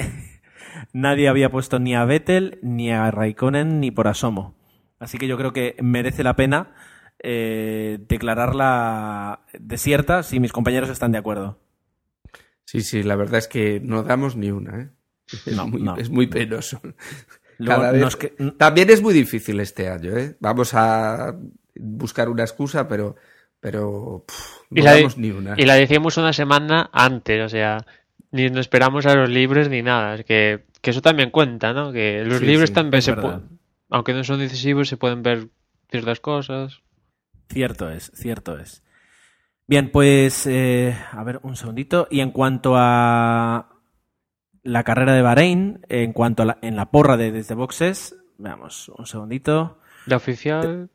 nadie 0.93 1.27
había 1.27 1.49
puesto 1.49 1.79
ni 1.79 1.95
a 1.95 2.05
Vettel, 2.05 2.59
ni 2.61 2.91
a 2.91 3.11
Raikkonen, 3.11 3.79
ni 3.79 3.91
por 3.91 4.07
asomo. 4.07 4.55
Así 4.99 5.17
que 5.17 5.27
yo 5.27 5.37
creo 5.37 5.51
que 5.51 5.75
merece 5.81 6.23
la 6.23 6.35
pena 6.35 6.71
eh, 7.19 7.99
declararla 8.07 9.41
desierta 9.57 10.23
si 10.23 10.39
mis 10.39 10.53
compañeros 10.53 10.89
están 10.89 11.11
de 11.11 11.17
acuerdo. 11.17 11.59
Sí, 12.65 12.81
sí, 12.81 13.03
la 13.03 13.15
verdad 13.15 13.39
es 13.39 13.47
que 13.47 13.79
no 13.81 14.03
damos 14.03 14.35
ni 14.35 14.51
una. 14.51 14.79
¿eh? 14.79 14.89
Es, 15.97 16.09
muy, 16.09 16.27
penoso. 16.27 16.81
También 18.57 18.89
es 18.89 19.01
muy 19.01 19.13
difícil 19.13 19.59
este 19.59 19.89
año. 19.89 20.17
¿eh? 20.17 20.35
Vamos 20.39 20.73
a 20.73 21.35
buscar 21.75 22.29
una 22.29 22.43
excusa, 22.43 22.87
pero, 22.87 23.15
pero 23.59 24.25
no 24.69 24.83
damos 24.83 25.17
ni 25.17 25.31
una. 25.31 25.55
Y 25.57 25.65
la 25.65 25.75
decíamos 25.75 26.17
una 26.17 26.33
semana 26.33 26.89
antes, 26.91 27.41
o 27.41 27.49
sea, 27.49 27.85
ni 28.31 28.49
nos 28.49 28.61
esperamos 28.61 29.05
a 29.05 29.15
los 29.15 29.29
libres 29.29 29.69
ni 29.69 29.81
nada. 29.81 30.15
Es 30.15 30.25
que, 30.25 30.65
eso 30.91 31.01
también 31.01 31.31
cuenta, 31.31 31.73
¿no? 31.73 31.91
Que 31.91 32.23
los 32.25 32.41
libros 32.41 32.73
también 32.73 33.01
se 33.01 33.13
pueden, 33.13 33.59
aunque 33.89 34.13
no 34.13 34.23
son 34.23 34.39
decisivos, 34.39 34.87
se 34.87 34.97
pueden 34.97 35.23
ver 35.23 35.49
ciertas 35.89 36.19
cosas. 36.19 36.81
Cierto 37.49 37.89
es, 37.89 38.11
cierto 38.15 38.57
es. 38.57 38.83
Bien, 39.67 39.91
pues 39.91 40.45
eh, 40.45 40.95
a 41.11 41.23
ver 41.23 41.39
un 41.43 41.55
segundito. 41.55 42.07
Y 42.09 42.19
en 42.19 42.31
cuanto 42.31 42.73
a 42.75 43.69
la 44.63 44.83
carrera 44.83 45.13
de 45.13 45.21
Bahrein, 45.21 45.85
en 45.89 46.13
cuanto 46.13 46.43
a 46.43 46.45
la, 46.45 46.57
en 46.61 46.75
la 46.75 46.91
porra 46.91 47.17
de 47.17 47.31
desde 47.31 47.55
boxes, 47.55 48.15
veamos 48.37 48.89
un 48.89 49.05
segundito. 49.05 49.79
La 50.05 50.17
oficial. 50.17 50.89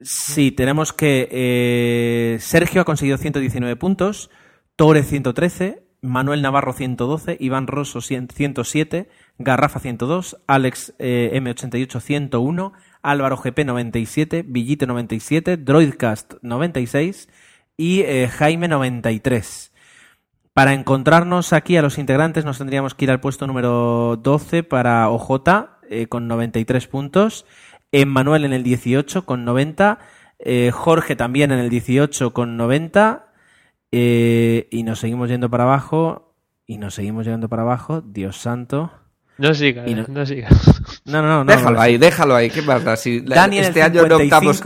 Sí, 0.00 0.50
tenemos 0.50 0.92
que 0.92 1.28
eh, 1.30 2.38
Sergio 2.40 2.82
ha 2.82 2.84
conseguido 2.84 3.16
119 3.16 3.76
puntos, 3.76 4.30
Tore 4.76 5.02
113, 5.02 5.83
Manuel 6.04 6.42
Navarro 6.42 6.74
112, 6.74 7.38
Iván 7.40 7.66
Rosso 7.66 8.02
107, 8.02 9.08
Garrafa 9.38 9.80
102, 9.80 10.36
Alex 10.46 10.94
eh, 10.98 11.30
M88 11.32 11.98
101, 11.98 12.72
Álvaro 13.02 13.38
GP 13.38 13.64
97, 13.64 14.44
Villite 14.46 14.86
97, 14.86 15.56
Droidcast 15.56 16.34
96 16.42 17.30
y 17.78 18.02
eh, 18.02 18.28
Jaime 18.28 18.68
93. 18.68 19.72
Para 20.52 20.74
encontrarnos 20.74 21.54
aquí 21.54 21.78
a 21.78 21.82
los 21.82 21.96
integrantes 21.96 22.44
nos 22.44 22.58
tendríamos 22.58 22.94
que 22.94 23.06
ir 23.06 23.10
al 23.10 23.20
puesto 23.20 23.46
número 23.46 24.20
12 24.22 24.62
para 24.62 25.08
OJ 25.08 25.40
eh, 25.88 26.06
con 26.06 26.28
93 26.28 26.86
puntos, 26.86 27.46
Emmanuel 27.92 28.44
en 28.44 28.52
el 28.52 28.62
18 28.62 29.24
con 29.24 29.46
90, 29.46 30.00
eh, 30.38 30.70
Jorge 30.70 31.16
también 31.16 31.50
en 31.50 31.60
el 31.60 31.70
18 31.70 32.34
con 32.34 32.58
90 32.58 33.23
y 33.94 34.82
nos 34.82 35.00
seguimos 35.00 35.28
yendo 35.28 35.50
para 35.50 35.64
abajo 35.64 36.34
y 36.66 36.78
nos 36.78 36.94
seguimos 36.94 37.26
yendo 37.26 37.48
para 37.48 37.62
abajo, 37.62 38.00
Dios 38.00 38.38
santo. 38.38 38.90
No 39.36 39.52
sigas, 39.52 39.90
no... 40.08 40.26
sigas. 40.26 40.52
No, 41.04 41.20
no, 41.20 41.44
no. 41.44 41.52
Déjalo 41.52 41.80
ahí, 41.80 41.98
déjalo 41.98 42.34
ahí. 42.34 42.50
¿Qué 42.50 42.62
pasa? 42.62 42.96
Si 42.96 43.24
este, 43.26 43.82
año 43.82 44.06
no 44.06 44.16
optamos, 44.16 44.62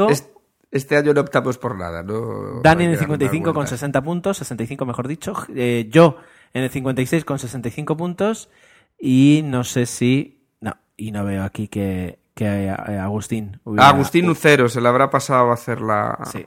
este, 0.70 0.96
año 0.96 1.14
no 1.14 1.22
optamos 1.22 1.58
por 1.58 1.76
nada. 1.76 2.02
No, 2.02 2.60
Dani 2.62 2.84
en 2.84 2.90
el 2.90 2.98
55 2.98 3.54
con 3.54 3.66
60 3.66 4.02
puntos, 4.02 4.36
65 4.38 4.86
mejor 4.86 5.08
dicho. 5.08 5.34
Eh, 5.54 5.88
yo 5.90 6.18
en 6.52 6.64
el 6.64 6.70
56 6.70 7.24
con 7.24 7.38
65 7.38 7.96
puntos. 7.96 8.50
Y 8.98 9.42
no 9.44 9.64
sé 9.64 9.86
si... 9.86 10.44
No, 10.60 10.76
y 10.96 11.12
no 11.12 11.24
veo 11.24 11.44
aquí 11.44 11.68
que, 11.68 12.18
que 12.34 12.44
eh, 12.44 12.70
Agustín... 12.70 13.60
Agustín 13.78 14.28
Ucero, 14.28 14.68
se 14.68 14.80
le 14.80 14.88
habrá 14.88 15.08
pasado 15.08 15.50
a 15.50 15.54
hacer 15.54 15.80
la... 15.80 16.18
Sí. 16.30 16.46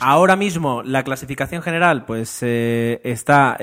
Ahora 0.00 0.36
mismo 0.36 0.82
la 0.82 1.02
clasificación 1.04 1.62
general 1.62 2.06
pues 2.06 2.38
eh, 2.42 3.00
está 3.04 3.58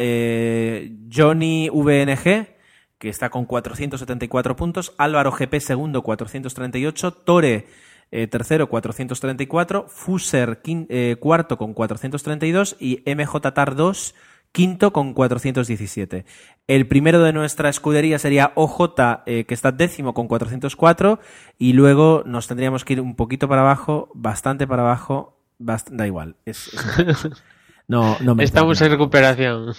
Johnny 1.11 1.69
VNG 1.69 2.57
que 2.97 3.09
está 3.09 3.29
con 3.29 3.45
474 3.45 4.55
puntos, 4.55 4.93
Álvaro 4.97 5.31
GP 5.31 5.59
segundo 5.59 6.01
438, 6.01 7.11
Tore 7.13 7.67
eh, 8.09 8.27
tercero 8.27 8.69
434, 8.69 9.87
Fuser 9.87 10.61
eh, 10.65 11.17
cuarto 11.19 11.57
con 11.57 11.73
432 11.73 12.77
y 12.79 13.03
MJTAR 13.05 13.75
2 13.75 14.15
quinto 14.51 14.93
con 14.93 15.13
417. 15.13 16.25
El 16.67 16.87
primero 16.87 17.21
de 17.21 17.33
nuestra 17.33 17.69
escudería 17.69 18.17
sería 18.17 18.53
OJ, 18.55 19.23
eh, 19.25 19.45
que 19.45 19.53
está 19.53 19.71
décimo 19.71 20.13
con 20.13 20.27
404, 20.27 21.19
y 21.59 21.73
luego 21.73 22.23
nos 22.25 22.47
tendríamos 22.47 22.85
que 22.85 22.93
ir 22.93 23.01
un 23.01 23.15
poquito 23.15 23.47
para 23.49 23.61
abajo, 23.61 24.09
bastante 24.15 24.65
para 24.65 24.83
abajo, 24.83 25.36
da 25.57 26.07
igual. 26.07 26.35
no, 27.87 28.17
no 28.21 28.35
Estamos 28.41 28.81
en 28.81 28.91
recuperación. 28.91 29.73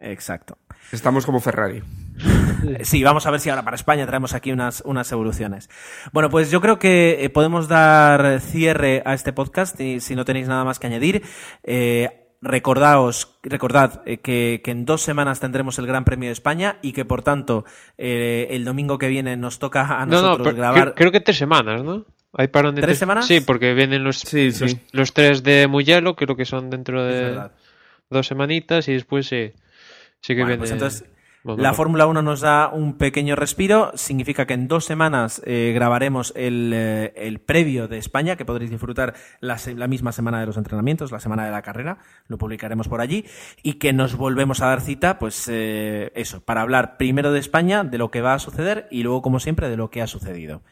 Exacto. 0.00 0.58
Estamos 0.92 1.26
como 1.26 1.40
Ferrari. 1.40 1.82
Sí, 2.82 3.02
vamos 3.02 3.26
a 3.26 3.30
ver 3.30 3.40
si 3.40 3.50
ahora 3.50 3.62
para 3.62 3.74
España 3.74 4.06
traemos 4.06 4.32
aquí 4.32 4.50
unas, 4.50 4.82
unas 4.86 5.10
evoluciones. 5.12 5.68
Bueno, 6.12 6.30
pues 6.30 6.50
yo 6.50 6.62
creo 6.62 6.78
que 6.78 7.24
eh, 7.24 7.28
podemos 7.28 7.68
dar 7.68 8.40
cierre 8.40 9.02
a 9.04 9.12
este 9.12 9.34
podcast 9.34 9.78
y 9.80 10.00
si 10.00 10.14
no 10.14 10.24
tenéis 10.24 10.48
nada 10.48 10.64
más 10.64 10.78
que 10.78 10.86
añadir. 10.86 11.22
Eh, 11.62 12.30
recordaos, 12.40 13.38
recordad 13.42 14.02
eh, 14.06 14.18
que, 14.18 14.62
en 14.64 14.86
dos 14.86 15.02
semanas 15.02 15.40
tendremos 15.40 15.78
el 15.78 15.86
Gran 15.86 16.04
Premio 16.04 16.28
de 16.28 16.32
España 16.32 16.78
y 16.80 16.92
que 16.92 17.04
por 17.04 17.22
tanto 17.22 17.64
el 17.98 18.64
domingo 18.64 18.96
que 18.96 19.08
viene 19.08 19.36
nos 19.36 19.58
toca 19.58 20.00
a 20.00 20.06
nosotros 20.06 20.54
grabar. 20.54 20.94
Creo, 20.94 21.12
que 21.12 21.20
tres 21.20 21.36
semanas, 21.36 21.82
¿no? 21.82 22.06
¿Hay 22.36 22.48
parón 22.48 22.74
de 22.74 22.82
¿Tres 22.82 22.98
semanas? 22.98 23.26
Sí, 23.26 23.40
porque 23.40 23.74
vienen 23.74 24.04
los, 24.04 24.24
los, 24.92 25.12
tres 25.12 25.42
de 25.42 25.66
Muyelo, 25.68 26.16
creo 26.16 26.36
que 26.36 26.44
son 26.44 26.70
dentro 26.70 27.04
de 27.04 27.40
dos 28.10 28.26
semanitas 28.26 28.88
y 28.88 28.92
después 28.92 29.26
sí, 29.26 29.52
sí 30.20 30.34
que 30.34 30.44
viene. 30.44 30.58
Pues 30.58 30.72
entonces 30.72 31.04
la 31.44 31.74
Fórmula 31.74 32.06
1 32.06 32.22
nos 32.22 32.40
da 32.40 32.70
un 32.70 32.96
pequeño 32.96 33.36
respiro, 33.36 33.92
significa 33.96 34.46
que 34.46 34.54
en 34.54 34.66
dos 34.66 34.86
semanas 34.86 35.42
eh, 35.44 35.72
grabaremos 35.74 36.32
eh, 36.36 37.12
el, 37.16 37.40
previo 37.40 37.86
de 37.86 37.98
España, 37.98 38.36
que 38.36 38.46
podréis 38.46 38.70
disfrutar 38.70 39.12
la, 39.40 39.58
misma 39.86 40.12
semana 40.12 40.40
de 40.40 40.46
los 40.46 40.56
entrenamientos, 40.56 41.12
la 41.12 41.20
semana 41.20 41.44
de 41.44 41.50
la 41.50 41.60
carrera, 41.60 41.98
lo 42.28 42.38
publicaremos 42.38 42.88
por 42.88 43.02
allí, 43.02 43.26
y 43.62 43.74
que 43.74 43.92
nos 43.92 44.16
volvemos 44.16 44.62
a 44.62 44.68
dar 44.68 44.80
cita, 44.80 45.18
pues 45.18 45.46
eh, 45.52 46.12
eso, 46.14 46.42
para 46.42 46.62
hablar 46.62 46.96
primero 46.96 47.30
de 47.30 47.40
España, 47.40 47.84
de 47.84 47.98
lo 47.98 48.10
que 48.10 48.22
va 48.22 48.32
a 48.32 48.38
suceder, 48.38 48.88
y 48.90 49.02
luego, 49.02 49.20
como 49.20 49.38
siempre, 49.38 49.68
de 49.68 49.76
lo 49.76 49.90
que 49.90 50.00
ha 50.00 50.06
sucedido. 50.06 50.62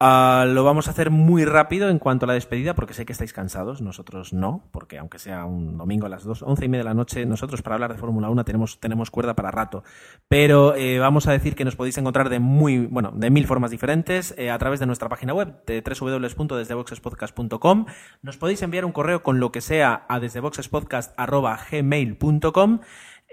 Ah, 0.00 0.44
lo 0.48 0.64
vamos 0.64 0.88
a 0.88 0.90
hacer 0.90 1.10
muy 1.10 1.44
rápido 1.44 1.88
en 1.88 2.00
cuanto 2.00 2.26
a 2.26 2.28
la 2.28 2.34
despedida, 2.34 2.74
porque 2.74 2.94
sé 2.94 3.06
que 3.06 3.12
estáis 3.12 3.32
cansados, 3.32 3.80
nosotros 3.80 4.32
no, 4.32 4.68
porque 4.72 4.98
aunque 4.98 5.20
sea 5.20 5.44
un 5.44 5.78
domingo 5.78 6.06
a 6.06 6.08
las 6.08 6.24
dos, 6.24 6.42
once 6.42 6.64
y 6.64 6.68
media 6.68 6.82
de 6.82 6.90
la 6.90 6.94
noche, 6.94 7.24
nosotros 7.26 7.62
para 7.62 7.76
hablar 7.76 7.92
de 7.92 7.98
Fórmula 7.98 8.28
1 8.28 8.44
tenemos, 8.44 8.80
tenemos 8.80 9.12
cuerda 9.12 9.34
para 9.34 9.52
rato. 9.52 9.84
Pero 10.26 10.74
eh, 10.74 10.98
vamos 10.98 11.28
a 11.28 11.32
decir 11.32 11.54
que 11.54 11.64
nos 11.64 11.76
podéis 11.76 11.96
encontrar 11.96 12.28
de 12.28 12.40
muy, 12.40 12.86
bueno, 12.86 13.12
de 13.14 13.30
mil 13.30 13.46
formas 13.46 13.70
diferentes, 13.70 14.34
eh, 14.36 14.50
a 14.50 14.58
través 14.58 14.80
de 14.80 14.86
nuestra 14.86 15.08
página 15.08 15.32
web, 15.32 15.64
de 15.64 15.80
www.desdeboxespodcast.com. 15.80 17.86
Nos 18.20 18.36
podéis 18.36 18.62
enviar 18.62 18.84
un 18.84 18.90
correo 18.92 19.22
con 19.22 19.38
lo 19.38 19.52
que 19.52 19.60
sea 19.60 20.06
a 20.08 20.18
desdeboxespodcast.gmail.com 20.18 22.80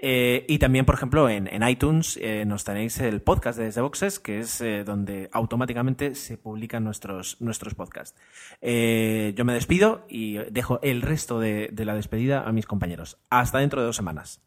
Eh, 0.04 0.44
y 0.48 0.58
también, 0.58 0.84
por 0.84 0.96
ejemplo, 0.96 1.28
en, 1.28 1.48
iTunes 1.68 2.18
eh, 2.20 2.44
nos 2.44 2.64
tenéis 2.64 2.98
el 2.98 3.22
podcast 3.22 3.56
de 3.56 3.66
Desde 3.66 3.80
Boxes, 3.82 4.18
que 4.18 4.40
es 4.40 4.60
eh, 4.60 4.82
donde 4.82 5.30
automáticamente 5.32 6.16
se 6.16 6.36
publican 6.36 6.82
nuestros, 6.82 7.40
nuestros 7.40 7.76
podcasts. 7.76 8.18
yo 8.60 9.44
me 9.44 9.54
despido 9.54 10.04
y 10.08 10.38
dejo 10.50 10.80
el 10.82 11.02
resto 11.02 11.38
de, 11.38 11.68
de 11.72 11.84
la 11.84 11.94
despedida 11.94 12.42
a 12.42 12.50
mis 12.50 12.66
compañeros. 12.66 13.18
Hasta 13.30 13.58
dentro 13.58 13.80
de 13.80 13.86
dos 13.86 13.96
semanas. 13.96 14.40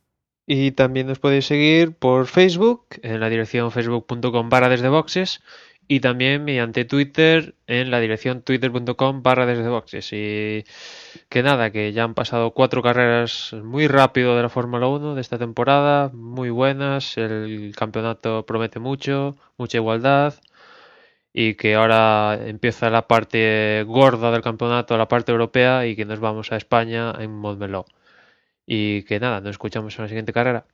Y 0.46 0.72
también 0.72 1.08
nos 1.08 1.20
podéis 1.20 1.46
seguir 1.46 1.94
por 1.94 2.28
Facebook, 2.28 2.86
en 3.02 3.20
la 3.22 3.30
dirección 3.30 3.72
facebook.com 3.72 4.50
barra 4.50 4.70
desde 4.70 4.90
y 5.88 6.00
también 6.00 6.44
mediante 6.44 6.86
Twitter 6.86 7.56
en 7.68 7.92
la 7.92 8.00
dirección 8.00 8.42
twitter.com 8.42 9.24
barra 9.24 9.46
desde 9.46 9.68
boxes. 9.70 10.12
Y 10.14 10.66
que 11.30 11.44
nada, 11.44 11.72
que 11.72 11.94
ya 11.94 12.04
han 12.04 12.14
pasado 12.16 12.52
cuatro 12.52 12.82
carreras 12.82 13.54
muy 13.64 13.88
rápido 13.88 14.36
de 14.36 14.44
la 14.44 14.50
Fórmula 14.50 14.88
1 14.88 15.16
de 15.16 15.22
esta 15.22 15.38
temporada, 15.38 16.10
muy 16.14 16.50
buenas, 16.50 17.18
el 17.18 17.74
campeonato 17.78 18.46
promete 18.46 18.80
mucho, 18.80 19.36
mucha 19.58 19.78
igualdad 19.78 20.36
y 21.34 21.56
que 21.56 21.76
ahora 21.76 22.40
empieza 22.48 22.90
la 22.90 23.08
parte 23.08 23.84
gorda 23.88 24.32
del 24.32 24.42
campeonato, 24.42 24.98
la 24.98 25.08
parte 25.10 25.32
europea 25.34 25.86
y 25.86 25.96
que 25.96 26.06
nos 26.06 26.20
vamos 26.20 26.52
a 26.52 26.58
España 26.58 27.14
en 27.20 27.32
Montmeló. 27.32 27.86
Y 28.66 29.04
que 29.04 29.20
nada, 29.20 29.42
nos 29.42 29.52
escuchamos 29.52 29.98
en 29.98 30.04
la 30.04 30.10
siguiente 30.10 30.34
carrera. 30.34 30.66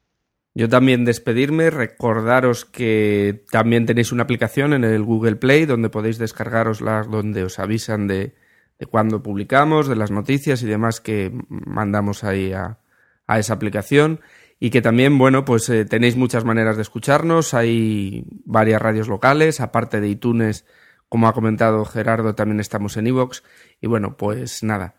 Yo 0.53 0.67
también 0.67 1.05
despedirme, 1.05 1.69
recordaros 1.69 2.65
que 2.65 3.45
también 3.51 3.85
tenéis 3.85 4.11
una 4.11 4.23
aplicación 4.23 4.73
en 4.73 4.83
el 4.83 5.01
Google 5.03 5.37
Play 5.37 5.65
donde 5.65 5.89
podéis 5.89 6.17
descargarosla, 6.17 7.03
donde 7.03 7.43
os 7.45 7.57
avisan 7.57 8.07
de, 8.07 8.35
de 8.77 8.85
cuando 8.85 9.23
publicamos, 9.23 9.87
de 9.87 9.95
las 9.95 10.11
noticias 10.11 10.61
y 10.61 10.67
demás 10.67 10.99
que 10.99 11.31
mandamos 11.47 12.25
ahí 12.25 12.51
a, 12.51 12.79
a 13.27 13.39
esa 13.39 13.53
aplicación. 13.53 14.19
Y 14.59 14.69
que 14.69 14.81
también, 14.81 15.17
bueno, 15.17 15.45
pues 15.45 15.69
eh, 15.69 15.85
tenéis 15.85 16.17
muchas 16.17 16.43
maneras 16.43 16.75
de 16.75 16.83
escucharnos. 16.83 17.53
Hay 17.53 18.25
varias 18.45 18.81
radios 18.81 19.07
locales, 19.07 19.61
aparte 19.61 20.01
de 20.01 20.09
iTunes, 20.09 20.65
como 21.09 21.27
ha 21.27 21.33
comentado 21.33 21.83
Gerardo, 21.85 22.35
también 22.35 22.59
estamos 22.59 22.97
en 22.97 23.07
Evox. 23.07 23.43
Y 23.79 23.87
bueno, 23.87 24.17
pues 24.17 24.63
nada, 24.63 24.95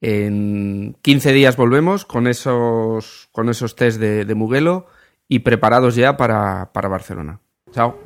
en 0.00 0.96
15 1.00 1.32
días 1.32 1.56
volvemos 1.56 2.04
con 2.04 2.26
esos, 2.26 3.28
con 3.32 3.48
esos 3.48 3.76
test 3.76 4.00
de, 4.00 4.24
de 4.24 4.34
Mugello 4.34 4.86
y 5.28 5.40
preparados 5.40 5.94
ya 5.94 6.16
para, 6.16 6.72
para 6.72 6.88
Barcelona. 6.88 7.40
Chao. 7.72 8.05